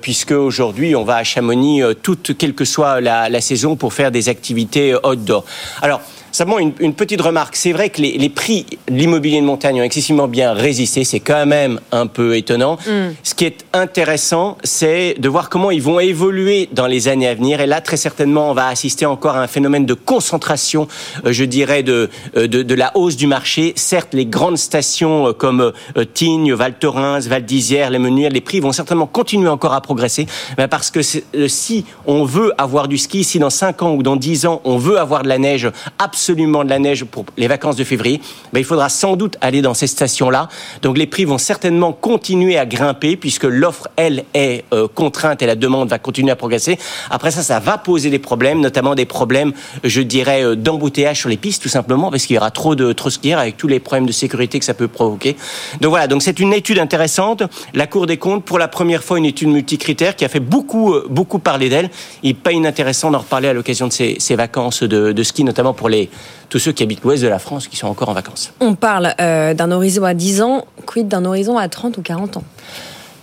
puisque 0.00 0.32
aujourd'hui 0.32 0.94
on 0.96 1.04
va 1.04 1.16
à 1.16 1.24
Chamonix 1.24 1.82
toute 2.02 2.36
quelle 2.36 2.54
que 2.54 2.64
soit 2.64 3.00
la, 3.00 3.28
la 3.28 3.40
saison 3.40 3.76
pour 3.76 3.92
faire 3.92 4.10
des 4.10 4.28
activités 4.28 4.94
outdoor. 5.04 5.44
Alors 5.82 6.00
Simplement 6.34 6.58
une, 6.58 6.72
une 6.80 6.94
petite 6.94 7.20
remarque. 7.20 7.54
C'est 7.54 7.70
vrai 7.70 7.90
que 7.90 8.02
les, 8.02 8.18
les 8.18 8.28
prix 8.28 8.66
de 8.88 8.94
l'immobilier 8.94 9.40
de 9.40 9.46
montagne 9.46 9.80
ont 9.80 9.84
excessivement 9.84 10.26
bien 10.26 10.52
résisté. 10.52 11.04
C'est 11.04 11.20
quand 11.20 11.46
même 11.46 11.78
un 11.92 12.08
peu 12.08 12.36
étonnant. 12.36 12.76
Ce 13.22 13.36
qui 13.36 13.44
est 13.44 13.64
intéressant, 13.72 14.58
c'est 14.64 15.14
de 15.16 15.28
voir 15.28 15.48
comment 15.48 15.70
ils 15.70 15.80
vont 15.80 16.00
évoluer 16.00 16.68
dans 16.72 16.88
les 16.88 17.06
années 17.06 17.28
à 17.28 17.36
venir. 17.36 17.60
Et 17.60 17.66
là, 17.66 17.80
très 17.80 17.96
certainement, 17.96 18.50
on 18.50 18.52
va 18.52 18.66
assister 18.66 19.06
encore 19.06 19.36
à 19.36 19.42
un 19.42 19.46
phénomène 19.46 19.86
de 19.86 19.94
concentration, 19.94 20.88
euh, 21.24 21.32
je 21.32 21.44
dirais, 21.44 21.84
de, 21.84 22.10
euh, 22.36 22.48
de, 22.48 22.64
de 22.64 22.74
la 22.74 22.90
hausse 22.96 23.14
du 23.14 23.28
marché. 23.28 23.72
Certes, 23.76 24.12
les 24.12 24.26
grandes 24.26 24.58
stations 24.58 25.28
euh, 25.28 25.32
comme 25.32 25.72
Tignes, 26.14 26.52
Val 26.52 26.76
Thorens, 26.76 27.28
Val 27.28 27.44
d'Isère, 27.44 27.90
les 27.90 28.00
Menuires, 28.00 28.30
les 28.30 28.40
prix 28.40 28.58
vont 28.58 28.72
certainement 28.72 29.06
continuer 29.06 29.48
encore 29.48 29.72
à 29.72 29.80
progresser. 29.80 30.26
Mais 30.58 30.66
parce 30.66 30.90
que 30.90 31.00
si 31.00 31.84
on 32.06 32.24
veut 32.24 32.52
avoir 32.58 32.88
du 32.88 32.98
ski, 32.98 33.22
si 33.22 33.38
dans 33.38 33.50
5 33.50 33.82
ans 33.82 33.94
ou 33.94 34.02
dans 34.02 34.16
10 34.16 34.46
ans, 34.46 34.60
on 34.64 34.78
veut 34.78 34.98
avoir 34.98 35.22
de 35.22 35.28
la 35.28 35.38
neige, 35.38 35.70
absolument 36.00 36.23
de 36.32 36.68
la 36.68 36.78
neige 36.78 37.04
pour 37.04 37.24
les 37.36 37.48
vacances 37.48 37.76
de 37.76 37.84
février, 37.84 38.20
ben, 38.52 38.60
il 38.60 38.64
faudra 38.64 38.88
sans 38.88 39.16
doute 39.16 39.36
aller 39.40 39.62
dans 39.62 39.74
ces 39.74 39.86
stations-là. 39.86 40.48
Donc 40.82 40.98
les 40.98 41.06
prix 41.06 41.24
vont 41.24 41.38
certainement 41.38 41.92
continuer 41.92 42.58
à 42.58 42.66
grimper 42.66 43.16
puisque 43.16 43.44
l'offre, 43.44 43.88
elle, 43.96 44.24
est 44.34 44.64
euh, 44.72 44.88
contrainte 44.88 45.42
et 45.42 45.46
la 45.46 45.56
demande 45.56 45.88
va 45.88 45.98
continuer 45.98 46.30
à 46.30 46.36
progresser. 46.36 46.78
Après 47.10 47.30
ça, 47.30 47.42
ça 47.42 47.60
va 47.60 47.78
poser 47.78 48.10
des 48.10 48.18
problèmes, 48.18 48.60
notamment 48.60 48.94
des 48.94 49.06
problèmes, 49.06 49.52
je 49.82 50.00
dirais, 50.00 50.44
euh, 50.44 50.54
d'embouteillage 50.54 51.20
sur 51.20 51.28
les 51.28 51.36
pistes, 51.36 51.62
tout 51.62 51.68
simplement, 51.68 52.10
parce 52.10 52.26
qu'il 52.26 52.34
y 52.34 52.38
aura 52.38 52.50
trop 52.50 52.74
de 52.74 52.92
trop 52.92 53.10
skieurs 53.10 53.40
avec 53.40 53.56
tous 53.56 53.68
les 53.68 53.80
problèmes 53.80 54.06
de 54.06 54.12
sécurité 54.12 54.58
que 54.58 54.64
ça 54.64 54.74
peut 54.74 54.88
provoquer. 54.88 55.36
Donc 55.80 55.90
voilà, 55.90 56.06
donc 56.06 56.22
c'est 56.22 56.40
une 56.40 56.52
étude 56.52 56.78
intéressante. 56.78 57.42
La 57.74 57.86
Cour 57.86 58.06
des 58.06 58.16
comptes, 58.16 58.44
pour 58.44 58.58
la 58.58 58.68
première 58.68 59.02
fois, 59.02 59.18
une 59.18 59.24
étude 59.24 59.48
multicritère 59.48 60.16
qui 60.16 60.24
a 60.24 60.28
fait 60.28 60.40
beaucoup, 60.40 60.94
euh, 60.94 61.06
beaucoup 61.08 61.38
parler 61.38 61.68
d'elle. 61.68 61.90
Il 62.22 62.28
n'est 62.28 62.34
pas 62.34 62.52
inintéressant 62.52 63.10
d'en 63.10 63.18
reparler 63.18 63.48
à 63.48 63.52
l'occasion 63.52 63.88
de 63.88 63.92
ces, 63.92 64.16
ces 64.18 64.36
vacances 64.36 64.82
de 64.82 65.22
ski, 65.22 65.44
notamment 65.44 65.74
pour 65.74 65.88
les, 65.88 66.10
tous 66.48 66.58
ceux 66.58 66.72
qui 66.72 66.82
habitent 66.82 67.02
l'ouest 67.02 67.22
de 67.22 67.28
la 67.28 67.38
France 67.38 67.68
qui 67.68 67.76
sont 67.76 67.88
encore 67.88 68.08
en 68.08 68.12
vacances. 68.12 68.52
On 68.60 68.74
parle 68.74 69.14
euh, 69.20 69.54
d'un 69.54 69.70
horizon 69.72 70.04
à 70.04 70.14
10 70.14 70.42
ans, 70.42 70.64
quid 70.86 71.08
d'un 71.08 71.24
horizon 71.24 71.58
à 71.58 71.68
30 71.68 71.98
ou 71.98 72.02
40 72.02 72.36
ans? 72.38 72.44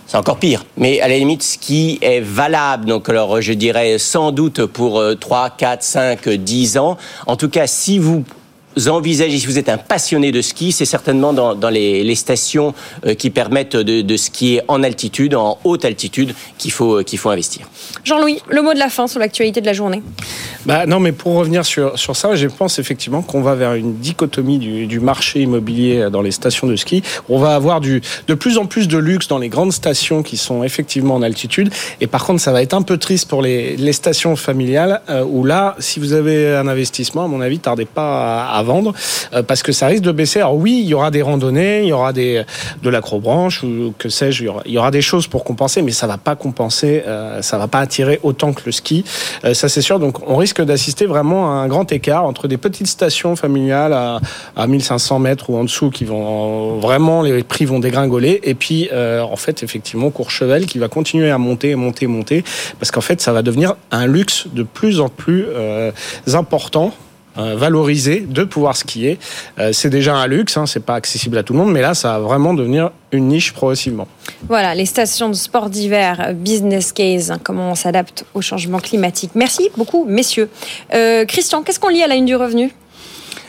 C'est 0.06 0.18
encore 0.18 0.38
pire. 0.38 0.66
Mais 0.76 1.00
à 1.00 1.08
la 1.08 1.16
limite, 1.16 1.42
ce 1.42 1.56
qui 1.56 1.98
est 2.02 2.20
valable, 2.20 2.84
donc 2.84 3.08
alors 3.08 3.40
je 3.40 3.54
dirais 3.54 3.98
sans 3.98 4.30
doute 4.30 4.66
pour 4.66 5.00
euh, 5.00 5.14
3, 5.14 5.50
4, 5.50 5.82
5, 5.82 6.28
10 6.28 6.76
ans, 6.76 6.98
en 7.26 7.36
tout 7.36 7.48
cas 7.48 7.66
si 7.66 7.98
vous 7.98 8.24
envisagez, 8.88 9.38
si 9.38 9.46
vous 9.46 9.58
êtes 9.58 9.68
un 9.68 9.78
passionné 9.78 10.32
de 10.32 10.40
ski, 10.40 10.72
c'est 10.72 10.84
certainement 10.84 11.32
dans, 11.32 11.54
dans 11.54 11.70
les, 11.70 12.04
les, 12.04 12.14
stations 12.14 12.74
euh, 13.06 13.14
qui 13.14 13.30
permettent 13.30 13.76
de, 13.76 14.02
de, 14.02 14.16
skier 14.16 14.62
en 14.68 14.82
altitude, 14.82 15.34
en 15.34 15.58
haute 15.64 15.84
altitude, 15.84 16.34
qu'il 16.58 16.72
faut, 16.72 17.02
qu'il 17.02 17.18
faut 17.18 17.30
investir. 17.30 17.68
Jean-Louis, 18.04 18.40
le 18.48 18.62
mot 18.62 18.74
de 18.74 18.78
la 18.78 18.88
fin 18.88 19.06
sur 19.06 19.20
l'actualité 19.20 19.60
de 19.60 19.66
la 19.66 19.72
journée. 19.72 20.02
Bah 20.66 20.86
non, 20.86 21.00
mais 21.00 21.12
pour 21.12 21.34
revenir 21.34 21.64
sur, 21.64 21.98
sur 21.98 22.16
ça, 22.16 22.34
je 22.36 22.46
pense 22.46 22.78
effectivement 22.78 23.22
qu'on 23.22 23.42
va 23.42 23.54
vers 23.54 23.74
une 23.74 23.96
dichotomie 23.96 24.58
du, 24.58 24.86
du, 24.86 25.00
marché 25.00 25.40
immobilier 25.40 26.08
dans 26.10 26.22
les 26.22 26.30
stations 26.30 26.66
de 26.66 26.76
ski. 26.76 27.02
On 27.28 27.38
va 27.38 27.54
avoir 27.54 27.80
du, 27.80 28.02
de 28.28 28.34
plus 28.34 28.58
en 28.58 28.66
plus 28.66 28.88
de 28.88 28.98
luxe 28.98 29.28
dans 29.28 29.38
les 29.38 29.48
grandes 29.48 29.72
stations 29.72 30.22
qui 30.22 30.36
sont 30.36 30.62
effectivement 30.62 31.14
en 31.14 31.22
altitude. 31.22 31.72
Et 32.00 32.06
par 32.06 32.24
contre, 32.24 32.40
ça 32.40 32.52
va 32.52 32.62
être 32.62 32.74
un 32.74 32.82
peu 32.82 32.96
triste 32.98 33.28
pour 33.28 33.42
les, 33.42 33.76
les 33.76 33.92
stations 33.92 34.36
familiales 34.36 35.00
euh, 35.08 35.24
où 35.24 35.44
là, 35.44 35.74
si 35.78 36.00
vous 36.00 36.12
avez 36.12 36.54
un 36.54 36.68
investissement, 36.68 37.24
à 37.24 37.28
mon 37.28 37.40
avis, 37.40 37.58
tardez 37.58 37.84
pas 37.84 38.44
à, 38.44 38.58
à 38.58 38.61
vendre 38.62 38.92
euh, 39.32 39.42
parce 39.42 39.62
que 39.62 39.72
ça 39.72 39.86
risque 39.86 40.02
de 40.02 40.12
baisser. 40.12 40.40
Alors 40.40 40.56
oui, 40.56 40.80
il 40.82 40.88
y 40.88 40.94
aura 40.94 41.10
des 41.10 41.22
randonnées, 41.22 41.82
il 41.82 41.88
y 41.88 41.92
aura 41.92 42.12
des, 42.12 42.42
de 42.82 42.90
l'acrobranche 42.90 43.62
ou 43.62 43.94
que 43.98 44.08
sais-je, 44.08 44.44
il, 44.64 44.72
y 44.72 44.78
aura 44.78 44.90
des 44.90 45.02
choses 45.02 45.26
pour 45.26 45.44
compenser, 45.44 45.82
mais 45.82 45.92
ça 45.92 46.06
va 46.06 46.18
pas 46.18 46.36
compenser, 46.36 47.02
euh, 47.06 47.42
ça 47.42 47.58
va 47.58 47.68
pas 47.68 47.80
attirer 47.80 48.20
autant 48.22 48.52
que 48.52 48.62
le 48.66 48.72
ski. 48.72 49.04
Euh, 49.44 49.54
ça 49.54 49.68
c'est 49.68 49.82
sûr. 49.82 49.98
Donc 49.98 50.28
on 50.28 50.36
risque 50.36 50.62
d'assister 50.62 51.06
vraiment 51.06 51.50
à 51.50 51.54
un 51.62 51.68
grand 51.68 51.90
écart 51.92 52.24
entre 52.24 52.48
des 52.48 52.56
petites 52.56 52.86
stations 52.86 53.36
familiales 53.36 53.92
à, 53.92 54.20
à 54.56 54.66
1500 54.66 55.18
mètres 55.18 55.50
ou 55.50 55.56
en 55.56 55.64
dessous 55.64 55.90
qui 55.90 56.04
vont 56.04 56.78
vraiment 56.78 57.22
les 57.22 57.42
prix 57.42 57.64
vont 57.64 57.78
dégringoler 57.78 58.40
et 58.44 58.54
puis 58.54 58.88
en 58.92 59.36
fait 59.36 59.62
effectivement 59.62 60.10
Courchevel 60.10 60.66
qui 60.66 60.78
va 60.78 60.88
continuer 60.88 61.30
à 61.30 61.38
monter, 61.38 61.74
monter, 61.74 62.06
monter 62.06 62.44
parce 62.78 62.90
qu'en 62.90 63.00
fait 63.00 63.20
ça 63.20 63.32
va 63.32 63.42
devenir 63.42 63.74
un 63.90 64.06
luxe 64.06 64.46
de 64.52 64.62
plus 64.62 65.00
en 65.00 65.08
plus 65.08 65.46
important 66.34 66.92
valorisé 67.36 68.20
de 68.20 68.44
pouvoir 68.44 68.76
skier. 68.76 69.18
Euh, 69.58 69.72
c'est 69.72 69.90
déjà 69.90 70.14
un 70.14 70.26
luxe, 70.26 70.56
hein, 70.56 70.66
c'est 70.66 70.84
pas 70.84 70.94
accessible 70.94 71.38
à 71.38 71.42
tout 71.42 71.52
le 71.52 71.58
monde, 71.58 71.72
mais 71.72 71.80
là, 71.80 71.94
ça 71.94 72.12
va 72.12 72.18
vraiment 72.20 72.54
devenir 72.54 72.90
une 73.10 73.28
niche 73.28 73.52
progressivement. 73.52 74.08
Voilà, 74.48 74.74
les 74.74 74.86
stations 74.86 75.28
de 75.28 75.34
sport 75.34 75.70
d'hiver, 75.70 76.32
business 76.34 76.92
case, 76.92 77.30
hein, 77.30 77.38
comment 77.42 77.70
on 77.70 77.74
s'adapte 77.74 78.24
au 78.34 78.40
changement 78.40 78.78
climatique. 78.78 79.32
Merci 79.34 79.70
beaucoup, 79.76 80.04
messieurs. 80.04 80.48
Euh, 80.94 81.24
Christian, 81.24 81.62
qu'est-ce 81.62 81.80
qu'on 81.80 81.88
lit 81.88 82.02
à 82.02 82.08
la 82.08 82.14
une 82.14 82.26
du 82.26 82.36
revenu? 82.36 82.72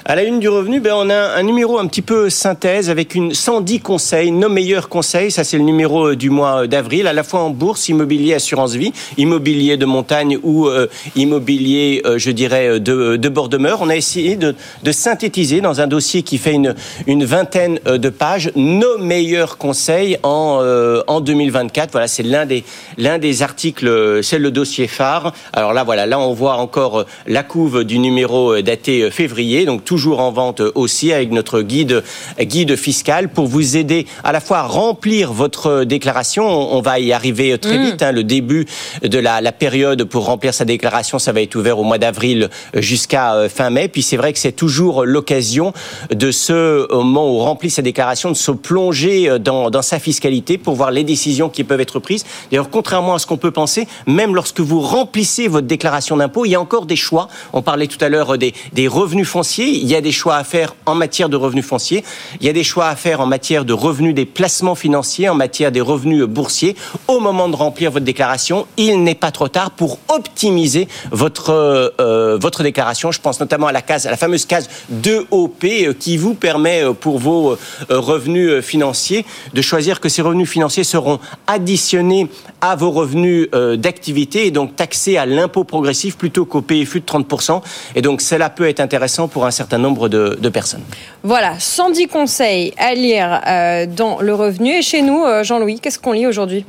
À 0.05 0.15
la 0.15 0.23
une 0.23 0.41
du 0.41 0.49
revenu, 0.49 0.81
ben 0.81 0.91
on 0.97 1.09
a 1.09 1.15
un 1.15 1.43
numéro 1.43 1.79
un 1.79 1.87
petit 1.87 2.01
peu 2.01 2.29
synthèse 2.29 2.89
avec 2.89 3.15
une 3.15 3.33
110 3.33 3.79
conseils, 3.79 4.31
nos 4.31 4.49
meilleurs 4.49 4.89
conseils. 4.89 5.31
Ça, 5.31 5.45
c'est 5.45 5.57
le 5.57 5.63
numéro 5.63 6.13
du 6.13 6.29
mois 6.29 6.67
d'avril, 6.67 7.07
à 7.07 7.13
la 7.13 7.23
fois 7.23 7.39
en 7.39 7.51
bourse, 7.51 7.87
immobilier, 7.87 8.33
assurance 8.33 8.73
vie, 8.73 8.91
immobilier 9.17 9.77
de 9.77 9.85
montagne 9.85 10.37
ou 10.43 10.67
euh, 10.67 10.87
immobilier, 11.15 12.01
euh, 12.05 12.17
je 12.17 12.31
dirais, 12.31 12.81
de, 12.81 13.29
bord 13.29 13.47
de 13.47 13.57
mer. 13.57 13.77
On 13.79 13.87
a 13.87 13.95
essayé 13.95 14.35
de, 14.35 14.55
synthétiser 14.91 15.61
dans 15.61 15.79
un 15.79 15.87
dossier 15.87 16.21
qui 16.21 16.37
fait 16.37 16.53
une, 16.53 16.75
une 17.07 17.23
vingtaine 17.23 17.79
de 17.85 18.09
pages 18.09 18.51
nos 18.55 18.97
meilleurs 18.97 19.57
conseils 19.57 20.17
en, 20.23 20.59
euh, 20.61 21.01
en 21.07 21.21
2024. 21.21 21.91
Voilà, 21.93 22.07
c'est 22.09 22.23
l'un 22.23 22.45
des, 22.45 22.65
l'un 22.97 23.19
des 23.19 23.41
articles, 23.41 24.19
c'est 24.21 24.39
le 24.39 24.51
dossier 24.51 24.87
phare. 24.87 25.33
Alors 25.53 25.71
là, 25.71 25.85
voilà, 25.85 26.05
là, 26.05 26.19
on 26.19 26.33
voit 26.33 26.55
encore 26.55 27.05
la 27.25 27.43
couve 27.43 27.85
du 27.85 27.99
numéro 27.99 28.61
daté 28.61 29.09
février. 29.09 29.63
Donc, 29.63 29.85
toujours 29.93 30.21
en 30.21 30.31
vente 30.31 30.59
aussi 30.73 31.13
avec 31.13 31.31
notre 31.31 31.61
guide 31.61 32.03
guide 32.39 32.75
fiscal 32.75 33.29
pour 33.29 33.45
vous 33.45 33.77
aider 33.77 34.07
à 34.23 34.31
la 34.31 34.39
fois 34.39 34.57
à 34.57 34.63
remplir 34.63 35.31
votre 35.33 35.83
déclaration. 35.83 36.47
On 36.47 36.81
va 36.81 36.99
y 36.99 37.13
arriver 37.13 37.59
très 37.59 37.77
mmh. 37.77 37.83
vite. 37.83 38.01
Hein. 38.01 38.11
Le 38.11 38.23
début 38.23 38.65
de 39.03 39.19
la, 39.19 39.39
la, 39.39 39.51
période 39.51 40.05
pour 40.05 40.25
remplir 40.25 40.51
sa 40.51 40.65
déclaration, 40.65 41.19
ça 41.19 41.31
va 41.31 41.41
être 41.41 41.55
ouvert 41.55 41.77
au 41.77 41.83
mois 41.83 41.99
d'avril 41.99 42.49
jusqu'à 42.73 43.47
fin 43.49 43.69
mai. 43.69 43.87
Puis 43.87 44.01
c'est 44.01 44.17
vrai 44.17 44.33
que 44.33 44.39
c'est 44.39 44.51
toujours 44.51 45.05
l'occasion 45.05 45.73
de 46.09 46.31
ce 46.31 46.91
moment 46.91 47.27
où 47.29 47.35
on 47.35 47.43
remplit 47.43 47.69
sa 47.69 47.83
déclaration 47.83 48.31
de 48.31 48.35
se 48.35 48.49
plonger 48.49 49.37
dans, 49.37 49.69
dans 49.69 49.83
sa 49.83 49.99
fiscalité 49.99 50.57
pour 50.57 50.73
voir 50.73 50.89
les 50.89 51.03
décisions 51.03 51.49
qui 51.49 51.63
peuvent 51.63 51.81
être 51.81 51.99
prises. 51.99 52.25
D'ailleurs, 52.49 52.71
contrairement 52.71 53.13
à 53.13 53.19
ce 53.19 53.27
qu'on 53.27 53.37
peut 53.37 53.51
penser, 53.51 53.87
même 54.07 54.33
lorsque 54.33 54.59
vous 54.59 54.81
remplissez 54.81 55.47
votre 55.47 55.67
déclaration 55.67 56.17
d'impôt, 56.17 56.45
il 56.45 56.49
y 56.49 56.55
a 56.55 56.61
encore 56.61 56.87
des 56.87 56.95
choix. 56.95 57.27
On 57.53 57.61
parlait 57.61 57.85
tout 57.85 58.03
à 58.03 58.09
l'heure 58.09 58.39
des, 58.39 58.55
des 58.73 58.87
revenus 58.87 59.27
fonciers 59.27 59.82
il 59.83 59.89
y 59.89 59.95
a 59.95 60.01
des 60.01 60.13
choix 60.13 60.37
à 60.37 60.43
faire 60.45 60.75
en 60.85 60.95
matière 60.95 61.27
de 61.27 61.35
revenus 61.35 61.65
fonciers, 61.65 62.03
il 62.39 62.47
y 62.47 62.49
a 62.49 62.53
des 62.53 62.63
choix 62.63 62.87
à 62.87 62.95
faire 62.95 63.19
en 63.19 63.25
matière 63.25 63.65
de 63.65 63.73
revenus 63.73 64.15
des 64.15 64.25
placements 64.25 64.75
financiers, 64.75 65.27
en 65.27 65.35
matière 65.35 65.71
des 65.73 65.81
revenus 65.81 66.23
boursiers. 66.23 66.75
Au 67.09 67.19
moment 67.19 67.49
de 67.49 67.55
remplir 67.55 67.91
votre 67.91 68.05
déclaration, 68.05 68.65
il 68.77 69.03
n'est 69.03 69.13
pas 69.13 69.31
trop 69.31 69.49
tard 69.49 69.71
pour 69.71 69.99
optimiser 70.07 70.87
votre 71.11 71.51
euh, 71.99 72.37
votre 72.39 72.63
déclaration. 72.63 73.11
Je 73.11 73.19
pense 73.19 73.41
notamment 73.41 73.67
à 73.67 73.73
la 73.73 73.81
case, 73.81 74.07
à 74.07 74.11
la 74.11 74.17
fameuse 74.17 74.45
case 74.45 74.69
2OP 74.93 75.87
euh, 75.87 75.93
qui 75.93 76.15
vous 76.15 76.33
permet 76.33 76.83
euh, 76.83 76.93
pour 76.93 77.19
vos 77.19 77.51
euh, 77.51 77.57
revenus 77.89 78.63
financiers 78.63 79.25
de 79.53 79.61
choisir 79.61 79.99
que 79.99 80.07
ces 80.07 80.21
revenus 80.21 80.49
financiers 80.49 80.85
seront 80.85 81.19
additionnés 81.47 82.29
à 82.61 82.77
vos 82.77 82.91
revenus 82.91 83.49
euh, 83.53 83.75
d'activité 83.75 84.47
et 84.47 84.51
donc 84.51 84.77
taxés 84.77 85.17
à 85.17 85.25
l'impôt 85.25 85.65
progressif 85.65 86.17
plutôt 86.17 86.45
qu'au 86.45 86.61
PFU 86.61 87.01
de 87.01 87.05
30%. 87.05 87.61
Et 87.95 88.01
donc 88.01 88.21
cela 88.21 88.49
peut 88.49 88.69
être 88.69 88.79
intéressant 88.79 89.27
pour 89.27 89.45
un 89.45 89.51
certain 89.51 89.72
nombre 89.77 90.09
de, 90.09 90.37
de 90.39 90.49
personnes. 90.49 90.83
Voilà, 91.23 91.53
110 91.59 92.07
conseils 92.07 92.73
à 92.77 92.93
lire 92.93 93.41
euh, 93.47 93.85
dans 93.85 94.19
le 94.21 94.33
revenu. 94.33 94.71
Et 94.71 94.81
chez 94.81 95.01
nous, 95.01 95.23
euh, 95.23 95.43
Jean-Louis, 95.43 95.79
qu'est-ce 95.79 95.99
qu'on 95.99 96.11
lit 96.13 96.27
aujourd'hui? 96.27 96.65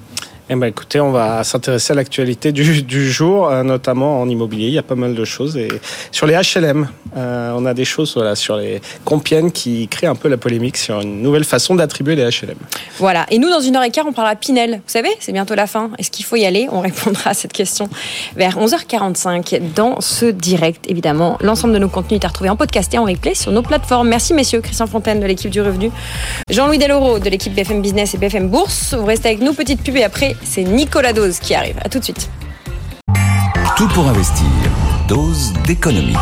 Eh 0.51 0.57
ben, 0.57 0.67
écoutez, 0.67 1.01
on 1.01 1.11
va 1.11 1.43
s'intéresser 1.43 1.95
à 1.95 1.97
l'actualité 1.97 2.53
du, 2.53 2.83
du, 2.83 3.11
jour, 3.11 3.49
euh, 3.49 3.63
notamment 3.63 4.21
en 4.21 4.29
immobilier. 4.29 4.67
Il 4.67 4.75
y 4.75 4.79
a 4.79 4.83
pas 4.83 4.95
mal 4.95 5.15
de 5.15 5.25
choses. 5.25 5.57
Et 5.57 5.69
sur 6.13 6.27
les 6.27 6.35
HLM, 6.35 6.87
euh, 7.17 7.53
on 7.57 7.65
a 7.65 7.73
des 7.73 7.87
choses 7.87 8.15
voilà, 8.15 8.35
sur 8.35 8.57
les 8.57 8.83
Compiègne 9.07 9.51
qui 9.51 9.89
créent 9.89 10.07
un 10.07 10.15
peu 10.15 10.29
la 10.29 10.37
polémique 10.37 10.77
sur 10.77 11.01
une 11.01 11.23
nouvelle 11.23 11.45
façon 11.45 11.75
d'attribuer 11.75 12.15
les 12.15 12.25
HLM. 12.25 12.57
Voilà. 12.99 13.25
Et 13.31 13.39
nous, 13.39 13.49
dans 13.49 13.61
une 13.61 13.75
heure 13.75 13.85
et 13.85 13.91
quart, 13.91 14.05
on 14.07 14.13
parlera 14.13 14.37
Pinel. 14.37 14.73
Vous 14.73 14.93
savez, 14.93 15.09
c'est 15.19 15.33
bientôt 15.33 15.55
la 15.55 15.67
fin. 15.67 15.91
Est-ce 15.97 16.11
qu'il 16.11 16.27
faut 16.27 16.37
y 16.37 16.45
aller? 16.45 16.69
On 16.71 16.81
répondra 16.81 17.31
à 17.31 17.35
cette 17.35 17.55
question 17.55 17.89
vers 18.37 18.59
11h45 18.59 19.73
dans 19.75 20.03
ce 20.03 20.27
direct. 20.27 20.85
Évidemment, 20.91 21.39
l'ensemble 21.41 21.73
de 21.73 21.79
nos 21.79 21.89
contenus 21.89 22.21
est 22.21 22.25
à 22.27 22.29
retrouver 22.29 22.51
en 22.51 22.57
podcast 22.57 22.93
et 22.93 22.99
en 22.99 23.05
replay 23.05 23.35
sur 23.35 23.51
nos 23.51 23.63
plateformes. 23.63 24.09
Merci, 24.09 24.35
messieurs. 24.35 24.61
Christian 24.61 24.87
Fontaine 24.87 25.21
de 25.21 25.27
l'équipe 25.27 25.51
du 25.51 25.63
Revenu. 25.63 25.91
Jean-Louis 26.51 26.79
Deloro 26.79 27.19
de 27.19 27.31
l'équipe 27.31 27.55
BFM 27.55 27.81
Business 27.81 28.15
et 28.15 28.19
BFM 28.19 28.49
Bourse. 28.49 28.93
Vous 28.93 29.07
restez 29.07 29.29
avec 29.29 29.41
nous. 29.41 29.55
Petite 29.55 29.83
pub 29.83 29.97
et 29.97 30.05
après, 30.05 30.34
c'est 30.43 30.65
Nicolas 30.65 31.13
Dose 31.13 31.39
qui 31.39 31.55
arrive. 31.55 31.77
À 31.85 31.89
tout 31.89 31.99
de 31.99 32.05
suite. 32.05 32.31
Tout 33.77 33.89
pour 33.89 34.09
investir. 34.09 34.47
Dose 35.09 35.53
d'économie. 35.67 36.17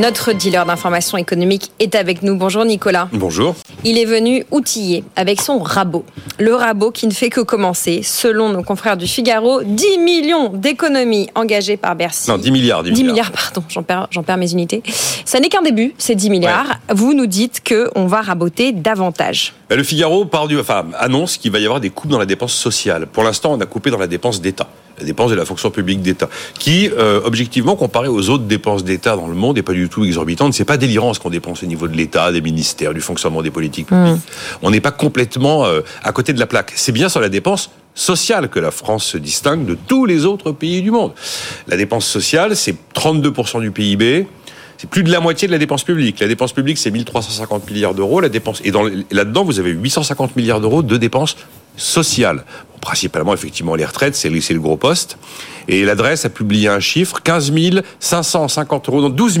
Notre 0.00 0.32
dealer 0.32 0.64
d'information 0.64 1.18
économique 1.18 1.72
est 1.78 1.94
avec 1.94 2.22
nous. 2.22 2.34
Bonjour 2.34 2.64
Nicolas. 2.64 3.10
Bonjour. 3.12 3.54
Il 3.84 3.98
est 3.98 4.06
venu 4.06 4.46
outillé 4.50 5.04
avec 5.14 5.42
son 5.42 5.58
rabot. 5.58 6.06
Le 6.38 6.54
rabot 6.54 6.90
qui 6.90 7.06
ne 7.06 7.12
fait 7.12 7.28
que 7.28 7.42
commencer. 7.42 8.00
Selon 8.02 8.48
nos 8.48 8.62
confrères 8.62 8.96
du 8.96 9.06
Figaro, 9.06 9.62
10 9.62 9.98
millions 9.98 10.48
d'économies 10.54 11.28
engagées 11.34 11.76
par 11.76 11.96
Bercy. 11.96 12.30
Non, 12.30 12.38
10 12.38 12.50
milliards. 12.50 12.82
10, 12.82 12.92
10 12.92 13.04
milliards, 13.04 13.30
pardon, 13.30 13.62
j'en 13.68 13.82
perds, 13.82 14.08
perds, 14.08 14.38
mes 14.38 14.50
unités. 14.52 14.82
Ça 15.26 15.38
n'est 15.38 15.50
qu'un 15.50 15.60
début, 15.60 15.92
ces 15.98 16.14
10 16.14 16.30
milliards. 16.30 16.66
Ouais. 16.66 16.94
Vous 16.94 17.12
nous 17.12 17.26
dites 17.26 17.60
qu'on 17.62 18.06
va 18.06 18.22
raboter 18.22 18.72
davantage. 18.72 19.52
Le 19.68 19.82
Figaro 19.82 20.24
part 20.24 20.48
du, 20.48 20.58
enfin, 20.58 20.86
annonce 20.98 21.36
qu'il 21.36 21.52
va 21.52 21.58
y 21.58 21.66
avoir 21.66 21.78
des 21.78 21.90
coupes 21.90 22.10
dans 22.10 22.18
la 22.18 22.24
dépense 22.24 22.54
sociale. 22.54 23.06
Pour 23.06 23.22
l'instant, 23.22 23.52
on 23.52 23.60
a 23.60 23.66
coupé 23.66 23.90
dans 23.90 23.98
la 23.98 24.06
dépense 24.06 24.40
d'État 24.40 24.66
la 25.00 25.06
dépense 25.06 25.30
de 25.30 25.36
la 25.36 25.44
fonction 25.44 25.70
publique 25.70 26.02
d'État, 26.02 26.28
qui, 26.58 26.90
euh, 26.90 27.20
objectivement, 27.24 27.76
comparé 27.76 28.08
aux 28.08 28.28
autres 28.28 28.44
dépenses 28.44 28.84
d'État 28.84 29.16
dans 29.16 29.26
le 29.26 29.34
monde, 29.34 29.56
n'est 29.56 29.62
pas 29.62 29.72
du 29.72 29.88
tout 29.88 30.04
exorbitante. 30.04 30.54
C'est 30.54 30.64
pas 30.64 30.76
délirant 30.76 31.14
ce 31.14 31.20
qu'on 31.20 31.30
dépense 31.30 31.62
au 31.62 31.66
niveau 31.66 31.88
de 31.88 31.96
l'État, 31.96 32.30
des 32.32 32.40
ministères, 32.40 32.94
du 32.94 33.00
fonctionnement 33.00 33.42
des 33.42 33.50
politiques 33.50 33.86
publiques. 33.86 33.90
Mmh. 33.90 34.20
On 34.62 34.70
n'est 34.70 34.80
pas 34.80 34.90
complètement 34.90 35.64
euh, 35.66 35.80
à 36.02 36.12
côté 36.12 36.32
de 36.32 36.40
la 36.40 36.46
plaque. 36.46 36.72
C'est 36.76 36.92
bien 36.92 37.08
sur 37.08 37.20
la 37.20 37.28
dépense 37.28 37.70
sociale 37.94 38.48
que 38.48 38.60
la 38.60 38.70
France 38.70 39.04
se 39.04 39.18
distingue 39.18 39.66
de 39.66 39.76
tous 39.86 40.06
les 40.06 40.24
autres 40.24 40.52
pays 40.52 40.82
du 40.82 40.90
monde. 40.90 41.12
La 41.66 41.76
dépense 41.76 42.06
sociale, 42.06 42.56
c'est 42.56 42.76
32% 42.94 43.60
du 43.60 43.70
PIB. 43.70 44.26
C'est 44.78 44.88
plus 44.88 45.02
de 45.02 45.10
la 45.10 45.20
moitié 45.20 45.46
de 45.46 45.52
la 45.52 45.58
dépense 45.58 45.84
publique. 45.84 46.20
La 46.20 46.28
dépense 46.28 46.52
publique, 46.52 46.78
c'est 46.78 46.90
1350 46.90 47.70
milliards 47.70 47.94
d'euros. 47.94 48.20
La 48.20 48.30
dépense, 48.30 48.62
et 48.64 48.72
là-dedans, 49.10 49.44
vous 49.44 49.58
avez 49.58 49.72
850 49.72 50.36
milliards 50.36 50.60
d'euros 50.60 50.82
de 50.82 50.96
dépenses 50.96 51.36
sociales. 51.76 52.44
Principalement, 52.80 53.34
effectivement, 53.34 53.74
les 53.74 53.84
retraites, 53.84 54.14
c'est 54.16 54.30
le, 54.30 54.60
gros 54.60 54.76
poste. 54.76 55.18
Et 55.68 55.84
l'adresse 55.84 56.24
a 56.24 56.30
publié 56.30 56.68
un 56.68 56.80
chiffre, 56.80 57.20
15 57.22 57.52
550 58.00 58.88
euros, 58.88 59.02
donc 59.02 59.14
12 59.14 59.38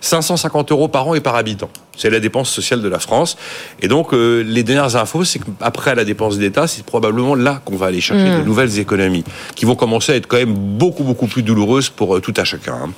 550 0.00 0.72
euros 0.72 0.88
par 0.88 1.06
an 1.08 1.14
et 1.14 1.20
par 1.20 1.36
habitant. 1.36 1.70
C'est 1.96 2.10
la 2.10 2.18
dépense 2.18 2.50
sociale 2.50 2.82
de 2.82 2.88
la 2.88 2.98
France. 2.98 3.36
Et 3.80 3.86
donc, 3.86 4.12
euh, 4.12 4.42
les 4.42 4.64
dernières 4.64 4.96
infos, 4.96 5.24
c'est 5.24 5.38
qu'après 5.38 5.94
la 5.94 6.04
dépense 6.04 6.38
d'État, 6.38 6.66
c'est 6.66 6.84
probablement 6.84 7.36
là 7.36 7.62
qu'on 7.64 7.76
va 7.76 7.86
aller 7.86 8.00
chercher 8.00 8.30
mmh. 8.30 8.40
de 8.40 8.44
nouvelles 8.44 8.78
économies, 8.80 9.24
qui 9.54 9.64
vont 9.64 9.76
commencer 9.76 10.12
à 10.12 10.16
être 10.16 10.26
quand 10.26 10.36
même 10.36 10.54
beaucoup, 10.54 11.04
beaucoup 11.04 11.28
plus 11.28 11.42
douloureuses 11.42 11.90
pour 11.90 12.16
euh, 12.16 12.20
tout 12.20 12.34
à 12.36 12.42
chacun. 12.42 12.74
Hein. 12.74 12.90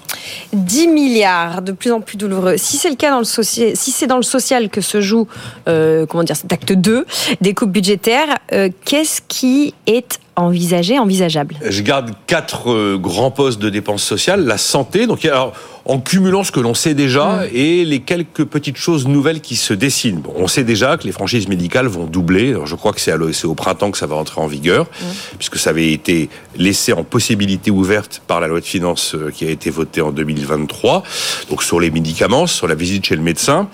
10 0.52 0.88
milliards, 0.88 1.62
de 1.62 1.72
plus 1.72 1.92
en 1.92 2.00
plus 2.00 2.16
douloureux. 2.16 2.56
Si 2.56 2.76
c'est 2.76 2.90
le 2.90 2.96
cas 2.96 3.10
dans 3.10 3.18
le 3.18 3.24
social, 3.24 3.76
si 3.76 3.90
c'est 3.90 4.06
dans 4.06 4.16
le 4.16 4.22
social 4.22 4.70
que 4.70 4.80
se 4.80 5.00
joue, 5.00 5.26
euh, 5.68 6.06
comment 6.06 6.24
dire, 6.24 6.36
cet 6.36 6.52
acte 6.52 6.72
2 6.72 7.06
des 7.40 7.54
coupes 7.54 7.70
budgétaires, 7.70 8.38
euh, 8.52 8.70
qu'est-ce 8.84 9.20
qui 9.26 9.65
est 9.86 10.20
envisagé, 10.36 10.98
envisageable 10.98 11.56
Je 11.68 11.82
garde 11.82 12.10
quatre 12.26 12.70
euh, 12.70 12.98
grands 12.98 13.30
postes 13.30 13.58
de 13.60 13.70
dépenses 13.70 14.02
sociales. 14.02 14.44
La 14.44 14.58
santé, 14.58 15.06
donc 15.06 15.24
alors, 15.24 15.52
en 15.86 15.98
cumulant 16.00 16.42
ce 16.44 16.50
que 16.52 16.60
l'on 16.60 16.74
sait 16.74 16.94
déjà 16.94 17.26
Mm. 17.26 17.48
et 17.54 17.84
les 17.84 18.00
quelques 18.00 18.44
petites 18.44 18.76
choses 18.76 19.06
nouvelles 19.06 19.40
qui 19.40 19.56
se 19.56 19.72
dessinent. 19.72 20.20
Bon, 20.20 20.32
on 20.36 20.48
sait 20.48 20.64
déjà 20.64 20.96
que 20.96 21.04
les 21.04 21.12
franchises 21.12 21.48
médicales 21.48 21.86
vont 21.86 22.04
doubler. 22.06 22.50
Alors, 22.50 22.66
je 22.66 22.74
crois 22.74 22.92
que 22.92 23.00
c'est 23.00 23.12
c'est 23.32 23.46
au 23.46 23.54
printemps 23.54 23.90
que 23.90 23.98
ça 23.98 24.06
va 24.06 24.16
entrer 24.16 24.40
en 24.40 24.46
vigueur, 24.46 24.84
Mm. 24.86 25.04
puisque 25.38 25.56
ça 25.58 25.70
avait 25.70 25.92
été 25.92 26.28
laissé 26.56 26.92
en 26.92 27.02
possibilité 27.04 27.70
ouverte 27.70 28.20
par 28.26 28.40
la 28.40 28.48
loi 28.48 28.60
de 28.60 28.64
finances 28.66 29.14
euh, 29.14 29.30
qui 29.30 29.46
a 29.46 29.50
été 29.50 29.70
votée 29.70 30.00
en 30.02 30.10
2023. 30.12 31.02
Donc 31.48 31.62
sur 31.62 31.80
les 31.80 31.90
médicaments, 31.90 32.46
sur 32.46 32.66
la 32.68 32.74
visite 32.74 33.06
chez 33.06 33.16
le 33.16 33.22
médecin. 33.22 33.68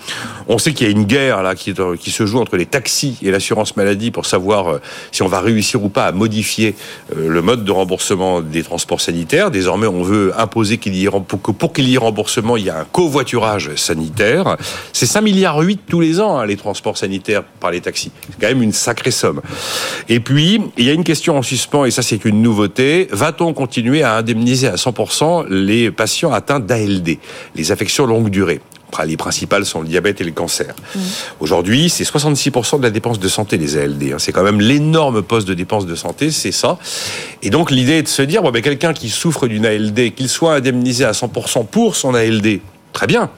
On 0.47 0.57
sait 0.57 0.73
qu'il 0.73 0.87
y 0.87 0.89
a 0.89 0.93
une 0.93 1.05
guerre 1.05 1.41
là 1.43 1.55
qui, 1.55 1.73
euh, 1.77 1.97
qui 1.97 2.11
se 2.11 2.25
joue 2.25 2.39
entre 2.39 2.55
les 2.57 2.65
taxis 2.67 3.17
et 3.21 3.31
l'assurance 3.31 3.75
maladie 3.75 4.11
pour 4.11 4.25
savoir 4.25 4.79
si 5.11 5.23
on 5.23 5.27
va 5.27 5.41
réussir 5.41 5.83
ou 5.83 5.89
pas 5.89 6.05
à 6.05 6.11
modifier 6.11 6.52
euh, 6.61 7.29
le 7.29 7.41
mode 7.41 7.63
de 7.63 7.71
remboursement 7.71 8.41
des 8.41 8.63
transports 8.63 9.01
sanitaires. 9.01 9.51
Désormais, 9.51 9.87
on 9.87 10.03
veut 10.03 10.33
imposer 10.37 10.77
qu'il 10.77 10.95
y 10.95 11.05
ait 11.05 11.09
que 11.09 11.51
pour 11.51 11.73
qu'il 11.73 11.87
y 11.89 11.95
ait 11.95 11.97
remboursement, 11.97 12.57
il 12.57 12.65
y 12.65 12.69
a 12.69 12.79
un 12.79 12.85
covoiturage 12.85 13.75
sanitaire. 13.75 14.57
C'est 14.91 15.05
5 15.05 15.21
milliards 15.21 15.59
8 15.59 15.81
tous 15.87 15.99
les 15.99 16.19
ans 16.19 16.37
hein, 16.37 16.45
les 16.45 16.57
transports 16.57 16.97
sanitaires 16.97 17.43
par 17.43 17.71
les 17.71 17.81
taxis. 17.81 18.11
C'est 18.29 18.39
quand 18.39 18.47
même 18.47 18.63
une 18.63 18.73
sacrée 18.73 19.11
somme. 19.11 19.41
Et 20.09 20.19
puis, 20.19 20.61
il 20.77 20.85
y 20.85 20.89
a 20.89 20.93
une 20.93 21.03
question 21.03 21.37
en 21.37 21.41
suspens 21.41 21.85
et 21.85 21.91
ça 21.91 22.01
c'est 22.01 22.25
une 22.25 22.41
nouveauté. 22.41 23.07
Va-t-on 23.11 23.53
continuer 23.53 24.03
à 24.03 24.15
indemniser 24.17 24.67
à 24.67 24.75
100% 24.75 25.47
les 25.49 25.91
patients 25.91 26.31
atteints 26.31 26.59
d'ALD, 26.59 27.17
les 27.55 27.71
affections 27.71 28.05
longue 28.05 28.29
durée? 28.29 28.61
Les 29.05 29.17
principales 29.17 29.65
sont 29.65 29.81
le 29.81 29.87
diabète 29.87 30.21
et 30.21 30.23
le 30.23 30.31
cancer. 30.31 30.75
Aujourd'hui, 31.39 31.89
c'est 31.89 32.03
66% 32.03 32.77
de 32.77 32.83
la 32.83 32.89
dépense 32.91 33.19
de 33.19 33.27
santé, 33.27 33.57
les 33.57 33.77
ALD. 33.77 34.03
hein. 34.13 34.15
C'est 34.19 34.31
quand 34.31 34.43
même 34.43 34.61
l'énorme 34.61 35.21
poste 35.21 35.47
de 35.47 35.53
dépense 35.53 35.85
de 35.85 35.95
santé, 35.95 36.31
c'est 36.31 36.51
ça. 36.51 36.77
Et 37.41 37.49
donc, 37.49 37.71
l'idée 37.71 37.97
est 37.99 38.03
de 38.03 38.07
se 38.07 38.21
dire, 38.21 38.41
bon, 38.43 38.51
ben, 38.51 38.61
quelqu'un 38.61 38.93
qui 38.93 39.09
souffre 39.09 39.47
d'une 39.47 39.65
ALD, 39.65 40.13
qu'il 40.13 40.29
soit 40.29 40.55
indemnisé 40.55 41.05
à 41.05 41.11
100% 41.11 41.65
pour 41.65 41.95
son 41.95 42.13
ALD, 42.13 42.59
très 42.93 43.07
bien. 43.07 43.29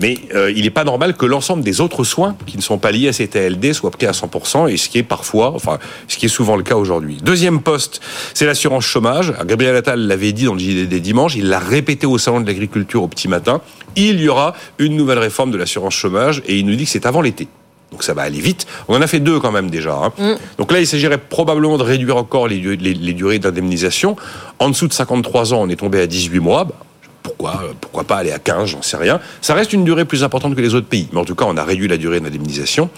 Mais 0.00 0.16
euh, 0.34 0.50
il 0.54 0.62
n'est 0.62 0.70
pas 0.70 0.84
normal 0.84 1.14
que 1.16 1.26
l'ensemble 1.26 1.62
des 1.62 1.80
autres 1.80 2.04
soins 2.04 2.36
qui 2.46 2.56
ne 2.56 2.62
sont 2.62 2.78
pas 2.78 2.90
liés 2.90 3.08
à 3.08 3.12
cette 3.12 3.36
ALD 3.36 3.72
soient 3.72 3.90
pris 3.90 4.06
à 4.06 4.12
100%, 4.12 4.68
et 4.70 4.76
ce 4.76 4.88
qui 4.88 4.98
est 4.98 5.02
parfois, 5.02 5.52
enfin, 5.54 5.78
ce 6.08 6.16
qui 6.16 6.26
est 6.26 6.30
souvent 6.30 6.56
le 6.56 6.62
cas 6.62 6.76
aujourd'hui. 6.76 7.18
Deuxième 7.22 7.60
poste, 7.60 8.00
c'est 8.34 8.46
l'assurance 8.46 8.84
chômage. 8.84 9.30
Alors, 9.30 9.44
Gabriel 9.46 9.76
Attal 9.76 10.00
l'avait 10.06 10.32
dit 10.32 10.44
dans 10.44 10.54
le 10.54 10.58
JDD 10.60 10.94
dimanche, 11.00 11.36
il 11.36 11.48
l'a 11.48 11.58
répété 11.58 12.06
au 12.06 12.18
salon 12.18 12.40
de 12.40 12.46
l'agriculture 12.46 13.02
au 13.02 13.08
petit 13.08 13.28
matin. 13.28 13.60
Il 13.96 14.20
y 14.20 14.28
aura 14.28 14.54
une 14.78 14.96
nouvelle 14.96 15.18
réforme 15.18 15.50
de 15.50 15.56
l'assurance 15.58 15.94
chômage, 15.94 16.42
et 16.46 16.56
il 16.58 16.66
nous 16.66 16.74
dit 16.76 16.84
que 16.84 16.90
c'est 16.90 17.06
avant 17.06 17.20
l'été. 17.20 17.48
Donc 17.92 18.04
ça 18.04 18.14
va 18.14 18.22
aller 18.22 18.38
vite. 18.40 18.66
On 18.86 18.94
en 18.94 19.02
a 19.02 19.06
fait 19.08 19.18
deux 19.18 19.40
quand 19.40 19.50
même 19.50 19.68
déjà. 19.68 19.92
hein. 19.94 20.36
Donc 20.58 20.70
là, 20.70 20.78
il 20.78 20.86
s'agirait 20.86 21.18
probablement 21.18 21.76
de 21.76 21.82
réduire 21.82 22.16
encore 22.16 22.46
les, 22.46 22.58
du- 22.58 22.76
les- 22.76 22.94
les 22.94 23.12
durées 23.14 23.40
d'indemnisation. 23.40 24.14
En 24.60 24.68
dessous 24.70 24.86
de 24.86 24.92
53 24.92 25.52
ans, 25.54 25.62
on 25.62 25.68
est 25.68 25.74
tombé 25.76 26.00
à 26.00 26.06
18 26.06 26.38
mois. 26.38 26.64
Bah, 26.66 26.74
pourquoi, 27.22 27.62
pourquoi 27.80 28.04
pas 28.04 28.16
aller 28.16 28.32
à 28.32 28.38
15, 28.38 28.70
j'en 28.70 28.82
sais 28.82 28.96
rien. 28.96 29.20
Ça 29.40 29.54
reste 29.54 29.72
une 29.72 29.84
durée 29.84 30.04
plus 30.04 30.24
importante 30.24 30.54
que 30.54 30.60
les 30.60 30.74
autres 30.74 30.86
pays. 30.86 31.08
Mais 31.12 31.20
en 31.20 31.24
tout 31.24 31.34
cas, 31.34 31.44
on 31.46 31.56
a 31.56 31.64
réduit 31.64 31.88
la 31.88 31.96
durée 31.96 32.20
d'indemnisation. 32.20 32.90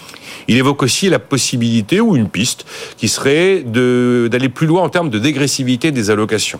Il 0.47 0.57
évoque 0.57 0.83
aussi 0.83 1.09
la 1.09 1.19
possibilité 1.19 1.99
ou 1.99 2.15
une 2.15 2.29
piste 2.29 2.65
qui 2.97 3.07
serait 3.07 3.61
d'aller 3.61 4.49
plus 4.49 4.67
loin 4.67 4.83
en 4.83 4.89
termes 4.89 5.09
de 5.09 5.19
dégressivité 5.19 5.91
des 5.91 6.09
allocations, 6.09 6.59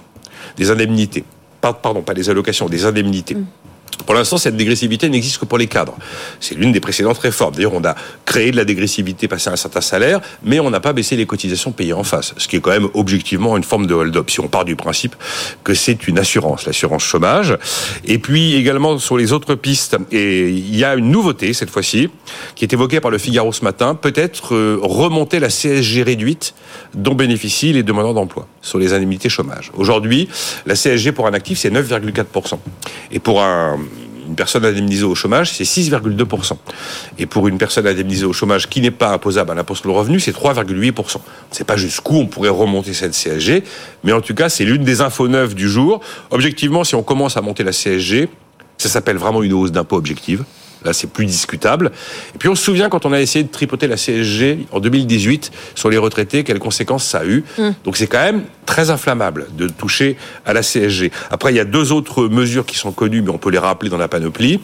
des 0.57 0.71
indemnités. 0.71 1.23
Pardon, 1.61 2.01
pas 2.01 2.13
des 2.13 2.29
allocations, 2.29 2.67
des 2.67 2.85
indemnités. 2.85 3.37
Pour 4.05 4.15
l'instant, 4.15 4.37
cette 4.37 4.55
dégressivité 4.55 5.09
n'existe 5.09 5.37
que 5.37 5.45
pour 5.45 5.57
les 5.57 5.67
cadres. 5.67 5.95
C'est 6.39 6.55
l'une 6.55 6.71
des 6.71 6.79
précédentes 6.79 7.17
réformes. 7.17 7.55
D'ailleurs, 7.55 7.73
on 7.73 7.83
a 7.83 7.95
créé 8.25 8.51
de 8.51 8.57
la 8.57 8.65
dégressivité 8.65 9.27
passé 9.27 9.49
un 9.49 9.55
certain 9.55 9.81
salaire, 9.81 10.19
mais 10.43 10.59
on 10.59 10.69
n'a 10.69 10.79
pas 10.79 10.93
baissé 10.93 11.15
les 11.15 11.25
cotisations 11.25 11.71
payées 11.71 11.93
en 11.93 12.03
face. 12.03 12.33
Ce 12.37 12.47
qui 12.47 12.57
est 12.57 12.59
quand 12.59 12.71
même 12.71 12.89
objectivement 12.93 13.57
une 13.57 13.63
forme 13.63 13.87
de 13.87 13.93
hold-up. 13.93 14.29
Si 14.29 14.39
on 14.39 14.47
part 14.47 14.65
du 14.65 14.75
principe 14.75 15.15
que 15.63 15.73
c'est 15.73 16.07
une 16.07 16.19
assurance, 16.19 16.65
l'assurance 16.65 17.03
chômage. 17.03 17.57
Et 18.05 18.17
puis 18.17 18.55
également 18.55 18.97
sur 18.97 19.17
les 19.17 19.31
autres 19.31 19.55
pistes, 19.55 19.97
et 20.11 20.49
il 20.49 20.75
y 20.75 20.83
a 20.83 20.95
une 20.95 21.09
nouveauté 21.09 21.53
cette 21.53 21.69
fois-ci, 21.69 22.09
qui 22.55 22.65
est 22.65 22.73
évoquée 22.73 22.99
par 22.99 23.11
le 23.11 23.17
Figaro 23.17 23.51
ce 23.51 23.63
matin, 23.63 23.95
peut-être 23.95 24.55
euh, 24.55 24.79
remonter 24.81 25.39
la 25.39 25.49
CSG 25.49 26.03
réduite 26.03 26.53
dont 26.93 27.15
bénéficient 27.15 27.73
les 27.73 27.83
demandeurs 27.83 28.13
d'emploi 28.13 28.47
sur 28.61 28.79
les 28.79 28.93
indemnités 28.93 29.29
chômage. 29.29 29.71
Aujourd'hui, 29.75 30.27
la 30.65 30.75
CSG 30.75 31.11
pour 31.11 31.27
un 31.27 31.33
actif, 31.33 31.59
c'est 31.59 31.69
9,4%. 31.69 32.57
Et 33.11 33.19
pour 33.19 33.41
un, 33.41 33.79
une 34.27 34.35
personne 34.35 34.65
indemnisée 34.65 35.03
au 35.03 35.15
chômage, 35.15 35.51
c'est 35.51 35.63
6,2%. 35.63 36.53
Et 37.17 37.25
pour 37.25 37.47
une 37.47 37.57
personne 37.57 37.87
indemnisée 37.87 38.25
au 38.25 38.33
chômage 38.33 38.69
qui 38.69 38.81
n'est 38.81 38.91
pas 38.91 39.09
imposable 39.09 39.51
à 39.51 39.55
l'impôt 39.55 39.75
sur 39.75 39.87
le 39.87 39.93
revenu, 39.93 40.19
c'est 40.19 40.35
3,8%. 40.35 40.93
On 40.97 41.19
ne 41.19 41.55
sait 41.55 41.63
pas 41.63 41.77
jusqu'où 41.77 42.15
on 42.15 42.27
pourrait 42.27 42.49
remonter 42.49 42.93
cette 42.93 43.13
CSG, 43.13 43.63
mais 44.03 44.13
en 44.13 44.21
tout 44.21 44.33
cas, 44.33 44.49
c'est 44.49 44.65
l'une 44.65 44.83
des 44.83 45.01
infos 45.01 45.27
neuves 45.27 45.55
du 45.55 45.69
jour. 45.69 46.01
Objectivement, 46.31 46.83
si 46.83 46.95
on 46.95 47.03
commence 47.03 47.37
à 47.37 47.41
monter 47.41 47.63
la 47.63 47.71
CSG, 47.71 48.29
ça 48.77 48.89
s'appelle 48.89 49.17
vraiment 49.17 49.43
une 49.43 49.53
hausse 49.53 49.71
d'impôt 49.71 49.95
objective. 49.95 50.43
Là, 50.85 50.93
c'est 50.93 51.07
plus 51.07 51.25
discutable. 51.25 51.91
Et 52.35 52.37
puis, 52.37 52.49
on 52.49 52.55
se 52.55 52.63
souvient 52.63 52.89
quand 52.89 53.05
on 53.05 53.13
a 53.13 53.21
essayé 53.21 53.43
de 53.43 53.51
tripoter 53.51 53.87
la 53.87 53.95
CSG 53.95 54.67
en 54.71 54.79
2018 54.79 55.51
sur 55.75 55.89
les 55.89 55.97
retraités, 55.97 56.43
quelles 56.43 56.59
conséquences 56.59 57.05
ça 57.05 57.19
a 57.19 57.25
eu. 57.25 57.43
Donc, 57.83 57.97
c'est 57.97 58.07
quand 58.07 58.23
même 58.23 58.43
très 58.65 58.89
inflammable 58.89 59.47
de 59.57 59.67
toucher 59.67 60.17
à 60.45 60.53
la 60.53 60.61
CSG. 60.61 61.11
Après, 61.31 61.53
il 61.53 61.57
y 61.57 61.59
a 61.59 61.65
deux 61.65 61.91
autres 61.91 62.27
mesures 62.27 62.65
qui 62.65 62.77
sont 62.77 62.91
connues, 62.91 63.21
mais 63.21 63.29
on 63.29 63.37
peut 63.37 63.49
les 63.49 63.59
rappeler 63.59 63.89
dans 63.89 63.97
la 63.97 64.07
panoplie. 64.07 64.59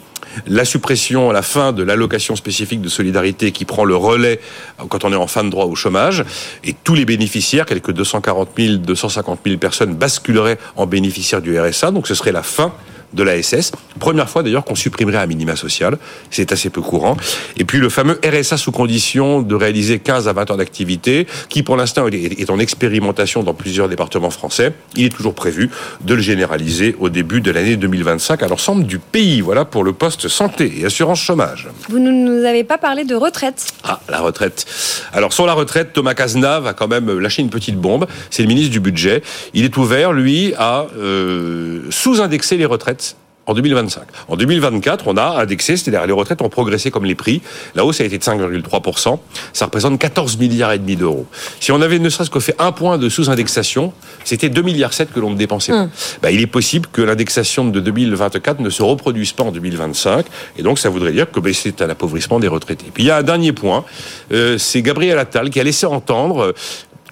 La 0.46 0.64
suppression 0.64 1.30
à 1.30 1.32
la 1.32 1.42
fin 1.42 1.72
de 1.72 1.82
l'allocation 1.82 2.36
spécifique 2.36 2.80
de 2.80 2.88
solidarité 2.88 3.52
qui 3.52 3.64
prend 3.64 3.84
le 3.84 3.96
relais 3.96 4.40
quand 4.88 5.04
on 5.04 5.12
est 5.12 5.16
en 5.16 5.26
fin 5.26 5.44
de 5.44 5.50
droit 5.50 5.64
au 5.64 5.74
chômage. 5.74 6.24
Et 6.64 6.74
tous 6.84 6.94
les 6.94 7.04
bénéficiaires, 7.04 7.66
quelques 7.66 7.92
240 7.92 8.50
000, 8.56 8.76
250 8.76 9.40
000 9.44 9.58
personnes 9.58 9.94
basculeraient 9.94 10.58
en 10.76 10.86
bénéficiaires 10.86 11.42
du 11.42 11.58
RSA. 11.58 11.90
Donc, 11.90 12.06
ce 12.06 12.14
serait 12.14 12.32
la 12.32 12.42
fin 12.42 12.72
de 13.12 13.22
la 13.22 13.42
SS. 13.42 13.72
Première 13.98 14.28
fois 14.30 14.42
d'ailleurs 14.42 14.64
qu'on 14.64 14.74
supprimerait 14.74 15.18
un 15.18 15.26
minima 15.26 15.56
social. 15.56 15.98
C'est 16.30 16.52
assez 16.52 16.70
peu 16.70 16.80
courant. 16.80 17.16
Et 17.56 17.64
puis 17.64 17.78
le 17.78 17.88
fameux 17.88 18.20
RSA 18.24 18.56
sous 18.56 18.72
condition 18.72 19.42
de 19.42 19.54
réaliser 19.54 19.98
15 19.98 20.28
à 20.28 20.32
20 20.32 20.50
heures 20.50 20.56
d'activité, 20.56 21.26
qui 21.48 21.62
pour 21.62 21.76
l'instant 21.76 22.06
est- 22.08 22.40
est 22.40 22.50
en 22.50 22.58
expérimentation 22.58 23.42
dans 23.42 23.54
plusieurs 23.54 23.88
départements 23.88 24.30
français. 24.30 24.72
Il 24.96 25.04
est 25.04 25.08
toujours 25.14 25.34
prévu 25.34 25.70
de 26.02 26.14
le 26.14 26.20
généraliser 26.22 26.96
au 26.98 27.08
début 27.08 27.40
de 27.40 27.50
l'année 27.50 27.76
2025 27.76 28.42
à 28.42 28.48
l'ensemble 28.48 28.84
du 28.84 28.98
pays. 28.98 29.40
Voilà 29.40 29.64
pour 29.64 29.84
le 29.84 29.92
poste 29.92 30.28
santé 30.28 30.72
et 30.78 30.84
assurance 30.84 31.20
chômage. 31.20 31.68
Vous 31.88 31.98
ne 31.98 32.10
nous 32.10 32.44
avez 32.44 32.64
pas 32.64 32.78
parlé 32.78 33.04
de 33.04 33.14
retraite. 33.14 33.66
Ah, 33.84 34.00
la 34.08 34.20
retraite. 34.20 34.66
Alors 35.12 35.32
sur 35.32 35.46
la 35.46 35.52
retraite, 35.52 35.92
Thomas 35.92 36.14
Cazenave 36.14 36.66
a 36.66 36.72
quand 36.74 36.88
même 36.88 37.18
lâché 37.18 37.42
une 37.42 37.50
petite 37.50 37.76
bombe. 37.76 38.06
C'est 38.30 38.42
le 38.42 38.48
ministre 38.48 38.70
du 38.70 38.80
budget. 38.80 39.22
Il 39.54 39.64
est 39.64 39.76
ouvert, 39.76 40.12
lui, 40.12 40.54
à 40.58 40.86
euh, 40.98 41.82
sous-indexer 41.90 42.56
les 42.56 42.66
retraites. 42.66 42.99
En 43.46 43.54
2025. 43.54 44.02
En 44.28 44.36
2024, 44.36 45.08
on 45.08 45.16
a 45.16 45.40
indexé, 45.40 45.76
c'est-à-dire 45.76 46.06
les 46.06 46.12
retraites 46.12 46.40
ont 46.42 46.48
progressé 46.48 46.90
comme 46.90 47.04
les 47.04 47.14
prix. 47.14 47.42
La 47.74 47.84
hausse 47.84 48.00
a 48.00 48.04
été 48.04 48.18
de 48.18 48.22
5,3%. 48.22 49.18
Ça 49.52 49.64
représente 49.64 49.98
14 49.98 50.36
milliards 50.36 50.72
et 50.72 50.78
demi 50.78 50.94
d'euros. 50.94 51.26
Si 51.58 51.72
on 51.72 51.80
avait 51.80 51.98
ne 51.98 52.08
serait-ce 52.08 52.30
que 52.30 52.38
fait 52.38 52.54
un 52.58 52.70
point 52.70 52.98
de 52.98 53.08
sous-indexation, 53.08 53.92
c'était 54.24 54.50
2 54.50 54.62
milliards 54.62 54.92
7 54.92 55.12
que 55.12 55.18
l'on 55.18 55.30
ne 55.30 55.36
dépensait 55.36 55.72
pas. 55.72 55.88
Bah, 56.22 56.30
il 56.30 56.40
est 56.40 56.46
possible 56.46 56.88
que 56.92 57.02
l'indexation 57.02 57.64
de 57.64 57.80
2024 57.80 58.60
ne 58.60 58.70
se 58.70 58.82
reproduise 58.82 59.32
pas 59.32 59.44
en 59.44 59.52
2025. 59.52 60.26
Et 60.58 60.62
donc, 60.62 60.78
ça 60.78 60.88
voudrait 60.88 61.12
dire 61.12 61.30
que 61.30 61.40
bah, 61.40 61.50
c'est 61.52 61.82
un 61.82 61.88
appauvrissement 61.88 62.38
des 62.38 62.48
retraités. 62.48 62.86
Puis 62.92 63.04
il 63.04 63.06
y 63.06 63.10
a 63.10 63.16
un 63.16 63.22
dernier 63.22 63.52
point. 63.52 63.84
Euh, 64.32 64.58
c'est 64.58 64.82
Gabriel 64.82 65.18
Attal 65.18 65.50
qui 65.50 65.58
a 65.58 65.64
laissé 65.64 65.86
entendre 65.86 66.40
euh, 66.40 66.52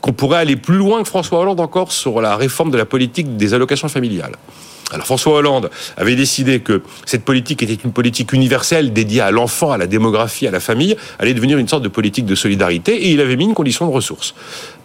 qu'on 0.01 0.13
pourrait 0.13 0.39
aller 0.39 0.57
plus 0.57 0.77
loin 0.77 1.03
que 1.03 1.09
François 1.09 1.41
Hollande 1.41 1.61
encore 1.61 1.91
sur 1.91 2.21
la 2.21 2.37
réforme 2.37 2.71
de 2.71 2.79
la 2.79 2.85
politique 2.85 3.37
des 3.37 3.55
allocations 3.55 3.89
familiales. 3.89 4.37
Alors 4.91 5.05
François 5.05 5.35
Hollande 5.35 5.71
avait 5.97 6.17
décidé 6.17 6.61
que 6.61 6.83
cette 7.05 7.25
politique 7.25 7.63
était 7.63 7.75
une 7.75 7.93
politique 7.93 8.33
universelle 8.33 8.93
dédiée 8.93 9.21
à 9.21 9.31
l'enfant, 9.31 9.71
à 9.71 9.79
la 9.79 9.87
démographie, 9.87 10.47
à 10.47 10.51
la 10.51 10.61
famille, 10.61 10.97
allait 11.19 11.35
devenir 11.35 11.59
une 11.59 11.69
sorte 11.69 11.83
de 11.83 11.89
politique 11.89 12.25
de 12.25 12.35
solidarité 12.35 12.95
et 12.95 13.11
il 13.11 13.21
avait 13.21 13.37
mis 13.37 13.45
une 13.45 13.55
condition 13.55 13.87
de 13.87 13.93
ressources. 13.93 14.35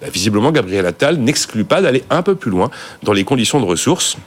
Ben, 0.02 0.10
visiblement, 0.10 0.52
Gabriel 0.52 0.86
Attal 0.86 1.18
n'exclut 1.18 1.64
pas 1.64 1.82
d'aller 1.82 2.04
un 2.10 2.22
peu 2.22 2.36
plus 2.36 2.52
loin 2.52 2.70
dans 3.04 3.14
les 3.14 3.24
conditions 3.24 3.62
de 3.62 3.66
ressources. 3.66 4.18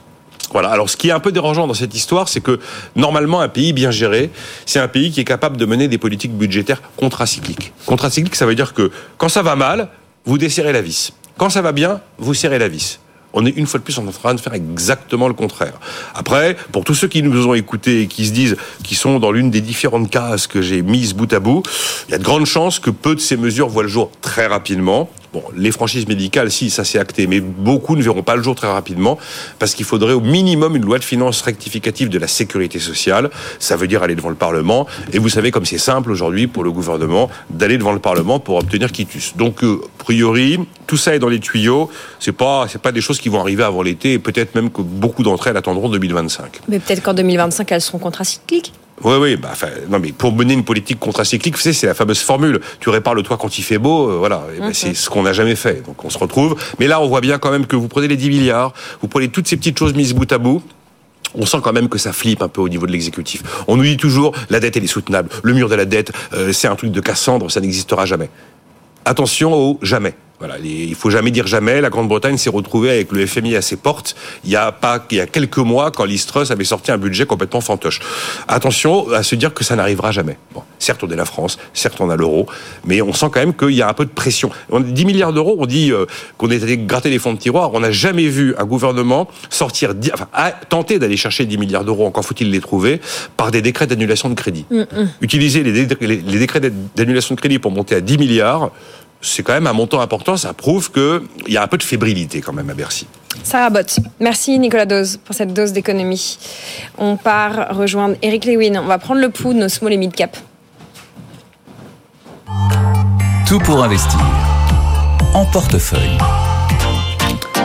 Voilà. 0.51 0.69
Alors, 0.69 0.89
ce 0.89 0.97
qui 0.97 1.09
est 1.09 1.11
un 1.11 1.19
peu 1.19 1.31
dérangeant 1.31 1.67
dans 1.67 1.73
cette 1.73 1.93
histoire, 1.93 2.29
c'est 2.29 2.41
que 2.41 2.59
normalement, 2.95 3.41
un 3.41 3.49
pays 3.49 3.73
bien 3.73 3.91
géré, 3.91 4.31
c'est 4.65 4.79
un 4.79 4.87
pays 4.87 5.11
qui 5.11 5.19
est 5.19 5.25
capable 5.25 5.57
de 5.57 5.65
mener 5.65 5.87
des 5.87 5.97
politiques 5.97 6.33
budgétaires 6.33 6.81
contracycliques. 6.95 7.73
Contracycliques, 7.85 8.35
ça 8.35 8.45
veut 8.45 8.55
dire 8.55 8.73
que 8.73 8.91
quand 9.17 9.29
ça 9.29 9.41
va 9.41 9.55
mal, 9.55 9.89
vous 10.25 10.37
desserrez 10.37 10.71
la 10.71 10.81
vis. 10.81 11.11
Quand 11.37 11.49
ça 11.49 11.61
va 11.61 11.71
bien, 11.71 12.01
vous 12.17 12.33
serrez 12.33 12.59
la 12.59 12.67
vis. 12.67 12.99
On 13.33 13.45
est 13.45 13.51
une 13.51 13.67
fois 13.67 13.79
de 13.79 13.83
plus 13.83 13.97
en 13.99 14.05
train 14.05 14.33
de 14.33 14.39
faire 14.39 14.53
exactement 14.53 15.27
le 15.27 15.33
contraire. 15.33 15.73
Après, 16.15 16.55
pour 16.71 16.83
tous 16.83 16.95
ceux 16.95 17.07
qui 17.07 17.21
nous 17.21 17.45
ont 17.47 17.53
écoutés 17.53 18.01
et 18.01 18.07
qui 18.07 18.25
se 18.25 18.31
disent 18.31 18.57
qu'ils 18.83 18.97
sont 18.97 19.19
dans 19.19 19.31
l'une 19.31 19.51
des 19.51 19.61
différentes 19.61 20.09
cases 20.09 20.47
que 20.47 20.61
j'ai 20.61 20.81
mises 20.81 21.13
bout 21.13 21.31
à 21.33 21.39
bout, 21.39 21.63
il 22.07 22.11
y 22.11 22.15
a 22.15 22.17
de 22.17 22.23
grandes 22.23 22.45
chances 22.45 22.79
que 22.79 22.89
peu 22.89 23.15
de 23.15 23.19
ces 23.19 23.37
mesures 23.37 23.69
voient 23.69 23.83
le 23.83 23.89
jour 23.89 24.11
très 24.21 24.47
rapidement. 24.47 25.09
Bon, 25.33 25.43
les 25.55 25.71
franchises 25.71 26.07
médicales, 26.07 26.49
si, 26.51 26.69
ça 26.69 26.83
s'est 26.83 26.99
acté, 26.99 27.27
mais 27.27 27.39
beaucoup 27.41 27.95
ne 27.95 28.01
verront 28.01 28.23
pas 28.23 28.35
le 28.35 28.43
jour 28.43 28.55
très 28.55 28.71
rapidement 28.71 29.17
parce 29.59 29.75
qu'il 29.75 29.85
faudrait 29.85 30.13
au 30.13 30.21
minimum 30.21 30.75
une 30.75 30.85
loi 30.85 30.99
de 30.99 31.03
finances 31.03 31.41
rectificative 31.41 32.09
de 32.09 32.17
la 32.17 32.27
sécurité 32.27 32.79
sociale. 32.79 33.29
Ça 33.59 33.75
veut 33.75 33.87
dire 33.87 34.03
aller 34.03 34.15
devant 34.15 34.29
le 34.29 34.35
Parlement. 34.35 34.87
Et 35.11 35.19
vous 35.19 35.29
savez 35.29 35.51
comme 35.51 35.65
c'est 35.65 35.77
simple 35.77 36.11
aujourd'hui 36.11 36.47
pour 36.47 36.63
le 36.63 36.71
gouvernement 36.71 37.29
d'aller 37.49 37.77
devant 37.77 37.93
le 37.93 37.99
Parlement 37.99 38.39
pour 38.39 38.55
obtenir 38.55 38.91
quitus. 38.91 39.35
Donc, 39.35 39.63
euh, 39.63 39.81
a 39.99 40.03
priori, 40.03 40.59
tout 40.85 40.97
ça 40.97 41.13
est 41.13 41.19
dans 41.19 41.29
les 41.29 41.39
tuyaux. 41.39 41.89
C'est 42.19 42.31
pas, 42.31 42.67
pas 42.81 42.91
des 42.91 43.01
choses 43.01 43.19
qui 43.19 43.29
vont 43.29 43.39
arriver 43.39 43.63
avant 43.63 43.81
l'été 43.81 44.13
et 44.13 44.19
peut-être 44.19 44.55
même 44.55 44.71
que 44.71 44.81
beaucoup 44.81 45.23
d'entre 45.23 45.47
elles 45.47 45.57
attendront 45.57 45.89
2025. 45.89 46.61
Mais 46.69 46.79
peut-être 46.79 47.03
qu'en 47.03 47.13
2025, 47.13 47.71
elles 47.71 47.81
seront 47.81 47.99
contracycliques. 47.99 48.73
Oui, 49.03 49.15
oui, 49.19 49.35
bah, 49.35 49.53
non, 49.89 49.99
mais 49.99 50.11
pour 50.11 50.33
mener 50.33 50.53
une 50.53 50.63
politique 50.63 50.99
contracyclique, 50.99 51.55
vous 51.55 51.61
savez, 51.61 51.73
c'est 51.73 51.85
la 51.85 51.93
fameuse 51.93 52.19
formule. 52.19 52.59
Tu 52.79 52.89
répares 52.89 53.13
le 53.13 53.21
toit 53.21 53.37
quand 53.37 53.59
il 53.59 53.61
fait 53.61 53.77
beau, 53.77 54.09
euh, 54.09 54.17
voilà. 54.17 54.43
Ben, 54.59 54.73
C'est 54.73 54.95
ce 54.95 55.09
qu'on 55.09 55.23
n'a 55.23 55.33
jamais 55.33 55.55
fait. 55.55 55.85
Donc 55.85 56.03
on 56.03 56.09
se 56.09 56.17
retrouve. 56.17 56.55
Mais 56.79 56.87
là, 56.87 56.99
on 56.99 57.07
voit 57.07 57.21
bien 57.21 57.37
quand 57.37 57.51
même 57.51 57.67
que 57.67 57.75
vous 57.75 57.87
prenez 57.87 58.07
les 58.07 58.17
10 58.17 58.29
milliards, 58.29 58.73
vous 59.01 59.07
prenez 59.07 59.27
toutes 59.27 59.47
ces 59.47 59.55
petites 59.57 59.77
choses 59.77 59.93
mises 59.93 60.13
bout 60.13 60.31
à 60.31 60.39
bout. 60.39 60.63
On 61.35 61.45
sent 61.45 61.57
quand 61.61 61.73
même 61.73 61.89
que 61.89 61.99
ça 61.99 62.13
flippe 62.13 62.41
un 62.41 62.47
peu 62.47 62.61
au 62.61 62.69
niveau 62.69 62.87
de 62.87 62.91
l'exécutif. 62.91 63.43
On 63.67 63.77
nous 63.77 63.83
dit 63.83 63.97
toujours 63.97 64.33
la 64.49 64.59
dette 64.59 64.77
elle 64.77 64.83
est 64.83 64.87
soutenable, 64.87 65.29
le 65.43 65.53
mur 65.53 65.69
de 65.69 65.75
la 65.75 65.85
dette 65.85 66.11
euh, 66.33 66.53
c'est 66.53 66.67
un 66.67 66.75
truc 66.75 66.91
de 66.91 67.01
Cassandre, 67.01 67.51
ça 67.51 67.59
n'existera 67.59 68.05
jamais. 68.05 68.29
Attention 69.05 69.53
au 69.53 69.79
jamais. 69.81 70.15
Voilà, 70.39 70.59
les- 70.59 70.69
il 70.85 70.93
faut 70.93 71.09
jamais 71.09 71.31
dire 71.31 71.47
jamais. 71.47 71.81
La 71.81 71.89
Grande-Bretagne 71.89 72.37
s'est 72.37 72.51
retrouvée 72.51 72.91
avec 72.91 73.11
le 73.11 73.25
FMI 73.25 73.55
à 73.55 73.63
ses 73.63 73.75
portes 73.75 74.15
il 74.43 74.51
y 74.51 74.55
a 74.55 74.71
pas 74.71 75.03
il 75.09 75.17
y 75.17 75.19
a 75.19 75.25
quelques 75.25 75.57
mois 75.57 75.89
quand 75.89 76.05
Liz 76.05 76.27
Truss 76.27 76.51
avait 76.51 76.63
sorti 76.63 76.91
un 76.91 76.99
budget 76.99 77.25
complètement 77.25 77.59
fantoche. 77.59 77.99
Attention 78.47 79.09
à 79.11 79.23
se 79.23 79.33
dire 79.33 79.53
que 79.53 79.63
ça 79.63 79.75
n'arrivera 79.75 80.11
jamais. 80.11 80.37
Bon, 80.53 80.61
certes 80.77 81.03
on 81.03 81.09
est 81.09 81.15
la 81.15 81.25
France, 81.25 81.57
certes 81.73 81.99
on 82.01 82.11
a 82.11 82.15
l'euro, 82.15 82.45
mais 82.85 83.01
on 83.01 83.13
sent 83.13 83.27
quand 83.33 83.39
même 83.39 83.55
qu'il 83.55 83.71
y 83.71 83.81
a 83.81 83.89
un 83.89 83.93
peu 83.93 84.05
de 84.05 84.11
pression. 84.11 84.51
On 84.69 84.79
10 84.79 85.05
milliards 85.05 85.33
d'euros, 85.33 85.55
on 85.59 85.65
dit 85.65 85.91
euh, 85.91 86.05
qu'on 86.37 86.51
est 86.51 86.61
allé 86.61 86.77
gratter 86.77 87.09
les 87.09 87.17
fonds 87.19 87.33
de 87.33 87.39
tiroir. 87.39 87.71
On 87.73 87.79
n'a 87.79 87.91
jamais 87.91 88.27
vu 88.27 88.53
un 88.59 88.65
gouvernement 88.65 89.27
sortir, 89.49 89.95
enfin, 90.13 90.27
à- 90.33 90.51
tenter 90.51 90.99
d'aller 90.99 91.17
chercher 91.17 91.45
10 91.47 91.57
milliards 91.57 91.83
d'euros. 91.83 92.05
Encore 92.05 92.23
faut-il 92.25 92.51
les 92.51 92.59
trouver 92.61 93.01
par 93.37 93.49
des 93.49 93.63
décrets 93.63 93.87
d'annulation 93.87 94.29
de 94.29 94.35
crédit. 94.35 94.65
Utiliser 95.21 95.63
les, 95.63 95.85
dé- 95.87 95.97
les- 96.01 96.17
les 96.17 96.39
décrets 96.39 96.61
d'annulation 96.95 97.33
de 97.33 97.39
crédit 97.39 97.57
pour 97.57 97.71
monter 97.71 97.95
à 97.95 98.01
10 98.01 98.19
milliards. 98.19 98.69
C'est 99.21 99.43
quand 99.43 99.53
même 99.53 99.67
un 99.67 99.73
montant 99.73 99.99
important, 100.01 100.37
ça 100.37 100.53
prouve 100.53 100.91
qu'il 100.91 101.21
y 101.47 101.57
a 101.57 101.63
un 101.63 101.67
peu 101.67 101.77
de 101.77 101.83
fébrilité 101.83 102.41
quand 102.41 102.53
même 102.53 102.69
à 102.69 102.73
Bercy. 102.73 103.07
Sarah 103.43 103.69
Bott, 103.69 103.99
merci 104.19 104.57
Nicolas 104.59 104.85
Dose 104.85 105.17
pour 105.17 105.33
cette 105.33 105.53
dose 105.53 105.71
d'économie. 105.71 106.37
On 106.97 107.17
part 107.17 107.75
rejoindre 107.75 108.15
Eric 108.21 108.45
Lewin. 108.45 108.79
On 108.81 108.85
va 108.85 108.97
prendre 108.99 109.21
le 109.21 109.29
pouls 109.29 109.53
de 109.53 109.59
nos 109.59 109.69
small 109.69 109.93
et 109.93 109.97
mid 109.97 110.13
cap. 110.13 110.37
Tout 113.47 113.59
pour 113.59 113.83
investir. 113.83 114.19
En 115.33 115.45
portefeuille. 115.45 116.17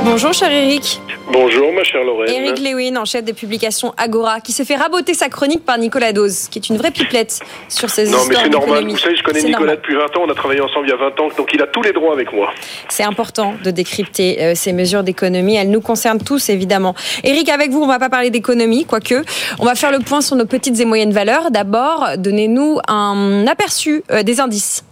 Bonjour 0.04 0.32
cher 0.32 0.50
Eric. 0.50 1.01
Bonjour 1.30 1.72
ma 1.72 1.84
chère 1.84 2.04
Lorraine. 2.04 2.30
Eric 2.30 2.58
Lewin, 2.58 2.96
en 2.96 3.04
chef 3.04 3.24
des 3.24 3.32
publications 3.32 3.94
Agora, 3.96 4.40
qui 4.40 4.52
se 4.52 4.64
fait 4.64 4.74
raboter 4.76 5.14
sa 5.14 5.28
chronique 5.28 5.64
par 5.64 5.78
Nicolas 5.78 6.12
Dose, 6.12 6.48
qui 6.48 6.58
est 6.58 6.68
une 6.68 6.76
vraie 6.76 6.90
pipelette 6.90 7.40
sur 7.68 7.88
ces 7.90 8.04
Non 8.04 8.10
mais 8.10 8.22
histoires 8.22 8.42
c'est 8.42 8.48
normal, 8.50 8.88
vous 8.88 8.96
savez, 8.98 9.16
je 9.16 9.22
connais 9.22 9.42
Nicolas 9.42 9.58
normal. 9.58 9.76
depuis 9.76 9.94
20 9.94 10.02
ans, 10.16 10.24
on 10.26 10.30
a 10.30 10.34
travaillé 10.34 10.60
ensemble 10.60 10.86
il 10.86 10.90
y 10.90 10.92
a 10.92 10.96
20 10.96 11.20
ans, 11.20 11.28
donc 11.36 11.50
il 11.54 11.62
a 11.62 11.66
tous 11.66 11.82
les 11.82 11.92
droits 11.92 12.12
avec 12.12 12.32
moi. 12.32 12.52
C'est 12.88 13.04
important 13.04 13.54
de 13.62 13.70
décrypter 13.70 14.42
euh, 14.42 14.54
ces 14.54 14.72
mesures 14.72 15.04
d'économie. 15.04 15.56
Elles 15.56 15.70
nous 15.70 15.80
concernent 15.80 16.22
tous, 16.22 16.48
évidemment. 16.48 16.94
Eric, 17.24 17.48
avec 17.48 17.70
vous, 17.70 17.82
on 17.82 17.86
va 17.86 17.98
pas 17.98 18.10
parler 18.10 18.30
d'économie, 18.30 18.84
quoique. 18.84 19.22
On 19.58 19.64
va 19.64 19.74
faire 19.74 19.92
le 19.92 20.00
point 20.00 20.20
sur 20.22 20.36
nos 20.36 20.46
petites 20.46 20.80
et 20.80 20.84
moyennes 20.84 21.12
valeurs. 21.12 21.50
D'abord, 21.50 22.08
donnez-nous 22.18 22.78
un 22.88 23.46
aperçu 23.46 24.02
euh, 24.10 24.22
des 24.22 24.40
indices. 24.40 24.84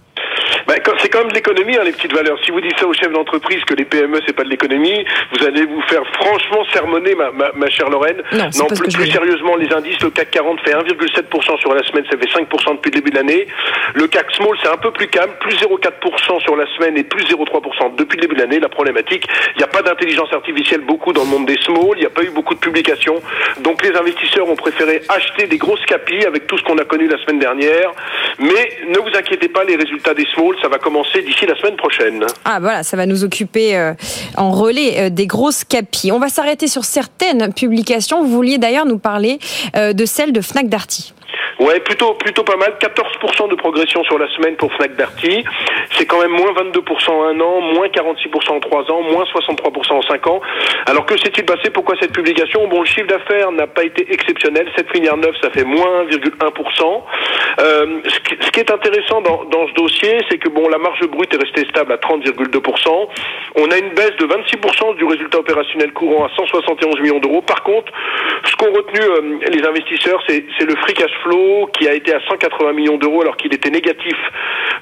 Ben, 0.66 0.78
comme- 0.84 0.98
c'est 0.98 1.08
quand 1.08 1.20
même 1.20 1.28
de 1.28 1.34
l'économie, 1.34 1.76
hein, 1.76 1.82
les 1.84 1.92
petites 1.92 2.12
valeurs. 2.14 2.38
Si 2.44 2.50
vous 2.50 2.60
dites 2.60 2.78
ça 2.78 2.86
aux 2.86 2.92
chefs 2.94 3.12
d'entreprise 3.12 3.62
que 3.64 3.74
les 3.74 3.84
PME 3.84 4.18
c'est 4.26 4.32
pas 4.34 4.44
de 4.44 4.48
l'économie, 4.50 5.04
vous 5.32 5.46
allez 5.46 5.64
vous 5.66 5.80
faire 5.82 6.02
franchement 6.14 6.64
sermonner, 6.72 7.14
ma, 7.14 7.30
ma, 7.32 7.50
ma 7.54 7.68
chère 7.70 7.88
Lorraine. 7.90 8.22
Non, 8.58 8.66
plus, 8.76 8.90
sérieusement, 9.12 9.56
les 9.56 9.72
indices, 9.72 10.00
le 10.02 10.10
CAC 10.10 10.30
40 10.30 10.60
fait 10.60 10.74
1,7% 10.74 11.56
sur 11.58 11.74
la 11.74 11.82
semaine, 11.84 12.04
ça 12.10 12.16
fait 12.18 12.26
5% 12.30 12.74
depuis 12.76 12.90
le 12.90 12.96
début 12.96 13.10
de 13.10 13.16
l'année. 13.16 13.46
Le 13.94 14.06
CAC 14.06 14.30
Small, 14.36 14.56
c'est 14.62 14.68
un 14.68 14.76
peu 14.76 14.90
plus 14.90 15.08
calme, 15.08 15.30
plus 15.40 15.54
0,4% 15.60 16.40
sur 16.40 16.56
la 16.56 16.66
semaine 16.76 16.96
et 16.96 17.04
plus 17.04 17.24
0,3% 17.24 17.94
depuis 17.96 18.16
le 18.16 18.22
début 18.22 18.34
de 18.36 18.40
l'année. 18.40 18.60
La 18.60 18.68
problématique, 18.68 19.26
il 19.54 19.58
n'y 19.58 19.64
a 19.64 19.68
pas 19.68 19.82
d'intelligence 19.82 20.32
artificielle 20.32 20.80
beaucoup 20.80 21.12
dans 21.12 21.22
le 21.24 21.28
monde 21.28 21.46
des 21.46 21.58
small, 21.62 21.94
il 21.96 22.00
n'y 22.00 22.06
a 22.06 22.10
pas 22.10 22.22
eu 22.22 22.30
beaucoup 22.30 22.54
de 22.54 22.60
publications. 22.60 23.20
Donc 23.60 23.82
les 23.82 23.96
investisseurs 23.96 24.48
ont 24.48 24.56
préféré 24.56 25.02
acheter 25.08 25.46
des 25.46 25.58
grosses 25.58 25.84
capis 25.86 26.24
avec 26.26 26.46
tout 26.46 26.56
ce 26.58 26.62
qu'on 26.64 26.78
a 26.78 26.84
connu 26.84 27.08
la 27.08 27.18
semaine 27.18 27.38
dernière. 27.38 27.92
Mais 28.38 28.78
ne 28.88 28.98
vous 28.98 29.16
inquiétez 29.16 29.48
pas, 29.48 29.64
les 29.64 29.76
résultats 29.76 30.14
des 30.14 30.26
small, 30.34 30.39
ça 30.62 30.68
va 30.68 30.78
commencer 30.78 31.22
d'ici 31.22 31.46
la 31.46 31.56
semaine 31.56 31.76
prochaine. 31.76 32.24
Ah 32.44 32.58
voilà, 32.60 32.82
ça 32.82 32.96
va 32.96 33.06
nous 33.06 33.24
occuper 33.24 33.76
euh, 33.76 33.94
en 34.36 34.50
relais 34.50 34.98
euh, 34.98 35.10
des 35.10 35.26
grosses 35.26 35.64
capis. 35.64 36.12
On 36.12 36.18
va 36.18 36.28
s'arrêter 36.28 36.66
sur 36.66 36.84
certaines 36.84 37.52
publications. 37.52 38.22
Vous 38.22 38.30
vouliez 38.30 38.58
d'ailleurs 38.58 38.86
nous 38.86 38.98
parler 38.98 39.38
euh, 39.76 39.92
de 39.92 40.04
celle 40.04 40.32
de 40.32 40.40
Fnac 40.40 40.68
Darty. 40.68 41.12
Ouais, 41.58 41.80
plutôt 41.80 42.14
plutôt 42.14 42.42
pas 42.42 42.56
mal. 42.56 42.74
14% 42.80 43.48
de 43.50 43.54
progression 43.54 44.02
sur 44.04 44.18
la 44.18 44.28
semaine 44.34 44.56
pour 44.56 44.72
Fnac 44.74 44.96
Darty. 44.96 45.44
C'est 45.92 46.06
quand 46.06 46.20
même 46.20 46.30
moins 46.30 46.52
22% 46.52 47.10
en 47.10 47.24
un 47.24 47.40
an, 47.40 47.60
moins 47.60 47.88
46% 47.88 48.50
en 48.50 48.60
trois 48.60 48.90
ans, 48.90 49.02
moins 49.02 49.24
63% 49.24 49.92
en 49.92 50.02
cinq 50.02 50.26
ans. 50.26 50.40
Alors 50.86 51.06
que 51.06 51.16
s'est-il 51.18 51.44
passé? 51.44 51.70
Pourquoi 51.70 51.96
cette 52.00 52.12
publication? 52.12 52.66
Bon, 52.68 52.80
le 52.80 52.86
chiffre 52.86 53.06
d'affaires 53.06 53.52
n'a 53.52 53.66
pas 53.66 53.84
été 53.84 54.12
exceptionnel. 54.12 54.68
7 54.76 54.94
milliards 54.94 55.16
9, 55.16 55.30
ça 55.42 55.50
fait 55.50 55.64
moins 55.64 56.04
1,1%. 56.04 57.02
Euh, 57.60 58.00
ce, 58.06 58.50
qui, 58.50 58.60
est 58.60 58.70
intéressant 58.70 59.20
dans, 59.20 59.44
dans 59.44 59.66
ce 59.68 59.74
dossier, 59.74 60.18
c'est 60.30 60.38
que 60.38 60.48
bon, 60.48 60.68
la 60.68 60.78
marge 60.78 61.06
brute 61.08 61.32
est 61.34 61.42
restée 61.42 61.68
stable 61.68 61.92
à 61.92 61.96
30,2%. 61.96 63.08
On 63.56 63.70
a 63.70 63.78
une 63.78 63.90
baisse 63.90 64.16
de 64.18 64.26
26% 64.26 64.96
du 64.96 65.04
résultat 65.04 65.38
opérationnel 65.38 65.92
courant 65.92 66.24
à 66.24 66.28
171 66.36 67.00
millions 67.00 67.18
d'euros. 67.18 67.42
Par 67.42 67.62
contre, 67.62 67.92
ce 68.44 68.56
qu'ont 68.56 68.72
retenu 68.72 69.00
euh, 69.00 69.38
les 69.50 69.66
investisseurs, 69.66 70.22
c'est 70.26 70.44
c'est 70.58 70.64
le 70.64 70.76
free 70.76 70.94
cash 70.94 71.10
flow 71.22 71.66
qui 71.78 71.88
a 71.88 71.94
été 71.94 72.14
à 72.14 72.20
180 72.28 72.72
millions 72.72 72.96
d'euros 72.96 73.22
alors 73.22 73.36
qu'il 73.36 73.52
était 73.54 73.70
négatif 73.70 74.16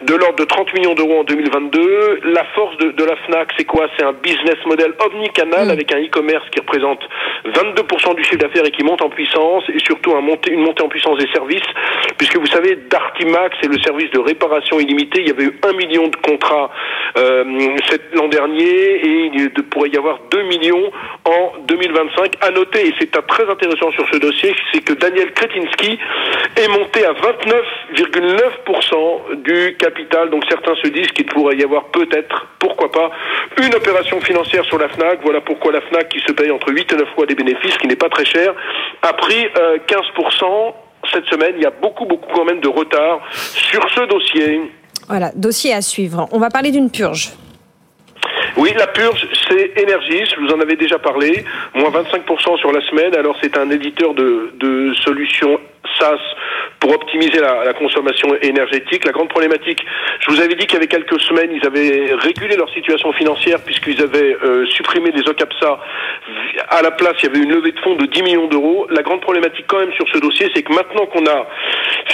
de 0.03 0.15
l'ordre 0.15 0.37
de 0.37 0.45
30 0.45 0.73
millions 0.75 0.95
d'euros 0.95 1.21
en 1.21 1.25
2022. 1.25 2.21
La 2.25 2.45
force 2.55 2.77
de, 2.79 2.91
de 2.93 3.05
la 3.05 3.17
FNAC, 3.17 3.49
c'est 3.57 3.65
quoi? 3.65 3.89
C'est 3.97 4.05
un 4.05 4.13
business 4.13 4.57
model 4.67 4.95
omnicanal 5.01 5.71
avec 5.71 5.93
un 5.93 5.99
e-commerce 5.99 6.45
qui 6.51 6.61
représente 6.61 7.01
22% 7.47 8.15
du 8.15 8.25
chiffre 8.25 8.39
d'affaires 8.39 8.65
et 8.65 8.71
qui 8.71 8.85
monte 8.85 9.03
en 9.03 9.11
puissance 9.11 9.65
et 9.69 9.79
surtout 9.81 10.13
un 10.13 10.29
une 10.51 10.61
montée 10.61 10.83
en 10.83 10.89
puissance 10.89 11.19
des 11.19 11.29
services 11.33 11.63
puisque 12.17 12.37
vous 12.37 12.47
savez, 12.47 12.77
Dartimax, 12.91 13.57
c'est 13.63 13.69
le 13.69 13.79
service 13.81 14.11
de 14.11 14.19
réparation 14.19 14.79
illimitée. 14.81 15.21
Il 15.21 15.29
y 15.29 15.31
avait 15.31 15.45
eu 15.45 15.59
un 15.63 15.73
million 15.73 16.09
de 16.09 16.17
contrats 16.17 16.71
euh, 17.17 17.45
l'an 18.13 18.29
dernier 18.29 18.65
et 18.65 19.31
il 19.35 19.51
pourrait 19.71 19.91
y 19.91 19.97
avoir 19.97 20.19
2 20.31 20.43
millions 20.43 20.91
en 21.25 21.53
2025. 21.67 22.35
À 22.41 22.51
noter, 22.51 22.89
et 22.89 22.95
c'est 22.99 23.11
très 23.11 23.49
intéressant 23.49 23.91
sur 23.93 24.07
ce 24.13 24.19
dossier, 24.19 24.55
c'est 24.73 24.85
que 24.85 24.93
Daniel 24.95 25.33
Kretinsky 25.33 25.99
est 26.57 26.69
monté 26.69 27.05
à 27.05 27.13
29,9% 27.13 29.43
du 29.43 29.77
capital. 29.77 30.31
Donc 30.31 30.45
certains 30.49 30.75
se 30.83 30.89
disent 30.89 31.09
qu'il 31.09 31.27
pourrait 31.27 31.57
y 31.57 31.65
avoir 31.65 31.85
peut-être, 31.87 32.47
pourquoi 32.59 32.91
pas, 32.91 33.11
une 33.63 33.75
opération 33.75 34.21
financière 34.21 34.65
sur 34.65 34.79
la 34.79 34.89
FNAC. 34.89 35.21
Voilà 35.23 35.41
pourquoi 35.41 35.73
la 35.73 35.81
FNAC, 35.83 36.09
qui 36.09 36.21
se 36.21 36.33
paye 36.33 36.51
entre 36.51 36.73
8 36.73 36.93
et 36.93 36.97
9 36.97 37.09
fois 37.15 37.27
des 37.27 37.35
bénéfices, 37.35 37.77
qui 37.79 37.87
n'est 37.87 37.97
pas 37.97 38.09
très 38.09 38.25
cher, 38.25 38.55
a 39.03 39.13
pris 39.13 39.47
euh, 39.57 39.79
15% 39.87 40.75
cette 41.13 41.27
semaine. 41.27 41.55
Il 41.57 41.63
y 41.63 41.67
a 41.67 41.71
beaucoup, 41.71 42.07
beaucoup 42.07 42.29
quand 42.35 42.45
même 42.45 42.61
de 42.61 42.69
retard 42.69 43.21
sur 43.33 43.87
ce 43.95 44.01
dossier. 44.07 44.73
Voilà, 45.09 45.31
dossier 45.35 45.73
à 45.73 45.81
suivre. 45.81 46.29
On 46.33 46.39
va 46.39 46.51
parler 46.51 46.71
d'une 46.71 46.91
purge. 46.91 47.31
Oui, 48.57 48.73
la 48.77 48.87
purge, 48.87 49.27
c'est 49.49 49.73
Energis, 49.83 50.35
je 50.35 50.41
vous 50.41 50.53
en 50.53 50.61
avais 50.61 50.77
déjà 50.77 50.99
parlé, 50.99 51.45
moins 51.75 51.91
25% 51.91 52.59
sur 52.59 52.73
la 52.73 52.81
semaine. 52.89 53.15
Alors 53.15 53.37
c'est 53.43 53.57
un 53.57 53.71
éditeur 53.71 54.15
de, 54.15 54.93
solutions 55.05 55.61
SaaS 55.99 56.19
pour 56.81 56.93
optimiser 56.93 57.41
la, 57.41 57.73
consommation 57.75 58.35
énergétique. 58.43 59.05
La 59.05 59.13
grande 59.13 59.29
problématique, 59.29 59.85
je 60.21 60.31
vous 60.31 60.41
avais 60.41 60.55
dit 60.55 60.67
qu'il 60.67 60.75
y 60.75 60.77
avait 60.77 60.87
quelques 60.87 61.21
semaines, 61.21 61.51
ils 61.53 61.67
avaient 61.67 62.15
régulé 62.15 62.57
leur 62.57 62.71
situation 62.71 63.13
financière 63.13 63.61
puisqu'ils 63.65 64.03
avaient 64.03 64.37
euh, 64.45 64.67
supprimé 64.67 65.11
les 65.11 65.29
OCAPSA. 65.29 65.79
À 66.69 66.83
la 66.83 66.91
place, 66.91 67.15
il 67.23 67.27
y 67.27 67.29
avait 67.31 67.45
une 67.45 67.53
levée 67.53 67.73
de 67.73 67.81
fonds 67.81 67.97
de 67.97 68.07
10 68.07 68.23
millions 68.23 68.47
d'euros. 68.49 68.87
La 68.91 69.03
grande 69.03 69.21
problématique 69.21 69.67
quand 69.67 69.81
même 69.81 69.93
sur 69.93 70.07
ce 70.13 70.19
dossier, 70.19 70.51
c'est 70.55 70.63
que 70.63 70.73
maintenant 70.73 71.07
qu'on 71.07 71.27
a 71.27 71.47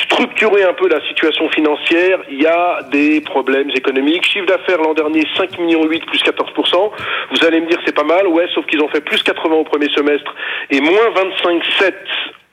structuré 0.04 0.64
un 0.64 0.74
peu 0.74 0.88
la 0.88 1.00
situation 1.08 1.48
financière, 1.50 2.20
il 2.30 2.42
y 2.42 2.46
a 2.46 2.80
des 2.90 3.20
problèmes 3.20 3.70
économiques. 3.70 4.24
Chiffre 4.26 4.46
d'affaires 4.46 4.78
l'an 4.78 4.94
dernier, 4.94 5.22
5 5.36 5.58
millions 5.58 5.84
8 5.84 6.06
plus 6.06 6.18
14%. 6.34 6.90
Vous 7.30 7.46
allez 7.46 7.60
me 7.60 7.66
dire 7.66 7.78
c'est 7.84 7.94
pas 7.94 8.04
mal, 8.04 8.26
ouais, 8.26 8.46
sauf 8.54 8.66
qu'ils 8.66 8.82
ont 8.82 8.88
fait 8.88 9.00
plus 9.00 9.22
80 9.22 9.54
au 9.54 9.64
premier 9.64 9.88
semestre 9.90 10.34
et 10.70 10.80
moins 10.80 11.10
25,7 11.14 11.94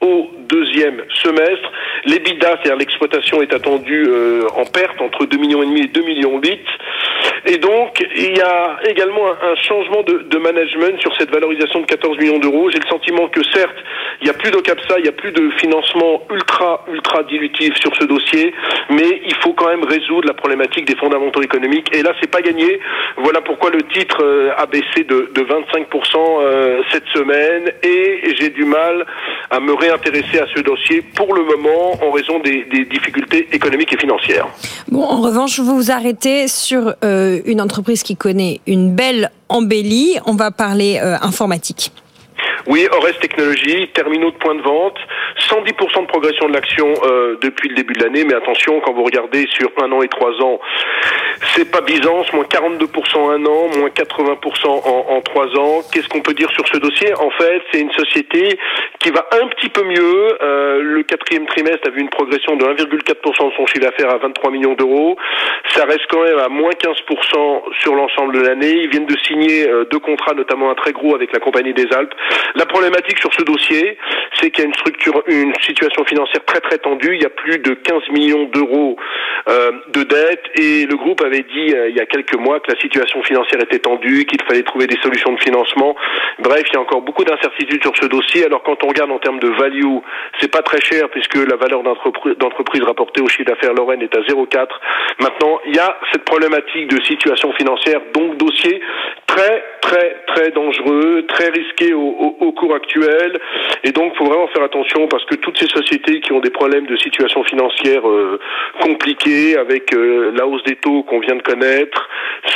au 0.01 0.29
deuxième 0.49 1.03
semestre. 1.23 1.71
L'EBITDA, 2.05 2.49
c'est-à-dire 2.49 2.77
l'exploitation, 2.77 3.41
est 3.41 3.53
attendue 3.53 4.05
euh, 4.07 4.47
en 4.55 4.65
perte 4.65 4.99
entre 4.99 5.25
2 5.25 5.37
millions 5.37 5.63
et 5.63 5.67
demi 5.67 5.81
et 5.81 5.87
2 5.87 6.01
millions 6.01 6.39
8. 6.39 6.59
Et 7.45 7.57
donc, 7.57 8.03
il 8.15 8.37
y 8.37 8.41
a 8.41 8.79
également 8.87 9.25
un, 9.27 9.55
changement 9.55 10.03
de, 10.03 10.25
de, 10.29 10.37
management 10.37 10.99
sur 10.99 11.15
cette 11.17 11.31
valorisation 11.31 11.81
de 11.81 11.85
14 11.85 12.17
millions 12.17 12.39
d'euros. 12.39 12.69
J'ai 12.69 12.79
le 12.79 12.87
sentiment 12.89 13.27
que 13.29 13.41
certes, 13.53 13.75
il 14.21 14.25
n'y 14.25 14.29
a 14.29 14.33
plus 14.33 14.51
d'OCAPSA, 14.51 14.95
il 14.97 15.03
n'y 15.03 15.09
a 15.09 15.13
plus 15.13 15.31
de 15.31 15.49
financement 15.57 16.21
ultra, 16.31 16.85
ultra 16.91 17.23
dilutif 17.23 17.75
sur 17.77 17.95
ce 17.95 18.05
dossier, 18.05 18.53
mais 18.89 19.21
il 19.25 19.35
faut 19.35 19.53
quand 19.53 19.67
même 19.67 19.83
résoudre 19.83 20.27
la 20.27 20.33
problématique 20.33 20.85
des 20.85 20.95
fondamentaux 20.95 21.41
économiques. 21.41 21.95
Et 21.95 22.03
là, 22.03 22.13
c'est 22.19 22.29
pas 22.29 22.41
gagné. 22.41 22.79
Voilà 23.17 23.41
pourquoi 23.41 23.69
le 23.69 23.81
titre 23.93 24.23
euh, 24.23 24.51
a 24.57 24.65
baissé 24.65 25.03
de, 25.03 25.31
de 25.33 25.41
25% 25.41 26.15
euh, 26.17 26.81
cette 26.91 27.07
semaine 27.07 27.71
et 27.83 28.35
j'ai 28.35 28.49
du 28.49 28.65
mal 28.65 29.05
à 29.49 29.59
me 29.59 29.73
réintéresser 29.73 29.90
à 29.91 30.45
ce 30.55 30.61
dossier 30.61 31.01
pour 31.01 31.33
le 31.33 31.43
moment 31.43 31.93
en 32.03 32.11
raison 32.11 32.39
des, 32.39 32.65
difficultés 32.85 33.47
économiques 33.51 33.93
et 33.93 33.97
financières. 33.97 34.47
Bon, 34.89 35.03
en 35.03 35.21
revanche, 35.21 35.59
vous 35.59 35.75
vous 35.75 35.91
arrêtez 35.91 36.47
sur 36.47 36.93
euh, 37.03 37.39
une 37.45 37.61
entreprise 37.61 38.03
qui 38.03 38.15
connaît 38.15 38.61
une 38.67 38.93
belle 38.95 39.31
embellie. 39.49 40.17
On 40.25 40.33
va 40.33 40.51
parler 40.51 40.99
informatique. 41.21 41.91
Oui, 42.67 42.87
Ores 42.91 43.19
Technologies, 43.19 43.89
terminaux 43.93 44.31
de 44.31 44.37
points 44.37 44.55
de 44.55 44.61
vente, 44.61 44.97
110% 45.49 46.01
de 46.01 46.07
progression 46.07 46.47
de 46.47 46.53
l'action 46.53 46.93
euh, 47.03 47.37
depuis 47.41 47.69
le 47.69 47.75
début 47.75 47.93
de 47.93 48.03
l'année, 48.03 48.23
mais 48.23 48.35
attention, 48.35 48.79
quand 48.81 48.93
vous 48.93 49.03
regardez 49.03 49.47
sur 49.53 49.69
un 49.81 49.91
an 49.91 50.01
et 50.01 50.07
trois 50.07 50.31
ans, 50.41 50.59
c'est 51.55 51.69
pas 51.71 51.81
Byzance, 51.81 52.31
moins 52.33 52.43
42% 52.45 53.31
un 53.31 53.45
an, 53.45 53.67
moins 53.77 53.89
80% 53.89 54.67
en, 54.67 55.05
en 55.09 55.21
trois 55.21 55.47
ans. 55.57 55.81
Qu'est-ce 55.91 56.07
qu'on 56.07 56.21
peut 56.21 56.33
dire 56.33 56.49
sur 56.51 56.67
ce 56.67 56.77
dossier? 56.77 57.13
En 57.15 57.31
fait, 57.31 57.61
c'est 57.71 57.79
une 57.79 57.91
société 57.91 58.59
qui 58.99 59.09
va 59.09 59.27
un 59.41 59.47
petit 59.47 59.69
peu 59.69 59.83
mieux. 59.83 60.37
Euh, 60.41 60.81
le 60.81 61.03
quatrième 61.03 61.45
trimestre 61.47 61.87
a 61.87 61.89
vu 61.89 62.01
une 62.01 62.09
progression 62.09 62.55
de 62.55 62.65
1,4% 62.65 63.49
de 63.49 63.55
son 63.55 63.65
chiffre 63.65 63.79
d'affaires 63.79 64.11
à 64.11 64.17
23 64.17 64.51
millions 64.51 64.73
d'euros. 64.73 65.17
Ça 65.69 65.85
reste 65.85 66.05
quand 66.09 66.23
même 66.23 66.37
à 66.39 66.49
moins 66.49 66.71
15% 66.71 67.61
sur 67.79 67.95
l'ensemble 67.95 68.35
de 68.35 68.41
l'année. 68.41 68.81
Ils 68.83 68.89
viennent 68.89 69.05
de 69.05 69.17
signer 69.25 69.67
euh, 69.67 69.85
deux 69.85 69.99
contrats, 69.99 70.33
notamment 70.33 70.69
un 70.69 70.75
très 70.75 70.91
gros 70.91 71.15
avec 71.15 71.33
la 71.33 71.39
Compagnie 71.39 71.73
des 71.73 71.87
Alpes. 71.91 72.13
La 72.55 72.65
problématique 72.65 73.19
sur 73.19 73.33
ce 73.33 73.43
dossier, 73.43 73.97
c'est 74.33 74.51
qu'il 74.51 74.63
y 74.63 74.65
a 74.65 74.67
une 74.67 74.75
structure, 74.75 75.23
une 75.27 75.53
situation 75.61 76.03
financière 76.05 76.43
très 76.45 76.59
très 76.59 76.77
tendue. 76.77 77.15
Il 77.15 77.21
y 77.21 77.25
a 77.25 77.29
plus 77.29 77.59
de 77.59 77.73
15 77.73 78.09
millions 78.11 78.45
d'euros 78.45 78.97
euh, 79.49 79.71
de 79.93 80.03
dettes 80.03 80.43
et 80.55 80.85
le 80.85 80.95
groupe 80.95 81.21
avait 81.23 81.43
dit 81.43 81.73
euh, 81.73 81.89
il 81.89 81.95
y 81.95 81.99
a 81.99 82.05
quelques 82.05 82.35
mois 82.35 82.59
que 82.59 82.71
la 82.71 82.79
situation 82.79 83.23
financière 83.23 83.61
était 83.61 83.79
tendue, 83.79 84.25
qu'il 84.25 84.41
fallait 84.43 84.63
trouver 84.63 84.87
des 84.87 84.97
solutions 85.01 85.33
de 85.33 85.39
financement. 85.39 85.95
Bref, 86.39 86.63
il 86.67 86.73
y 86.73 86.77
a 86.77 86.81
encore 86.81 87.01
beaucoup 87.01 87.23
d'incertitudes 87.23 87.81
sur 87.81 87.95
ce 87.95 88.05
dossier. 88.05 88.45
Alors 88.45 88.63
quand 88.63 88.83
on 88.83 88.87
regarde 88.87 89.11
en 89.11 89.19
termes 89.19 89.39
de 89.39 89.49
value, 89.49 89.97
c'est 90.39 90.51
pas 90.51 90.61
très 90.61 90.81
cher 90.81 91.09
puisque 91.09 91.35
la 91.35 91.55
valeur 91.55 91.83
d'entreprise 91.83 92.83
rapportée 92.83 93.21
au 93.21 93.27
chiffre 93.27 93.49
d'affaires 93.49 93.73
Lorraine 93.73 94.01
est 94.01 94.15
à 94.15 94.21
0,4. 94.21 94.67
Maintenant, 95.19 95.59
il 95.65 95.75
y 95.75 95.79
a 95.79 95.97
cette 96.11 96.25
problématique 96.25 96.87
de 96.87 97.01
situation 97.03 97.51
financière, 97.53 98.01
donc 98.13 98.37
dossier 98.37 98.81
très 99.35 99.63
très 99.81 100.15
très 100.27 100.51
dangereux, 100.51 101.25
très 101.27 101.49
risqué 101.49 101.93
au, 101.93 102.51
cours 102.51 102.75
actuel. 102.75 103.39
Et 103.83 103.91
donc, 103.91 104.11
il 104.13 104.17
faut 104.17 104.25
vraiment 104.25 104.47
faire 104.49 104.63
attention 104.63 105.07
parce 105.07 105.25
que 105.25 105.35
toutes 105.35 105.57
ces 105.57 105.67
sociétés 105.67 106.19
qui 106.19 106.31
ont 106.33 106.39
des 106.39 106.49
problèmes 106.49 106.85
de 106.85 106.95
situation 106.97 107.43
financière 107.43 108.07
euh, 108.07 108.39
compliqués 108.81 109.57
avec 109.57 109.93
euh, 109.93 110.31
la 110.35 110.45
hausse 110.45 110.63
des 110.63 110.75
taux 110.75 111.03
qu'on 111.03 111.19
vient 111.19 111.35
de 111.35 111.41
connaître 111.41 112.09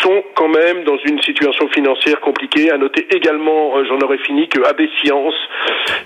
sont 0.04 0.24
quand 0.36 0.50
même 0.50 0.84
dans 0.84 0.98
une 1.06 1.22
situation 1.22 1.68
financière 1.70 2.20
compliquée. 2.22 2.72
À 2.72 2.78
noter 2.78 3.08
également, 3.10 3.78
euh, 3.78 3.86
j'en 3.90 4.00
aurais 4.00 4.20
fini, 4.20 4.48
que 4.48 4.60
AB 4.62 4.82
Science, 5.02 5.36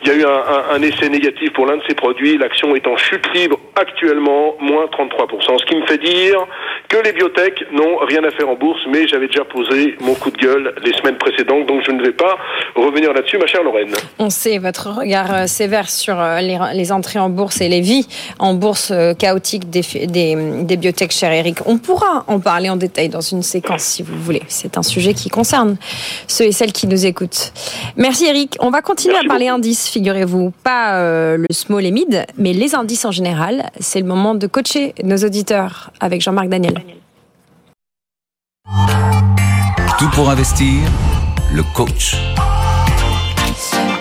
il 0.03 0.07
y 0.07 0.11
a 0.11 0.15
eu 0.15 0.23
un, 0.23 0.29
un, 0.29 0.75
un 0.75 0.81
essai 0.81 1.09
négatif 1.09 1.51
pour 1.53 1.65
l'un 1.65 1.77
de 1.77 1.83
ses 1.87 1.95
produits. 1.95 2.37
L'action 2.37 2.75
est 2.75 2.87
en 2.87 2.95
chute 2.95 3.27
libre 3.33 3.59
actuellement, 3.75 4.55
moins 4.59 4.85
33%. 4.85 5.57
Ce 5.57 5.65
qui 5.65 5.75
me 5.75 5.85
fait 5.85 5.97
dire 5.97 6.45
que 6.87 6.97
les 7.03 7.11
biotech 7.11 7.65
n'ont 7.71 7.97
rien 7.97 8.23
à 8.23 8.31
faire 8.31 8.49
en 8.49 8.55
bourse, 8.55 8.81
mais 8.87 9.07
j'avais 9.07 9.27
déjà 9.27 9.45
posé 9.45 9.95
mon 10.01 10.15
coup 10.15 10.31
de 10.31 10.37
gueule 10.37 10.58
les 10.83 10.93
semaines 10.93 11.17
précédentes, 11.17 11.67
donc 11.67 11.81
je 11.85 11.91
ne 11.91 12.03
vais 12.03 12.11
pas 12.11 12.37
revenir 12.75 13.13
là-dessus, 13.13 13.37
ma 13.37 13.47
chère 13.47 13.63
Lorraine. 13.63 13.93
On 14.17 14.29
sait 14.29 14.57
votre 14.57 14.89
regard 14.91 15.33
euh, 15.33 15.47
sévère 15.47 15.89
sur 15.89 16.19
euh, 16.19 16.39
les, 16.41 16.91
entrées 16.91 17.19
en 17.19 17.29
bourse 17.29 17.61
et 17.61 17.69
les 17.69 17.81
vies 17.81 18.07
en 18.39 18.53
bourse 18.53 18.91
euh, 18.91 19.13
chaotiques 19.13 19.69
des, 19.69 19.81
des, 20.07 20.63
des 20.63 20.77
biotech, 20.77 21.11
cher 21.11 21.31
Eric. 21.31 21.59
On 21.65 21.77
pourra 21.77 22.23
en 22.27 22.39
parler 22.39 22.69
en 22.69 22.75
détail 22.75 23.09
dans 23.09 23.21
une 23.21 23.43
séquence 23.43 23.83
si 23.83 24.03
vous 24.03 24.17
voulez. 24.17 24.43
C'est 24.47 24.77
un 24.77 24.83
sujet 24.83 25.13
qui 25.13 25.29
concerne 25.29 25.77
ceux 26.27 26.45
et 26.45 26.51
celles 26.51 26.73
qui 26.73 26.87
nous 26.87 27.05
écoutent. 27.05 27.51
Merci 27.95 28.25
Eric. 28.25 28.57
On 28.59 28.69
va 28.69 28.81
continuer 28.81 29.17
à 29.17 29.27
parler 29.27 29.47
indices, 29.47 29.89
figurez-vous. 29.89 30.51
Pas 30.63 30.99
le 31.37 31.47
small 31.51 31.85
et 31.85 31.91
mid, 31.91 32.25
mais 32.37 32.53
les 32.53 32.75
indices 32.75 33.05
en 33.05 33.11
général. 33.11 33.69
C'est 33.79 33.99
le 33.99 34.05
moment 34.05 34.35
de 34.35 34.47
coacher 34.47 34.93
nos 35.03 35.17
auditeurs 35.17 35.91
avec 35.99 36.21
Jean-Marc 36.21 36.49
Daniel. 36.49 36.73
Tout 39.99 40.09
pour 40.11 40.29
investir, 40.29 40.79
le 41.53 41.61
coach. 41.75 42.15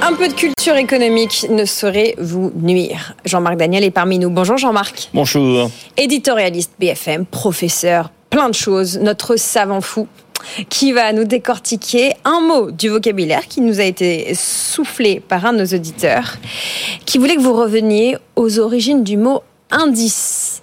Un 0.00 0.12
peu 0.14 0.28
de 0.28 0.32
culture 0.32 0.76
économique 0.76 1.46
ne 1.50 1.64
saurait 1.64 2.14
vous 2.18 2.52
nuire. 2.54 3.16
Jean-Marc 3.24 3.56
Daniel 3.56 3.82
est 3.82 3.90
parmi 3.90 4.20
nous. 4.20 4.30
Bonjour 4.30 4.58
Jean-Marc. 4.58 5.10
Bonjour. 5.12 5.72
Éditorialiste 5.96 6.70
BFM, 6.78 7.26
professeur, 7.26 8.12
plein 8.30 8.48
de 8.48 8.54
choses, 8.54 9.00
notre 9.00 9.34
savant 9.34 9.80
fou 9.80 10.06
qui 10.68 10.92
va 10.92 11.12
nous 11.12 11.24
décortiquer 11.24 12.12
un 12.24 12.42
mot 12.42 12.70
du 12.70 12.90
vocabulaire 12.90 13.48
qui 13.48 13.60
nous 13.60 13.80
a 13.80 13.84
été 13.84 14.32
soufflé 14.36 15.18
par 15.18 15.46
un 15.46 15.52
de 15.52 15.58
nos 15.58 15.74
auditeurs, 15.74 16.36
qui 17.06 17.18
voulait 17.18 17.34
que 17.34 17.40
vous 17.40 17.54
reveniez 17.54 18.18
aux 18.36 18.60
origines 18.60 19.02
du 19.02 19.16
mot 19.16 19.42
indice. 19.72 20.60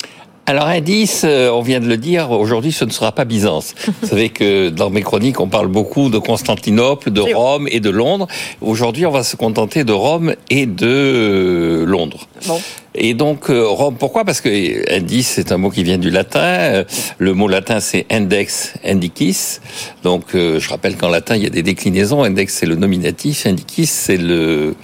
Alors 0.48 0.68
indice, 0.68 1.24
euh, 1.26 1.50
on 1.50 1.62
vient 1.62 1.80
de 1.80 1.88
le 1.88 1.98
dire, 1.98 2.30
aujourd'hui 2.30 2.72
ce 2.72 2.86
ne 2.86 2.92
sera 2.92 3.12
pas 3.12 3.26
Byzance. 3.26 3.74
Vous 4.02 4.08
savez 4.08 4.30
que 4.30 4.70
dans 4.70 4.92
mes 4.92 5.02
chroniques 5.02 5.40
on 5.40 5.48
parle 5.48 5.68
beaucoup 5.68 6.10
de 6.10 6.20
Constantinople, 6.20 7.10
de 7.10 7.22
Rome 7.22 7.68
et 7.72 7.80
de 7.80 7.90
Londres. 7.90 8.28
Aujourd'hui 8.62 9.08
on 9.08 9.12
va 9.12 9.24
se 9.24 9.36
contenter 9.36 9.84
de 9.84 9.94
Rome 9.94 10.36
et 10.52 10.68
de 10.68 10.86
euh, 10.86 11.86
Londres. 11.86 12.28
Bon. 12.46 12.62
Et 12.98 13.14
donc 13.14 13.50
euh, 13.50 13.68
Rome, 13.68 13.96
pourquoi? 13.98 14.24
Parce 14.24 14.42
que 14.42 14.94
indice, 14.96 15.28
c'est 15.36 15.52
un 15.52 15.58
mot 15.58 15.70
qui 15.70 15.84
vient 15.84 15.98
du 15.98 16.10
latin. 16.10 16.40
Euh, 16.40 16.84
le 17.18 17.34
mot 17.34 17.48
latin, 17.48 17.80
c'est 17.80 18.06
index, 18.10 18.74
indicis. 18.86 19.60
Donc 20.04 20.34
euh, 20.34 20.60
je 20.60 20.70
rappelle 20.70 20.96
qu'en 20.96 21.10
latin, 21.10 21.36
il 21.36 21.44
y 21.44 21.46
a 21.46 21.50
des 21.50 21.64
déclinaisons. 21.64 22.24
Index, 22.24 22.54
c'est 22.54 22.66
le 22.66 22.76
nominatif. 22.76 23.46
Indicis, 23.46 23.86
c'est 23.86 24.18
le 24.18 24.76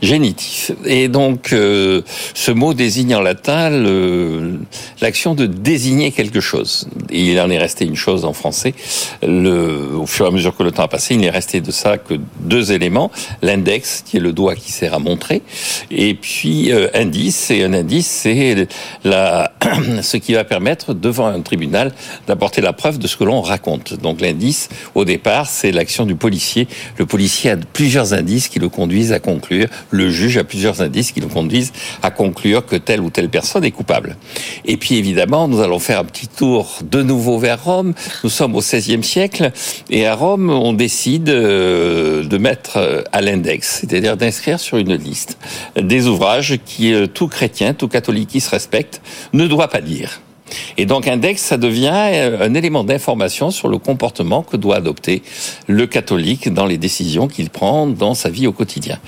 génitif. 0.00 0.72
Et 0.84 1.08
donc 1.08 1.48
ce 1.50 2.50
mot 2.50 2.74
désigne 2.74 3.14
en 3.14 3.20
latin 3.20 3.70
l'action 5.00 5.34
de 5.34 5.46
désigner 5.46 6.10
quelque 6.10 6.40
chose. 6.40 6.88
Il 7.10 7.38
en 7.40 7.50
est 7.50 7.58
resté 7.58 7.84
une 7.84 7.96
chose 7.96 8.24
en 8.24 8.32
français. 8.32 8.74
Le, 9.22 9.94
au 9.94 10.06
fur 10.06 10.24
et 10.24 10.28
à 10.28 10.30
mesure 10.30 10.56
que 10.56 10.62
le 10.62 10.72
temps 10.72 10.84
a 10.84 10.88
passé, 10.88 11.14
il 11.14 11.20
n'est 11.20 11.30
resté 11.30 11.60
de 11.60 11.70
ça 11.70 11.98
que 11.98 12.14
deux 12.40 12.72
éléments. 12.72 13.10
L'index, 13.42 14.02
qui 14.06 14.16
est 14.16 14.20
le 14.20 14.32
doigt 14.32 14.54
qui 14.54 14.72
sert 14.72 14.94
à 14.94 14.98
montrer. 14.98 15.42
Et 15.90 16.14
puis 16.14 16.72
indice, 16.94 17.52
un 17.64 17.72
indice, 17.72 18.06
c'est 18.06 18.68
ce 19.04 20.16
qui 20.16 20.34
va 20.34 20.44
permettre 20.44 20.94
devant 20.94 21.26
un 21.26 21.40
tribunal 21.40 21.92
d'apporter 22.26 22.60
la 22.60 22.72
preuve 22.72 22.98
de 22.98 23.06
ce 23.06 23.16
que 23.16 23.24
l'on 23.24 23.40
raconte. 23.40 23.94
Donc 23.94 24.20
l'indice, 24.20 24.68
au 24.94 25.04
départ, 25.04 25.46
c'est 25.46 25.72
l'action 25.72 26.06
du 26.06 26.14
policier. 26.14 26.68
Le 26.96 27.06
policier 27.06 27.50
a 27.50 27.56
plusieurs 27.56 28.12
indices 28.12 28.48
qui 28.48 28.58
le 28.58 28.68
conduisent 28.68 29.12
à 29.12 29.20
conclure. 29.20 29.68
Le 29.90 30.10
juge 30.10 30.36
a 30.38 30.44
plusieurs 30.44 30.80
indices 30.82 31.12
qui 31.12 31.20
le 31.20 31.28
conduisent 31.28 31.72
à 32.02 32.10
conclure 32.10 32.64
que 32.66 32.76
telle 32.76 33.00
ou 33.00 33.10
telle 33.10 33.28
personne 33.28 33.64
est 33.64 33.70
coupable. 33.70 34.16
Et 34.64 34.76
puis 34.76 34.96
évidemment, 34.96 35.48
nous 35.48 35.60
allons 35.60 35.78
faire 35.78 36.00
un 36.00 36.04
petit 36.04 36.28
tour 36.28 36.78
de 36.82 37.02
nouveau 37.02 37.38
vers 37.38 37.62
Rome. 37.62 37.94
Nous 38.24 38.30
sommes 38.30 38.54
au 38.54 38.60
XVIe 38.60 39.02
siècle 39.02 39.52
et 39.90 40.06
à 40.06 40.14
Rome, 40.14 40.50
on 40.50 40.72
décide 40.72 41.28
euh, 41.28 42.24
de 42.24 42.38
mettre 42.38 42.76
euh, 42.76 43.02
à 43.12 43.20
l'index, 43.20 43.80
c'est-à-dire 43.80 44.16
d'inscrire 44.16 44.60
sur 44.60 44.78
une 44.78 44.94
liste 44.94 45.38
des 45.76 46.06
ouvrages 46.06 46.58
qui 46.64 46.92
euh, 46.92 47.06
tout 47.06 47.28
tout 47.48 47.88
catholique 47.88 48.28
qui 48.28 48.40
se 48.40 48.50
respecte, 48.50 49.00
ne 49.32 49.46
doit 49.46 49.68
pas 49.68 49.80
lire. 49.80 50.20
Et 50.76 50.86
donc 50.86 51.06
index, 51.06 51.42
ça 51.42 51.56
devient 51.56 51.92
euh, 51.92 52.46
un 52.46 52.54
élément 52.54 52.84
d'information 52.84 53.50
sur 53.50 53.68
le 53.68 53.78
comportement 53.78 54.42
que 54.42 54.56
doit 54.56 54.76
adopter 54.76 55.22
le 55.66 55.86
catholique 55.86 56.52
dans 56.52 56.66
les 56.66 56.78
décisions 56.78 57.28
qu'il 57.28 57.50
prend 57.50 57.86
dans 57.86 58.14
sa 58.14 58.30
vie 58.30 58.46
au 58.46 58.52
quotidien. 58.52 58.98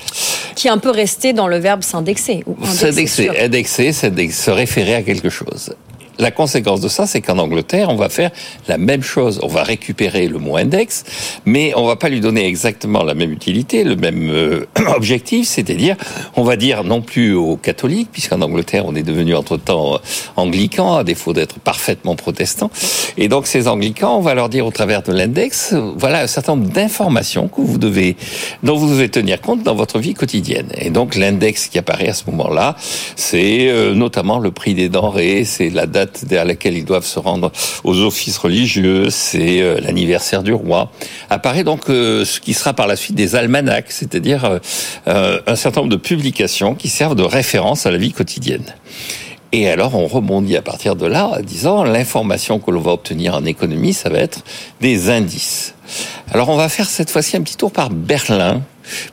Qui 0.55 0.69
est 0.69 0.71
un 0.71 0.79
peu 0.79 0.91
resté 0.91 1.33
dans 1.33 1.49
le 1.49 1.57
verbe 1.57 1.83
s'indexer. 1.83 2.45
S'indexer, 2.65 3.31
indexer, 3.39 3.93
c'est 3.93 4.31
se 4.31 4.51
référer 4.51 4.95
à 4.95 5.03
quelque 5.03 5.31
chose. 5.31 5.75
La 6.21 6.31
conséquence 6.31 6.83
de 6.83 6.89
ça, 6.89 7.07
c'est 7.07 7.23
qu'en 7.23 7.39
Angleterre, 7.39 7.89
on 7.89 7.97
va 7.97 8.11
faire 8.11 8.31
la 8.69 8.77
même 8.77 9.03
chose. 9.03 9.41
On 9.43 9.49
va 9.49 9.63
récupérer 9.63 10.29
le 10.29 10.39
mot 10.39 10.59
index, 10.59 11.05
mais 11.47 11.73
on 11.77 11.87
va 11.87 11.97
pas 11.97 12.11
lui 12.11 12.21
donner 12.21 12.47
exactement 12.47 13.03
la 13.03 13.15
même 13.15 13.33
utilité, 13.33 13.85
le 13.85 13.97
même 13.97 14.29
euh, 14.29 14.67
objectif, 14.95 15.49
c'est-à-dire, 15.49 15.97
on 16.37 16.43
va 16.43 16.57
dire 16.57 16.85
non 16.85 17.01
plus 17.01 17.35
aux 17.35 17.57
catholiques, 17.57 18.11
puisqu'en 18.13 18.43
Angleterre, 18.43 18.85
on 18.87 18.95
est 18.95 19.03
devenu 19.03 19.35
entre-temps 19.35 19.95
euh, 19.95 19.99
anglican, 20.37 20.97
à 20.97 21.05
défaut 21.05 21.33
d'être 21.33 21.59
parfaitement 21.59 22.17
protestant. 22.17 22.71
Et 23.17 23.29
donc, 23.29 23.47
ces 23.47 23.67
anglicans, 23.67 24.19
on 24.19 24.21
va 24.21 24.35
leur 24.35 24.51
dire 24.51 24.67
au 24.67 24.71
travers 24.71 25.03
de 25.03 25.13
l'index, 25.13 25.75
voilà 25.97 26.21
un 26.21 26.27
certain 26.27 26.55
nombre 26.55 26.69
d'informations 26.69 27.49
que 27.49 27.63
vous 27.63 27.79
devez, 27.79 28.17
dont 28.63 28.77
vous 28.77 28.91
devez 28.91 29.09
tenir 29.09 29.41
compte 29.41 29.63
dans 29.63 29.75
votre 29.75 29.99
vie 29.99 30.13
quotidienne. 30.13 30.69
Et 30.77 30.91
donc, 30.91 31.15
l'index 31.15 31.69
qui 31.69 31.79
apparaît 31.79 32.09
à 32.09 32.15
ce 32.15 32.25
moment-là, 32.31 32.77
c'est 33.17 33.69
euh, 33.69 33.95
notamment 33.95 34.39
le 34.39 34.51
prix 34.51 34.75
des 34.75 34.91
denrées, 34.91 35.45
c'est 35.47 35.71
la 35.71 35.87
date 35.87 36.10
date 36.25 36.47
laquelle 36.47 36.77
ils 36.77 36.85
doivent 36.85 37.07
se 37.07 37.19
rendre 37.19 37.53
aux 37.85 37.99
offices 38.01 38.39
religieux, 38.39 39.11
c'est 39.11 39.61
euh, 39.61 39.81
l'anniversaire 39.81 40.43
du 40.43 40.53
roi. 40.53 40.91
Apparaît 41.29 41.65
donc 41.65 41.89
euh, 41.89 42.25
ce 42.25 42.41
qui 42.41 42.55
sera 42.55 42.73
par 42.73 42.87
la 42.87 42.97
suite 42.97 43.17
des 43.17 43.37
almanachs, 43.37 43.91
c'est-à-dire 43.91 44.61
un 45.07 45.57
certain 45.57 45.81
nombre 45.81 45.93
de 45.93 45.97
publications 45.97 46.75
qui 46.75 46.89
servent 46.89 47.15
de 47.15 47.23
référence 47.23 47.87
à 47.87 47.91
la 47.91 47.99
vie 47.99 48.13
quotidienne. 48.13 48.75
Et 49.53 49.69
alors, 49.69 49.97
on 49.97 50.07
rebondit 50.07 50.57
à 50.57 50.63
partir 50.63 50.95
de 50.95 51.07
là, 51.07 51.27
en 51.27 51.41
disant 51.41 51.83
l'information 51.83 52.61
que 52.61 52.71
l'on 52.71 52.81
va 52.81 52.93
obtenir 52.93 53.35
en 53.35 53.45
économie, 53.45 53.93
ça 53.93 54.09
va 54.09 54.19
être 54.19 54.45
des 54.81 55.11
indices. 55.11 55.75
Alors, 56.31 56.51
on 56.51 56.57
va 56.57 56.69
faire 56.69 56.89
cette 56.89 57.11
fois-ci 57.11 57.37
un 57.37 57.43
petit 57.43 57.57
tour 57.57 57.73
par 57.73 57.91
Berlin 57.91 58.63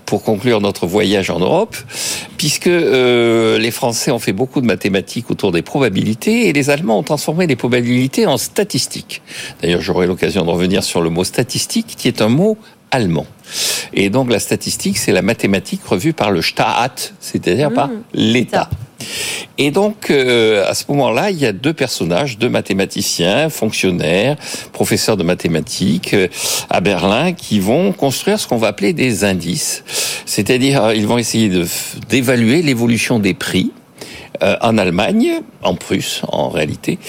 pour 0.06 0.24
conclure 0.24 0.62
notre 0.62 0.86
voyage 0.86 1.30
en 1.30 1.40
Europe, 1.40 1.76
puisque 2.38 2.68
euh, 2.68 3.58
les 3.58 3.72
Français 3.72 4.12
ont 4.12 4.20
fait 4.20 4.34
beaucoup 4.34 4.62
de 4.62 4.66
mathématiques 4.66 5.30
autour 5.32 5.52
des 5.52 5.62
probabilités 5.62 6.48
et 6.48 6.54
les 6.54 6.70
Allemands 6.70 7.00
ont 7.00 7.04
transformé 7.04 7.48
les 7.48 7.56
probabilités 7.56 8.28
en 8.28 8.38
statistiques. 8.38 9.22
D'ailleurs, 9.62 9.82
j'aurai 9.82 10.08
l'occasion 10.08 10.46
de 10.46 10.50
revenir 10.52 10.84
sur 10.84 11.02
le 11.02 11.10
mot 11.10 11.24
statistique, 11.24 11.96
qui 11.98 12.08
est 12.08 12.22
un 12.22 12.30
mot 12.30 12.58
allemand. 12.92 13.28
Et 13.94 14.10
donc 14.10 14.32
la 14.32 14.40
statistique, 14.40 14.98
c'est 14.98 15.12
la 15.12 15.22
mathématique 15.22 15.84
revue 15.86 16.14
par 16.14 16.32
le 16.32 16.42
Staat, 16.42 16.96
c'est-à-dire 17.20 17.72
par 17.72 17.88
mmh. 17.88 18.04
l'État. 18.14 18.70
Et 19.58 19.72
donc, 19.72 20.10
euh, 20.10 20.68
à 20.68 20.74
ce 20.74 20.86
moment-là, 20.90 21.32
il 21.32 21.38
y 21.38 21.46
a 21.46 21.52
deux 21.52 21.74
personnages, 21.74 22.38
deux 22.38 22.50
mathématiciens, 22.50 23.50
fonctionnaires, 23.50 24.38
professeurs 24.74 25.18
de 25.18 25.24
mathématiques 25.24 26.14
euh, 26.14 26.28
à 26.70 26.82
Berlin, 26.82 27.34
qui 27.34 27.60
vont 27.60 27.92
construire 27.92 28.40
ce 28.40 28.48
qu'on 28.48 28.58
va 28.58 28.68
appeler 28.68 28.94
des 28.94 29.24
indices. 29.24 29.84
C'est-à-dire, 30.26 30.86
euh, 30.86 30.96
ils 30.96 31.08
vont 31.08 31.18
essayer 31.18 31.52
d'évaluer 32.10 32.62
l'évolution 32.62 33.20
des 33.20 33.34
prix 33.34 33.72
en 34.42 34.78
Allemagne, 34.78 35.42
en 35.64 35.76
Prusse 35.76 36.22
en 36.32 36.50
réalité, 36.50 37.00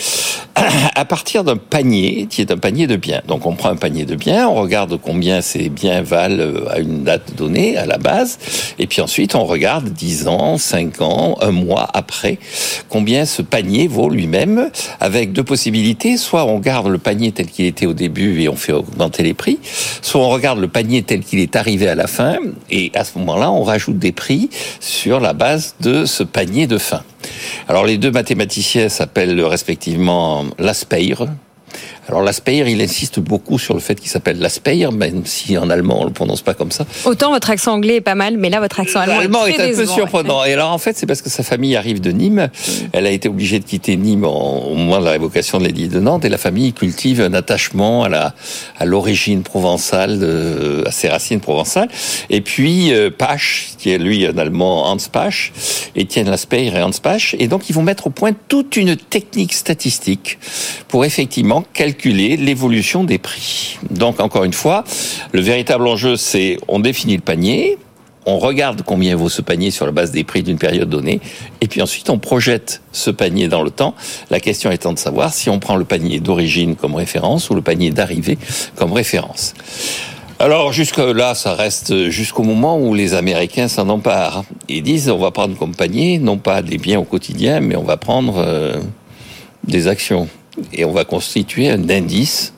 à 0.95 1.05
partir 1.05 1.45
d'un 1.45 1.57
panier 1.57 2.27
qui 2.29 2.41
est 2.41 2.51
un 2.51 2.57
panier 2.57 2.87
de 2.87 2.97
biens. 2.97 3.23
Donc 3.27 3.47
on 3.47 3.55
prend 3.55 3.71
un 3.71 3.77
panier 3.77 4.05
de 4.05 4.15
biens, 4.15 4.49
on 4.49 4.55
regarde 4.55 4.99
combien 5.01 5.41
ces 5.41 5.69
biens 5.69 6.03
valent 6.03 6.39
euh, 6.39 6.69
à 6.71 6.79
une 6.79 7.05
date 7.05 7.35
donnée, 7.37 7.77
à 7.77 7.87
la 7.87 7.99
base, 7.99 8.39
et 8.79 8.87
puis 8.87 9.01
ensuite 9.01 9.35
on 9.35 9.45
regarde 9.45 9.89
10 9.89 10.29
ans, 10.29 10.59
5 10.59 11.01
ans, 11.03 11.37
un 11.41 11.51
mois 11.51 11.89
après, 11.95 12.39
combien 12.89 13.25
ce 13.25 13.43
panier 13.43 13.89
vaut 13.89 14.09
lui-même, 14.09 14.71
avec 15.01 15.33
deux 15.33 15.45
possibilités, 15.45 16.17
soit 16.17 16.45
on 16.45 16.59
garde 16.59 16.89
le 16.89 16.99
panier 16.99 17.33
tel 17.33 17.47
qu'il 17.47 17.67
était 17.67 17.87
au 17.87 17.95
début 17.95 18.43
et 18.43 18.49
on 18.49 18.57
fait 18.57 18.73
augmenter 18.73 19.23
les 19.23 19.35
prix, 19.35 19.59
soit 20.03 20.21
on 20.21 20.31
regarde 20.31 20.59
le 20.59 20.69
panier 20.69 21.03
tel 21.03 21.21
qu'il 21.21 21.41
est 21.41 21.57
arrivé 21.57 21.89
à 21.89 21.95
la 21.95 22.07
fin, 22.07 22.37
et 22.71 22.91
à 22.95 23.05
ce 23.05 23.19
moment-là 23.19 23.51
on 23.51 23.63
rajoute 23.63 23.99
des 23.99 24.13
prix 24.13 24.51
sur 24.81 25.21
la 25.21 25.33
base 25.33 25.75
de 25.81 26.05
ce 26.05 26.23
panier 26.23 26.67
de 26.67 26.79
fin. 26.79 27.03
Alors 27.69 27.85
les 27.85 27.99
deux 27.99 28.11
mathématiciens 28.11 28.89
s'appellent 28.89 29.41
respectivement 29.43 30.45
Laspeir, 30.59 31.27
alors 32.09 32.23
l'Aspeyer, 32.23 32.65
il 32.67 32.81
insiste 32.81 33.21
beaucoup 33.21 33.59
sur 33.59 33.75
le 33.75 33.81
fait 33.81 33.95
qu'il 33.95 34.09
s'appelle 34.09 34.39
l'Aspeyer, 34.39 34.89
même 34.91 35.27
si 35.27 35.59
en 35.59 35.69
allemand 35.69 36.01
on 36.01 36.05
le 36.07 36.11
prononce 36.11 36.41
pas 36.41 36.55
comme 36.55 36.71
ça. 36.71 36.87
Autant 37.05 37.33
votre 37.33 37.51
accent 37.51 37.75
anglais 37.75 37.97
est 37.97 38.01
pas 38.01 38.15
mal, 38.15 38.39
mais 38.39 38.49
là 38.49 38.61
votre 38.61 38.81
accent 38.81 39.01
allemand, 39.01 39.47
est, 39.47 39.61
un 39.61 39.75
peu 39.75 39.85
surprenant. 39.85 40.43
Et 40.45 40.55
alors 40.55 40.73
en 40.73 40.79
fait, 40.79 40.97
c'est 40.97 41.05
parce 41.05 41.21
que 41.21 41.29
sa 41.29 41.43
famille 41.43 41.77
arrive 41.77 42.01
de 42.01 42.11
Nîmes. 42.11 42.49
Elle 42.93 43.07
a 43.07 43.11
été 43.11 43.29
obligée 43.29 43.59
de 43.59 43.65
quitter 43.65 43.97
Nîmes 43.97 44.25
au 44.25 44.75
moment 44.75 45.01
de 45.01 45.05
la 45.05 45.11
révocation 45.11 45.59
de 45.59 45.65
l'édit 45.65 45.89
de 45.89 46.01
Nantes, 46.01 46.25
et 46.25 46.31
la 46.31 46.39
famille 46.39 46.73
cultive 46.73 47.21
un 47.21 47.35
attachement 47.35 48.05
à 48.05 48.09
la 48.09 48.35
à 48.79 48.87
l'origine 48.87 49.43
provençale, 49.43 50.19
de, 50.19 50.85
à 50.87 50.91
ses 50.91 51.09
racines 51.09 51.41
provençales. 51.41 51.89
Et 52.31 52.41
puis 52.41 52.93
euh, 52.95 53.11
Pache, 53.11 53.73
qui 53.77 53.91
est 53.91 53.99
lui 53.99 54.25
un 54.25 54.39
allemand, 54.39 54.91
Hans 54.91 54.97
Pache, 55.13 55.53
Étienne 55.95 56.31
Laspeyer 56.31 56.73
et 56.75 56.83
Hans 56.83 56.91
Pache, 57.03 57.37
et 57.39 57.49
donc 57.49 57.69
ils 57.69 57.75
vont 57.75 57.83
mettre 57.83 58.07
au 58.07 58.11
point 58.11 58.33
toute 58.49 58.77
une 58.77 58.97
technique 58.97 59.53
statistique 59.53 60.39
pour 60.89 61.05
effectivement 61.05 61.65
calculer 61.75 61.98
calculer 61.99 62.37
l'évolution 62.37 63.03
des 63.03 63.19
prix. 63.19 63.77
Donc 63.91 64.21
encore 64.21 64.45
une 64.45 64.53
fois, 64.53 64.85
le 65.33 65.41
véritable 65.41 65.87
enjeu, 65.89 66.17
c'est 66.17 66.57
on 66.69 66.79
définit 66.79 67.17
le 67.17 67.23
panier, 67.23 67.77
on 68.25 68.39
regarde 68.39 68.83
combien 68.87 69.17
vaut 69.17 69.29
ce 69.29 69.43
panier 69.43 69.73
sur 69.73 69.85
la 69.85 69.91
base 69.91 70.13
des 70.13 70.23
prix 70.23 70.45
d'une 70.45 70.59
période 70.59 70.89
donnée, 70.89 71.21
et 71.61 71.67
puis 71.67 71.83
ensuite 71.83 72.09
on 72.09 72.21
projette 72.21 72.83
ce 72.93 73.11
panier 73.11 73.49
dans 73.49 73.63
le 73.63 73.71
temps. 73.71 73.97
La 74.31 74.39
question 74.39 74.71
étant 74.71 74.93
de 74.93 74.99
savoir 74.99 75.35
si 75.35 75.51
on 75.51 75.59
prend 75.59 75.75
le 75.75 75.85
panier 75.85 76.21
d'origine 76.21 76.77
comme 76.77 76.95
référence 76.95 77.51
ou 77.51 77.57
le 77.57 77.63
panier 77.63 77.91
d'arrivée 77.91 78.39
comme 78.77 78.93
référence. 78.93 79.55
Alors 80.39 80.73
jusque 80.73 80.99
là, 80.99 81.35
ça 81.35 81.57
reste 81.57 82.11
jusqu'au 82.11 82.45
moment 82.45 82.79
où 82.79 82.95
les 82.95 83.15
Américains 83.15 83.67
s'en 83.67 83.89
emparent. 83.89 84.45
Ils 84.69 84.85
disent 84.85 85.11
on 85.11 85.19
va 85.19 85.33
prendre 85.33 85.59
comme 85.59 85.75
panier 85.75 86.21
non 86.21 86.39
pas 86.39 86.63
des 86.63 86.79
biens 86.79 87.01
au 87.01 87.05
quotidien, 87.05 87.59
mais 87.59 87.75
on 87.75 87.83
va 87.83 87.97
prendre 87.97 88.37
euh, 88.39 88.79
des 89.67 89.89
actions 89.89 90.29
et 90.73 90.85
on 90.85 90.93
va 90.93 91.05
constituer 91.05 91.69
un 91.69 91.89
indice 91.89 92.53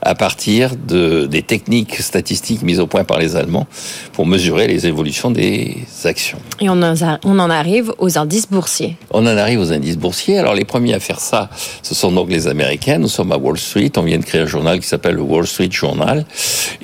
à 0.00 0.14
partir 0.14 0.76
de, 0.76 1.26
des 1.26 1.42
techniques 1.42 1.96
statistiques 1.96 2.62
mises 2.62 2.80
au 2.80 2.86
point 2.86 3.04
par 3.04 3.18
les 3.18 3.36
Allemands 3.36 3.66
pour 4.12 4.26
mesurer 4.26 4.66
les 4.66 4.86
évolutions 4.86 5.30
des 5.30 5.76
actions. 6.04 6.38
Et 6.62 6.68
on 6.68 6.80
en, 6.80 7.50
arrive 7.50 7.92
aux 7.98 8.18
indices 8.18 8.48
boursiers. 8.48 8.96
On 9.10 9.26
en 9.26 9.36
arrive 9.36 9.58
aux 9.58 9.72
indices 9.72 9.98
boursiers. 9.98 10.38
Alors 10.38 10.54
les 10.54 10.64
premiers 10.64 10.94
à 10.94 11.00
faire 11.00 11.18
ça, 11.18 11.50
ce 11.82 11.92
sont 11.92 12.12
donc 12.12 12.30
les 12.30 12.46
Américains. 12.46 12.98
Nous 12.98 13.08
sommes 13.08 13.32
à 13.32 13.36
Wall 13.36 13.58
Street. 13.58 13.90
On 13.96 14.02
vient 14.02 14.18
de 14.18 14.24
créer 14.24 14.42
un 14.42 14.46
journal 14.46 14.78
qui 14.78 14.86
s'appelle 14.86 15.16
le 15.16 15.22
Wall 15.22 15.44
Street 15.44 15.72
Journal. 15.72 16.24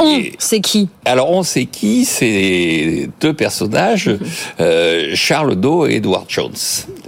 On, 0.00 0.20
c'est 0.38 0.60
qui 0.60 0.88
Alors 1.04 1.30
on 1.30 1.44
sait 1.44 1.66
qui 1.66 2.04
C'est 2.04 3.08
deux 3.20 3.34
personnages, 3.34 4.10
euh, 4.58 5.12
Charles 5.14 5.54
Doe 5.54 5.86
et 5.88 5.96
Edward 5.96 6.26
Jones. 6.28 6.50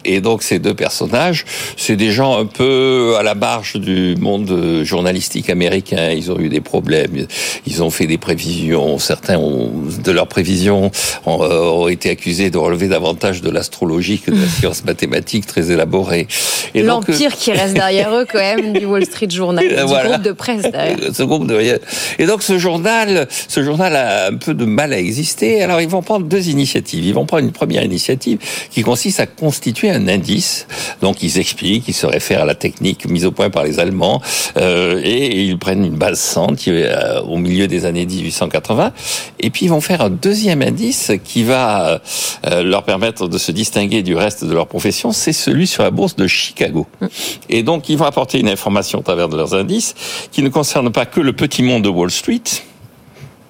Et 0.05 0.21
donc 0.21 0.45
ces 0.45 0.61
deux 0.61 0.75
personnages, 0.75 1.45
c'est 1.77 1.97
des 1.97 2.13
gens 2.13 2.39
un 2.39 2.47
peu 2.47 3.17
à 3.19 3.25
la 3.25 3.35
marge 3.35 3.77
du 3.77 4.15
monde 4.17 4.83
journalistique 4.85 5.51
américain 5.51 6.11
ils 6.11 6.31
ont 6.31 6.39
eu 6.39 6.49
des 6.49 6.61
problèmes, 6.61 7.27
ils 7.67 7.83
ont 7.83 7.91
fait 7.91 8.07
des 8.07 8.19
prévisions, 8.19 8.99
certains 8.99 9.39
ont, 9.39 9.73
de 10.03 10.13
leurs 10.13 10.27
prévisions 10.27 10.91
ont, 11.27 11.43
euh, 11.43 11.63
ont, 11.63 11.89
été 11.89 12.11
accusés 12.11 12.51
de 12.51 12.59
relever 12.61 12.89
davantage 12.89 13.43
de 13.43 13.51
l'astrologie 13.51 14.19
que 14.19 14.31
de 14.31 14.41
la 14.41 14.49
science 14.49 14.85
mathématique 14.85 15.47
très 15.47 15.71
élaborée. 15.71 16.29
L'empire 16.75 17.35
qui 17.35 17.53
reste 17.53 17.75
derrière 17.75 18.15
eux 18.15 18.27
quand 18.31 18.39
même 18.39 18.73
du 18.73 18.87
Wall 18.87 19.05
Street 19.05 19.31
Journal, 19.31 19.67
du 19.69 19.75
groupe 19.75 20.23
de 20.23 20.33
presse. 20.33 20.65
Ce 21.13 21.23
groupe 21.23 21.47
de... 21.47 21.81
Et 22.19 22.27
donc 22.27 22.43
ce 22.43 22.59
journal, 22.59 23.29
ce 23.49 23.63
journal 23.63 23.97
a 23.97 24.29
un 24.29 24.37
peu 24.37 24.55
de 24.55 24.65
mal 24.65 24.93
à 24.93 24.99
exister. 24.99 25.63
Alors 25.63 25.81
ils 25.81 25.89
vont 25.89 26.03
prendre 26.03 26.27
deux 26.27 26.49
initiatives. 26.49 27.05
Ils 27.05 27.15
vont 27.15 27.27
prendre 27.27 27.45
une 27.45 27.53
première 27.53 27.85
initiative 27.85 28.39
qui 28.71 28.83
consiste 28.83 29.21
à 29.21 29.27
constituer 29.27 29.91
un 29.91 30.09
indice. 30.09 30.67
Donc 31.01 31.23
ils 31.23 31.39
expliquent, 31.39 31.89
ils 31.89 31.95
se 31.95 32.07
réfèrent 32.07 32.43
à 32.43 32.47
la 32.47 32.55
technique 32.55 33.07
mise 33.09 33.27
au 33.27 33.33
point 33.33 33.51
par 33.51 33.65
les 33.65 33.79
Allemands 33.79 34.21
euh, 34.57 35.01
et 35.03 35.43
ils 35.43 35.59
prennent 35.59 35.85
une 35.85 35.97
base 35.97 36.21
100 36.21 36.55
qui 36.57 36.71
est 36.71 36.87
euh, 36.87 37.21
au 37.23 37.37
milieu 37.37 37.67
des 37.67 37.85
années 37.85 38.07
1880, 38.07 38.93
et 39.41 39.51
puis 39.51 39.67
ils 39.67 39.69
vont 39.69 39.81
faire 39.81 40.01
un 40.01 40.11
deuxième 40.11 40.63
indice 40.63 41.13
qui 41.25 41.45
va 41.45 41.91
euh, 41.91 41.99
leur 42.51 42.83
permettre 42.83 43.29
de 43.29 43.39
se 43.39 43.53
distinguer 43.53 44.03
du 44.03 44.15
reste 44.15 44.45
de 44.45 44.53
leur 44.53 44.67
profession, 44.67 45.13
c'est 45.13 45.33
celui 45.33 45.67
sur 45.67 45.83
la 45.83 45.91
bourse 45.91 46.17
de 46.17 46.27
Chicago. 46.27 46.87
Et 47.49 47.63
donc 47.63 47.89
ils 47.89 47.97
vont 47.97 48.07
apporter 48.07 48.39
une 48.41 48.49
information 48.49 49.01
à 49.01 49.03
travers 49.03 49.29
de 49.29 49.37
leurs 49.37 49.55
indices 49.55 49.95
qui 50.33 50.43
ne 50.43 50.49
concerne 50.49 50.91
pas 50.91 51.07
que 51.07 51.21
le 51.21 51.33
petit 51.33 51.63
monde 51.63 51.85
de 51.85 51.89
Wall 51.89 52.11
Street, 52.11 52.43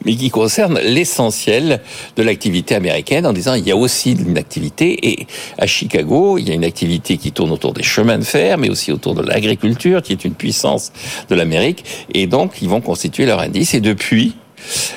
mais 0.05 0.15
qui 0.17 0.31
concerne 0.31 0.79
l'essentiel 0.81 1.81
de 2.17 2.23
l'activité 2.23 2.75
américaine 2.75 3.27
en 3.27 3.33
disant 3.33 3.55
il 3.55 3.67
y 3.67 3.71
a 3.71 3.77
aussi 3.77 4.13
une 4.13 4.39
activité 4.39 5.09
et 5.09 5.27
à 5.59 5.67
Chicago 5.67 6.39
il 6.39 6.49
y 6.49 6.53
a 6.53 6.55
une 6.55 6.65
activité 6.65 7.17
qui 7.17 7.33
tourne 7.33 7.51
autour 7.51 7.73
des 7.73 7.83
chemins 7.83 8.19
de 8.19 8.25
fer 8.25 8.59
mais 8.59 8.71
aussi 8.71 8.93
autour 8.93 9.15
de 9.15 9.23
l'agriculture 9.23 10.03
qui 10.03 10.13
est 10.13 10.25
une 10.25 10.35
puissance 10.35 10.93
de 11.29 11.35
l'Amérique 11.35 11.85
et 12.15 12.27
donc 12.27 12.63
ils 12.63 12.69
vont 12.69 12.81
constituer 12.81 13.27
leur 13.27 13.41
indice 13.41 13.75
et 13.75 13.81
depuis 13.81 14.35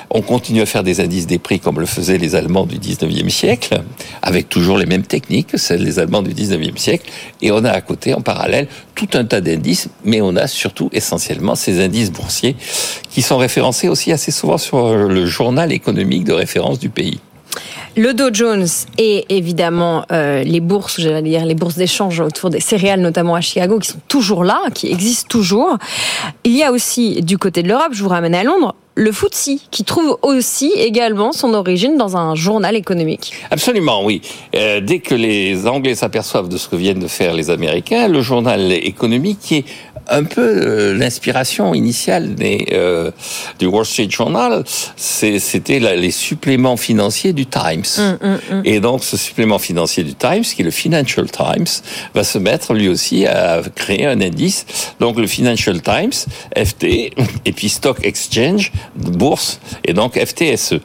on 0.09 0.21
continue 0.21 0.61
à 0.61 0.65
faire 0.65 0.83
des 0.83 0.99
indices 0.99 1.27
des 1.27 1.39
prix 1.39 1.59
comme 1.59 1.79
le 1.79 1.85
faisaient 1.85 2.17
les 2.17 2.35
Allemands 2.35 2.65
du 2.65 2.77
19e 2.77 3.29
siècle, 3.29 3.81
avec 4.21 4.49
toujours 4.49 4.77
les 4.77 4.85
mêmes 4.85 5.03
techniques 5.03 5.47
que 5.47 5.57
celles 5.57 5.83
des 5.83 5.99
Allemands 5.99 6.21
du 6.21 6.33
19e 6.33 6.77
siècle. 6.77 7.09
Et 7.41 7.51
on 7.51 7.63
a 7.63 7.71
à 7.71 7.81
côté, 7.81 8.13
en 8.13 8.21
parallèle, 8.21 8.67
tout 8.95 9.09
un 9.13 9.25
tas 9.25 9.41
d'indices, 9.41 9.89
mais 10.05 10.21
on 10.21 10.35
a 10.35 10.47
surtout 10.47 10.89
essentiellement 10.91 11.55
ces 11.55 11.83
indices 11.83 12.11
boursiers 12.11 12.55
qui 13.09 13.21
sont 13.21 13.37
référencés 13.37 13.89
aussi 13.89 14.11
assez 14.11 14.31
souvent 14.31 14.57
sur 14.57 14.95
le 14.95 15.25
journal 15.25 15.71
économique 15.71 16.23
de 16.23 16.33
référence 16.33 16.79
du 16.79 16.89
pays. 16.89 17.19
Le 17.95 18.13
Dow 18.13 18.33
Jones 18.33 18.65
et 18.97 19.25
évidemment 19.29 20.03
euh, 20.11 20.43
les 20.43 20.61
bourses, 20.61 20.99
j'allais 20.99 21.21
dire 21.21 21.45
les 21.45 21.53
bourses 21.53 21.75
d'échange 21.75 22.19
autour 22.21 22.49
des 22.49 22.59
céréales, 22.59 23.01
notamment 23.01 23.35
à 23.35 23.41
Chicago, 23.41 23.77
qui 23.77 23.89
sont 23.89 24.01
toujours 24.07 24.43
là, 24.43 24.61
qui 24.73 24.91
existent 24.91 25.27
toujours. 25.29 25.77
Il 26.43 26.57
y 26.57 26.63
a 26.63 26.71
aussi 26.71 27.21
du 27.21 27.37
côté 27.37 27.61
de 27.61 27.67
l'Europe, 27.67 27.91
je 27.91 28.01
vous 28.01 28.09
ramène 28.09 28.33
à 28.33 28.43
Londres, 28.43 28.73
le 28.95 29.11
FTSE, 29.11 29.57
qui 29.71 29.83
trouve 29.83 30.17
aussi 30.21 30.71
également 30.75 31.31
son 31.31 31.53
origine 31.53 31.97
dans 31.97 32.15
un 32.15 32.35
journal 32.35 32.75
économique. 32.75 33.33
Absolument, 33.49 34.05
oui. 34.05 34.21
Euh, 34.55 34.81
dès 34.81 34.99
que 34.99 35.15
les 35.15 35.67
Anglais 35.67 35.95
s'aperçoivent 35.95 36.49
de 36.49 36.57
ce 36.57 36.67
que 36.67 36.75
viennent 36.75 36.99
de 36.99 37.07
faire 37.07 37.33
les 37.33 37.49
Américains, 37.49 38.07
le 38.07 38.21
journal 38.21 38.71
économique 38.71 39.39
qui 39.41 39.55
est 39.57 39.65
un 40.07 40.23
peu 40.23 40.41
euh, 40.41 40.97
l'inspiration 40.97 41.73
initiale 41.73 42.35
des, 42.35 42.67
euh, 42.71 43.11
du 43.59 43.65
Wall 43.65 43.85
Street 43.85 44.09
Journal, 44.09 44.63
c'était 44.97 45.79
les 45.79 46.11
suppléments 46.11 46.77
financiers 46.77 47.33
du 47.33 47.45
Times. 47.45 47.83
Mm, 47.97 48.27
mm, 48.27 48.39
mm. 48.51 48.61
Et 48.65 48.79
donc 48.79 49.03
ce 49.03 49.17
supplément 49.17 49.59
financier 49.59 50.03
du 50.03 50.15
Times, 50.15 50.43
qui 50.43 50.61
est 50.61 50.65
le 50.65 50.71
Financial 50.71 51.29
Times, 51.29 51.67
va 52.13 52.23
se 52.23 52.37
mettre 52.37 52.73
lui 52.73 52.89
aussi 52.89 53.25
à 53.25 53.61
créer 53.75 54.05
un 54.05 54.21
indice. 54.21 54.65
Donc 54.99 55.17
le 55.17 55.27
Financial 55.27 55.81
Times, 55.81 56.13
FT, 56.55 56.83
et 57.45 57.51
puis 57.55 57.69
Stock 57.69 57.97
Exchange, 58.03 58.71
bourse, 58.95 59.59
et 59.85 59.93
donc 59.93 60.17
FTSE. 60.17 60.75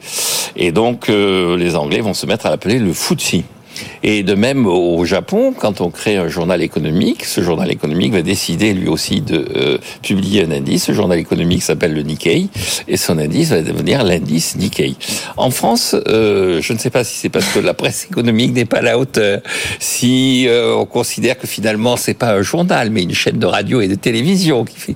Et 0.55 0.71
donc 0.71 1.09
euh, 1.09 1.57
les 1.57 1.75
Anglais 1.75 2.01
vont 2.01 2.13
se 2.13 2.25
mettre 2.25 2.45
à 2.45 2.49
l'appeler 2.49 2.79
le 2.79 2.93
FTSE. 2.93 3.43
Et 4.03 4.23
de 4.23 4.33
même 4.33 4.65
au 4.65 5.03
Japon, 5.05 5.53
quand 5.57 5.81
on 5.81 5.89
crée 5.89 6.17
un 6.17 6.27
journal 6.27 6.61
économique, 6.61 7.25
ce 7.25 7.41
journal 7.41 7.71
économique 7.71 8.13
va 8.13 8.21
décider 8.21 8.73
lui 8.73 8.87
aussi 8.87 9.21
de 9.21 9.45
euh, 9.55 9.77
publier 10.01 10.45
un 10.45 10.51
indice. 10.51 10.85
Ce 10.85 10.93
journal 10.93 11.19
économique 11.19 11.63
s'appelle 11.63 11.93
le 11.93 12.03
Nikkei 12.03 12.47
et 12.87 12.97
son 12.97 13.17
indice 13.17 13.49
va 13.49 13.61
devenir 13.61 14.03
l'indice 14.03 14.55
Nikkei. 14.55 14.95
En 15.37 15.51
France, 15.51 15.95
euh, 16.07 16.61
je 16.61 16.73
ne 16.73 16.77
sais 16.77 16.89
pas 16.89 17.03
si 17.03 17.17
c'est 17.17 17.29
parce 17.29 17.47
que 17.47 17.59
la 17.59 17.73
presse 17.73 18.07
économique 18.09 18.53
n'est 18.53 18.65
pas 18.65 18.77
à 18.77 18.81
la 18.81 18.97
hauteur, 18.97 19.41
si 19.79 20.47
euh, 20.47 20.75
on 20.75 20.85
considère 20.85 21.37
que 21.37 21.47
finalement 21.47 21.97
c'est 21.97 22.13
pas 22.13 22.33
un 22.33 22.41
journal 22.41 22.89
mais 22.91 23.03
une 23.03 23.13
chaîne 23.13 23.39
de 23.39 23.45
radio 23.45 23.81
et 23.81 23.87
de 23.87 23.95
télévision 23.95 24.63
qui 24.63 24.79
fait 24.79 24.95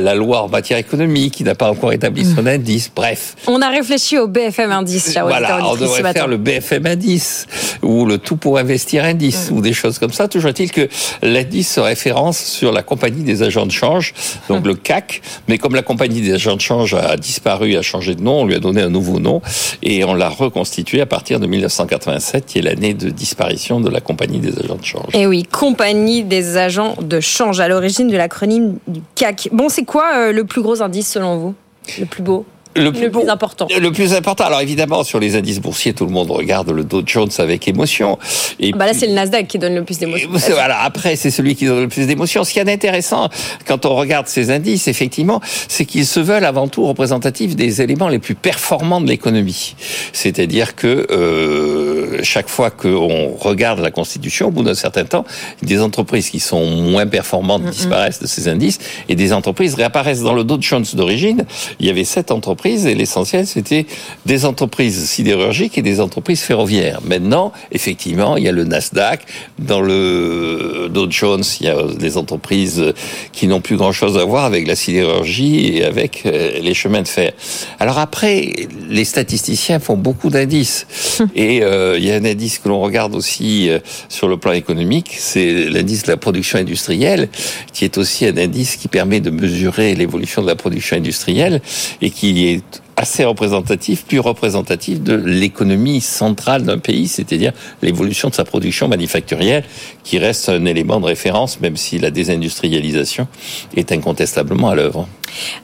la 0.00 0.14
loi 0.14 0.42
en 0.42 0.48
matière 0.48 0.78
économique, 0.78 1.34
qui 1.34 1.44
n'a 1.44 1.54
pas 1.54 1.70
encore 1.70 1.92
établi 1.92 2.24
son 2.24 2.42
mmh. 2.42 2.48
indice. 2.48 2.90
Bref. 2.94 3.34
On 3.46 3.60
a 3.60 3.68
réfléchi 3.68 4.18
au 4.18 4.28
BFM 4.28 4.70
indice. 4.70 5.16
Voilà, 5.20 5.58
on 5.66 5.76
devrait 5.76 6.12
faire 6.12 6.28
le 6.28 6.36
BFM 6.36 6.86
indice 6.86 7.46
ou 7.82 8.04
le 8.04 8.18
tout 8.18 8.35
pour 8.36 8.58
investir 8.58 9.04
indice 9.04 9.50
ou 9.52 9.60
des 9.60 9.72
choses 9.72 9.98
comme 9.98 10.12
ça. 10.12 10.28
Toujours 10.28 10.50
est-il 10.50 10.70
que 10.70 10.88
l'indice 11.22 11.72
se 11.72 11.80
référence 11.80 12.38
sur 12.38 12.72
la 12.72 12.82
compagnie 12.82 13.22
des 13.22 13.42
agents 13.42 13.66
de 13.66 13.72
change, 13.72 14.14
donc 14.48 14.66
le 14.66 14.74
CAC. 14.74 15.22
Mais 15.48 15.58
comme 15.58 15.74
la 15.74 15.82
compagnie 15.82 16.20
des 16.20 16.34
agents 16.34 16.56
de 16.56 16.60
change 16.60 16.94
a 16.94 17.16
disparu, 17.16 17.76
a 17.76 17.82
changé 17.82 18.14
de 18.14 18.22
nom, 18.22 18.40
on 18.40 18.46
lui 18.46 18.54
a 18.54 18.58
donné 18.58 18.82
un 18.82 18.90
nouveau 18.90 19.18
nom 19.18 19.42
et 19.82 20.04
on 20.04 20.14
l'a 20.14 20.28
reconstitué 20.28 21.00
à 21.00 21.06
partir 21.06 21.40
de 21.40 21.46
1987, 21.46 22.46
qui 22.46 22.58
est 22.58 22.62
l'année 22.62 22.94
de 22.94 23.10
disparition 23.10 23.80
de 23.80 23.90
la 23.90 24.00
compagnie 24.00 24.38
des 24.38 24.58
agents 24.58 24.76
de 24.76 24.84
change. 24.84 25.14
Et 25.14 25.26
oui, 25.26 25.44
compagnie 25.44 26.24
des 26.24 26.56
agents 26.56 26.96
de 27.00 27.20
change 27.20 27.60
à 27.60 27.68
l'origine 27.68 28.08
de 28.08 28.16
l'acronyme 28.16 28.78
du 28.86 29.00
CAC. 29.14 29.48
Bon, 29.52 29.68
c'est 29.68 29.84
quoi 29.84 30.16
euh, 30.16 30.32
le 30.32 30.44
plus 30.44 30.62
gros 30.62 30.82
indice 30.82 31.10
selon 31.10 31.38
vous? 31.38 31.54
Le 31.98 32.06
plus 32.06 32.22
beau? 32.22 32.44
Le 32.76 32.92
plus, 32.92 33.28
important. 33.28 33.66
Le 33.78 33.90
plus 33.90 34.14
important. 34.14 34.44
Alors 34.44 34.60
évidemment, 34.60 35.04
sur 35.04 35.18
les 35.18 35.36
indices 35.36 35.60
boursiers, 35.60 35.94
tout 35.94 36.06
le 36.06 36.12
monde 36.12 36.30
regarde 36.30 36.70
le 36.70 36.84
Dow 36.84 37.02
Jones 37.04 37.30
avec 37.38 37.68
émotion. 37.68 38.18
Et 38.60 38.72
bah 38.72 38.86
là, 38.86 38.92
c'est 38.94 39.06
le 39.06 39.12
Nasdaq 39.12 39.46
qui 39.48 39.58
donne 39.58 39.74
le 39.74 39.84
plus 39.84 39.98
d'émotion. 39.98 40.28
Voilà. 40.32 40.80
Après, 40.82 41.16
c'est 41.16 41.30
celui 41.30 41.54
qui 41.54 41.66
donne 41.66 41.82
le 41.82 41.88
plus 41.88 42.06
d'émotion. 42.06 42.44
Ce 42.44 42.52
qui 42.52 42.58
est 42.58 42.70
intéressant 42.70 43.28
quand 43.66 43.86
on 43.86 43.94
regarde 43.94 44.26
ces 44.26 44.50
indices, 44.50 44.88
effectivement, 44.88 45.40
c'est 45.68 45.84
qu'ils 45.84 46.06
se 46.06 46.20
veulent 46.20 46.44
avant 46.44 46.68
tout 46.68 46.86
représentatifs 46.86 47.56
des 47.56 47.82
éléments 47.82 48.08
les 48.08 48.18
plus 48.18 48.34
performants 48.34 49.00
de 49.00 49.08
l'économie. 49.08 49.74
C'est-à-dire 50.12 50.74
que 50.74 51.06
euh, 51.10 52.22
chaque 52.22 52.48
fois 52.48 52.70
qu'on 52.70 53.34
regarde 53.38 53.80
la 53.80 53.90
Constitution, 53.90 54.48
au 54.48 54.50
bout 54.50 54.62
d'un 54.62 54.74
certain 54.74 55.04
temps, 55.04 55.24
des 55.62 55.80
entreprises 55.80 56.30
qui 56.30 56.40
sont 56.40 56.64
moins 56.66 57.06
performantes 57.06 57.64
disparaissent 57.64 58.20
de 58.20 58.26
ces 58.26 58.48
indices 58.48 58.78
et 59.08 59.14
des 59.14 59.32
entreprises 59.32 59.74
réapparaissent 59.74 60.22
dans 60.22 60.34
le 60.34 60.44
Dow 60.44 60.58
Jones 60.60 60.84
d'origine. 60.94 61.44
Il 61.80 61.86
y 61.86 61.90
avait 61.90 62.04
sept 62.04 62.30
entreprises 62.30 62.65
et 62.66 62.94
l'essentiel, 62.94 63.46
c'était 63.46 63.86
des 64.24 64.44
entreprises 64.44 65.04
sidérurgiques 65.08 65.78
et 65.78 65.82
des 65.82 66.00
entreprises 66.00 66.40
ferroviaires. 66.40 67.00
Maintenant, 67.04 67.52
effectivement, 67.70 68.36
il 68.36 68.44
y 68.44 68.48
a 68.48 68.52
le 68.52 68.64
Nasdaq. 68.64 69.20
Dans 69.58 69.80
le 69.80 70.88
Dow 70.92 71.10
Jones, 71.10 71.44
il 71.60 71.66
y 71.66 71.68
a 71.68 71.82
des 71.84 72.16
entreprises 72.16 72.92
qui 73.32 73.46
n'ont 73.46 73.60
plus 73.60 73.76
grand-chose 73.76 74.18
à 74.18 74.24
voir 74.24 74.44
avec 74.44 74.66
la 74.66 74.76
sidérurgie 74.76 75.76
et 75.76 75.84
avec 75.84 76.24
euh, 76.26 76.58
les 76.60 76.74
chemins 76.74 77.02
de 77.02 77.08
fer. 77.08 77.32
Alors 77.78 77.98
après, 77.98 78.52
les 78.88 79.04
statisticiens 79.04 79.78
font 79.78 79.96
beaucoup 79.96 80.30
d'indices. 80.30 80.86
Et 81.34 81.62
euh, 81.62 81.96
il 81.98 82.04
y 82.04 82.10
a 82.10 82.16
un 82.16 82.24
indice 82.24 82.58
que 82.58 82.68
l'on 82.68 82.80
regarde 82.80 83.14
aussi 83.14 83.68
euh, 83.68 83.78
sur 84.08 84.28
le 84.28 84.36
plan 84.36 84.52
économique, 84.52 85.14
c'est 85.18 85.68
l'indice 85.68 86.04
de 86.04 86.08
la 86.08 86.16
production 86.16 86.58
industrielle, 86.58 87.28
qui 87.72 87.84
est 87.84 87.98
aussi 87.98 88.26
un 88.26 88.36
indice 88.36 88.76
qui 88.76 88.88
permet 88.88 89.20
de 89.20 89.30
mesurer 89.30 89.94
l'évolution 89.94 90.42
de 90.42 90.46
la 90.46 90.56
production 90.56 90.96
industrielle 90.96 91.60
et 92.00 92.10
qui 92.10 92.55
est 92.56 92.82
assez 92.96 93.24
représentatif, 93.24 94.04
plus 94.04 94.20
représentatif 94.20 95.00
de 95.02 95.14
l'économie 95.14 96.00
centrale 96.00 96.62
d'un 96.62 96.78
pays, 96.78 97.08
c'est-à-dire 97.08 97.52
l'évolution 97.82 98.28
de 98.28 98.34
sa 98.34 98.44
production 98.44 98.88
manufacturière, 98.88 99.62
qui 100.02 100.18
reste 100.18 100.48
un 100.48 100.64
élément 100.64 100.98
de 101.00 101.06
référence, 101.06 101.60
même 101.60 101.76
si 101.76 101.98
la 101.98 102.10
désindustrialisation 102.10 103.28
est 103.76 103.92
incontestablement 103.92 104.70
à 104.70 104.74
l'œuvre. 104.74 105.06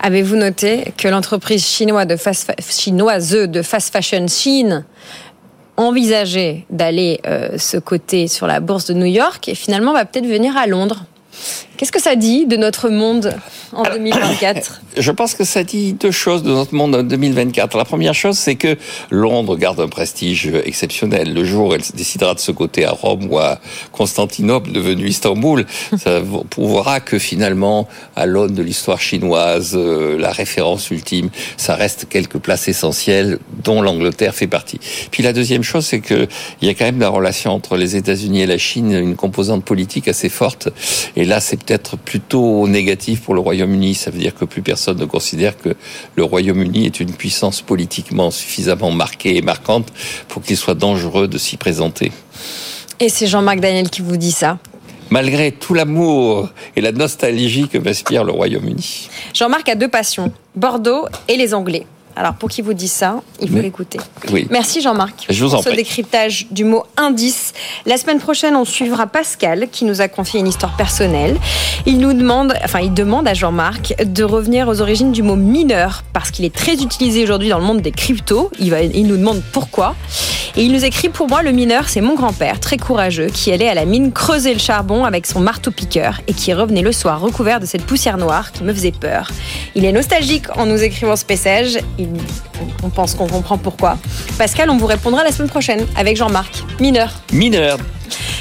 Avez-vous 0.01 0.37
noté 0.37 0.93
que 0.97 1.09
l'entreprise 1.09 1.67
chinoise 1.67 2.07
de 2.07 2.17
fast, 2.17 3.91
fashion 3.93 4.27
Chine 4.29 4.85
envisageait 5.77 6.67
d'aller 6.71 7.21
euh, 7.27 7.57
se 7.57 7.79
coter 7.79 8.29
sur 8.29 8.47
la 8.47 8.61
bourse 8.61 8.87
de 8.87 8.95
New 8.95 9.07
York 9.07 9.49
et 9.49 9.55
finalement 9.55 9.93
va 9.93 10.05
peut-être 10.05 10.27
venir 10.27 10.57
à 10.57 10.67
Londres? 10.67 11.05
Qu'est-ce 11.83 11.91
que 11.91 12.01
ça 12.01 12.15
dit 12.15 12.47
de 12.47 12.55
notre 12.55 12.91
monde 12.91 13.35
en 13.73 13.83
2024 13.83 14.83
Je 14.97 15.11
pense 15.11 15.35
que 15.35 15.43
ça 15.43 15.65
dit 15.65 15.95
deux 15.95 16.13
choses 16.13 16.45
de 16.45 16.51
notre 16.51 16.77
monde 16.77 16.95
en 16.95 17.03
2024. 17.03 17.77
La 17.77 17.85
première 17.85 18.15
chose, 18.15 18.39
c'est 18.39 18.55
que 18.55 18.77
Londres 19.11 19.57
garde 19.57 19.81
un 19.81 19.89
prestige 19.89 20.47
exceptionnel. 20.65 21.35
Le 21.35 21.45
jour 21.45 21.71
où 21.71 21.75
elle 21.75 21.83
décidera 21.95 22.35
de 22.35 22.39
se 22.39 22.53
côté 22.53 22.85
à 22.85 22.93
Rome 22.93 23.27
ou 23.29 23.39
à 23.41 23.59
Constantinople, 23.91 24.71
devenu 24.71 25.09
Istanbul, 25.09 25.67
ça 25.99 26.21
prouvera 26.51 27.01
que 27.01 27.19
finalement, 27.19 27.89
à 28.15 28.27
l'aune 28.27 28.55
de 28.55 28.63
l'histoire 28.63 29.01
chinoise, 29.01 29.73
euh, 29.75 30.17
la 30.17 30.31
référence 30.31 30.89
ultime, 30.93 31.31
ça 31.57 31.75
reste 31.75 32.07
quelques 32.09 32.39
places 32.39 32.69
essentielles 32.69 33.41
dont 33.65 33.83
l'Angleterre 33.83 34.37
fait 34.37 34.47
partie. 34.47 34.79
Puis 35.11 35.25
la 35.25 35.33
deuxième 35.33 35.65
chose, 35.65 35.85
c'est 35.85 36.01
que 36.01 36.29
il 36.61 36.69
y 36.69 36.71
a 36.71 36.75
quand 36.75 36.85
même 36.85 37.01
la 37.01 37.09
relation 37.09 37.51
entre 37.51 37.77
les 37.77 37.97
États-Unis 37.97 38.43
et 38.43 38.47
la 38.47 38.59
Chine, 38.59 38.93
une 38.93 39.17
composante 39.17 39.65
politique 39.65 40.07
assez 40.07 40.29
forte. 40.29 40.69
Et 41.17 41.25
là, 41.25 41.41
c'est 41.41 41.57
peut-être 41.57 41.72
plutôt 41.79 42.67
négatif 42.69 43.23
pour 43.23 43.35
le 43.35 43.41
Royaume-Uni. 43.41 43.95
Ça 43.95 44.11
veut 44.11 44.19
dire 44.19 44.35
que 44.35 44.45
plus 44.45 44.63
personne 44.63 44.99
ne 44.99 45.05
considère 45.05 45.57
que 45.57 45.75
le 46.17 46.25
Royaume-Uni 46.25 46.87
est 46.87 47.01
une 47.01 47.13
puissance 47.13 47.63
politiquement 47.63 48.31
suffisamment 48.31 48.91
marquée 48.91 49.37
et 49.37 49.43
marquante 49.43 49.89
pour 50.29 50.43
qu'il 50.43 50.57
soit 50.57 50.75
dangereux 50.75 51.29
de 51.29 51.39
s'y 51.39 51.57
présenter. 51.57 52.13
Et 53.01 53.09
c'est 53.09 53.27
Jean-Marc 53.27 53.61
Daniel 53.61 53.91
qui 53.91 54.03
vous 54.03 54.17
dit 54.17 54.33
ça 54.33 54.59
malgré 55.11 55.53
tout 55.53 55.75
l'amour 55.75 56.49
et 56.75 56.81
la 56.81 56.91
nostalgie 56.91 57.69
que 57.69 57.77
m'inspire 57.77 58.25
le 58.25 58.33
Royaume-Uni. 58.33 59.11
Jean-Marc 59.35 59.69
a 59.69 59.75
deux 59.75 59.89
passions, 59.89 60.33
Bordeaux 60.57 61.05
et 61.29 61.37
les 61.37 61.53
Anglais. 61.53 61.87
Alors, 62.17 62.35
pour 62.35 62.51
qu'il 62.51 62.65
vous 62.65 62.75
dise 62.75 62.93
ça, 62.93 63.23
il 63.41 63.49
faut 63.49 63.59
l'écouter. 63.59 63.99
Oui. 64.31 64.47
Merci 64.51 64.81
Jean-Marc 64.81 65.27
Je 65.29 65.45
vous 65.45 65.51
pour 65.51 65.65
ce 65.65 65.71
décryptage 65.71 66.47
du 66.51 66.65
mot 66.65 66.85
indice. 66.97 67.53
La 67.87 67.97
semaine 67.97 68.19
prochaine, 68.19 68.55
on 68.55 68.65
suivra 68.65 69.07
Pascal 69.07 69.69
qui 69.71 69.85
nous 69.85 70.01
a 70.01 70.09
confié 70.09 70.41
une 70.41 70.49
histoire 70.49 70.77
personnelle. 70.77 71.37
Il 71.87 71.99
nous 71.99 72.13
demande, 72.13 72.55
enfin, 72.65 72.81
il 72.81 72.93
demande 72.93 73.27
à 73.27 73.35
Jean-Marc 73.35 73.95
de 74.05 74.25
revenir 74.25 74.69
aux 74.69 74.81
origines 74.81 75.13
du 75.13 75.23
mot 75.23 75.37
mineur 75.37 76.03
parce 76.13 76.31
qu'il 76.31 76.45
est 76.45 76.55
très 76.55 76.75
utilisé 76.75 77.23
aujourd'hui 77.23 77.49
dans 77.49 77.59
le 77.59 77.65
monde 77.65 77.81
des 77.81 77.93
cryptos. 77.93 78.51
Il, 78.59 78.71
va, 78.71 78.83
il 78.83 79.07
nous 79.07 79.17
demande 79.17 79.43
pourquoi. 79.53 79.95
Et 80.57 80.65
il 80.65 80.73
nous 80.73 80.85
écrit 80.85 81.09
Pour 81.09 81.29
moi, 81.29 81.43
le 81.43 81.51
mineur, 81.51 81.89
c'est 81.89 82.03
mon 82.03 82.15
grand-père, 82.15 82.61
très 82.61 82.77
courageux, 82.77 83.29
qui 83.29 83.51
allait 83.53 83.69
à 83.69 83.75
la 83.75 83.87
mine 83.87 84.13
creuser 84.13 84.53
le 84.53 84.59
charbon 84.59 85.05
avec 85.05 85.27
son 85.27 85.41
marteau-piqueur 85.41 86.21
et 86.27 86.35
qui 86.35 86.53
revenait 86.53 86.83
le 86.83 86.93
soir 86.93 87.21
recouvert 87.21 87.59
de 87.59 87.65
cette 87.65 87.85
poussière 87.85 88.19
noire 88.19 88.53
qui 88.53 88.63
me 88.63 88.73
faisait 88.75 88.93
peur. 88.93 89.31
Il 89.75 89.87
est 89.87 89.93
nostalgique 89.93 90.45
en 90.57 90.67
nous 90.67 90.83
écrivant 90.83 91.17
ce 91.17 91.25
message 91.27 91.79
on 92.83 92.91
pense 92.91 93.15
qu'on 93.15 93.27
comprend 93.27 93.59
pourquoi. 93.59 93.99
Pascal, 94.39 94.71
on 94.71 94.77
vous 94.77 94.87
répondra 94.87 95.25
la 95.25 95.33
semaine 95.33 95.51
prochaine 95.51 95.87
avec 95.97 96.17
Jean-Marc. 96.17 96.65
Mineur. 96.81 97.13
Mineur. 97.33 97.79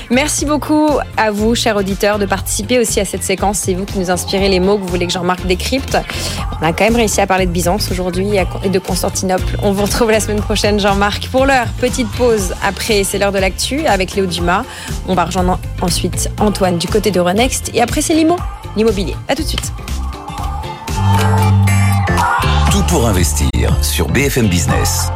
Merci 0.10 0.46
beaucoup 0.46 0.90
à 1.16 1.32
vous, 1.32 1.56
chers 1.56 1.78
auditeurs, 1.78 2.20
de 2.20 2.26
participer 2.26 2.80
aussi 2.80 3.00
à 3.00 3.06
cette 3.06 3.24
séquence. 3.24 3.60
C'est 3.60 3.74
vous 3.74 3.86
qui 3.86 3.98
nous 3.98 4.12
inspirez 4.12 4.50
les 4.50 4.60
mots 4.60 4.76
que 4.76 4.82
vous 4.82 4.90
voulez 4.90 5.08
que 5.08 5.14
Jean-Marc 5.14 5.46
décrypte. 5.48 5.98
On 6.62 6.66
a 6.66 6.74
quand 6.74 6.84
même 6.84 6.98
réussi 6.98 7.22
à 7.22 7.28
parler 7.28 7.46
de 7.46 7.52
Byzance 7.52 7.90
aujourd'hui 7.92 8.32
et 8.36 8.70
de 8.70 8.80
Constantinople. 8.80 9.58
On 9.64 9.72
vous 9.72 9.84
retrouve 9.84 10.12
la 10.12 10.20
semaine 10.20 10.42
prochaine, 10.42 10.82
Jean-Marc. 10.82 11.30
Pour 11.30 11.46
l'heure, 11.46 11.68
petite 11.80 12.10
pause. 12.12 12.54
Après, 12.62 13.06
c'est 13.06 13.20
l'heure 13.20 13.32
de 13.32 13.40
l'actu 13.40 13.86
avec 13.88 14.14
Léo 14.16 14.26
Dumas. 14.26 14.64
On 15.08 15.16
va 15.16 15.24
rejoindre 15.24 15.58
ensuite 15.82 16.30
Antoine 16.40 16.78
du 16.78 16.88
côté 16.88 17.12
de 17.12 17.22
Renext. 17.22 17.72
Et 17.74 17.82
après, 17.82 18.02
c'est 18.02 18.14
l'IMO, 18.14 18.36
l'immobilier. 18.76 19.16
À 19.30 19.36
tout 19.36 19.44
de 19.44 19.48
suite. 19.48 19.72
Pour 22.88 23.08
investir 23.08 23.50
sur 23.82 24.08
BFM 24.08 24.48
Business. 24.48 25.12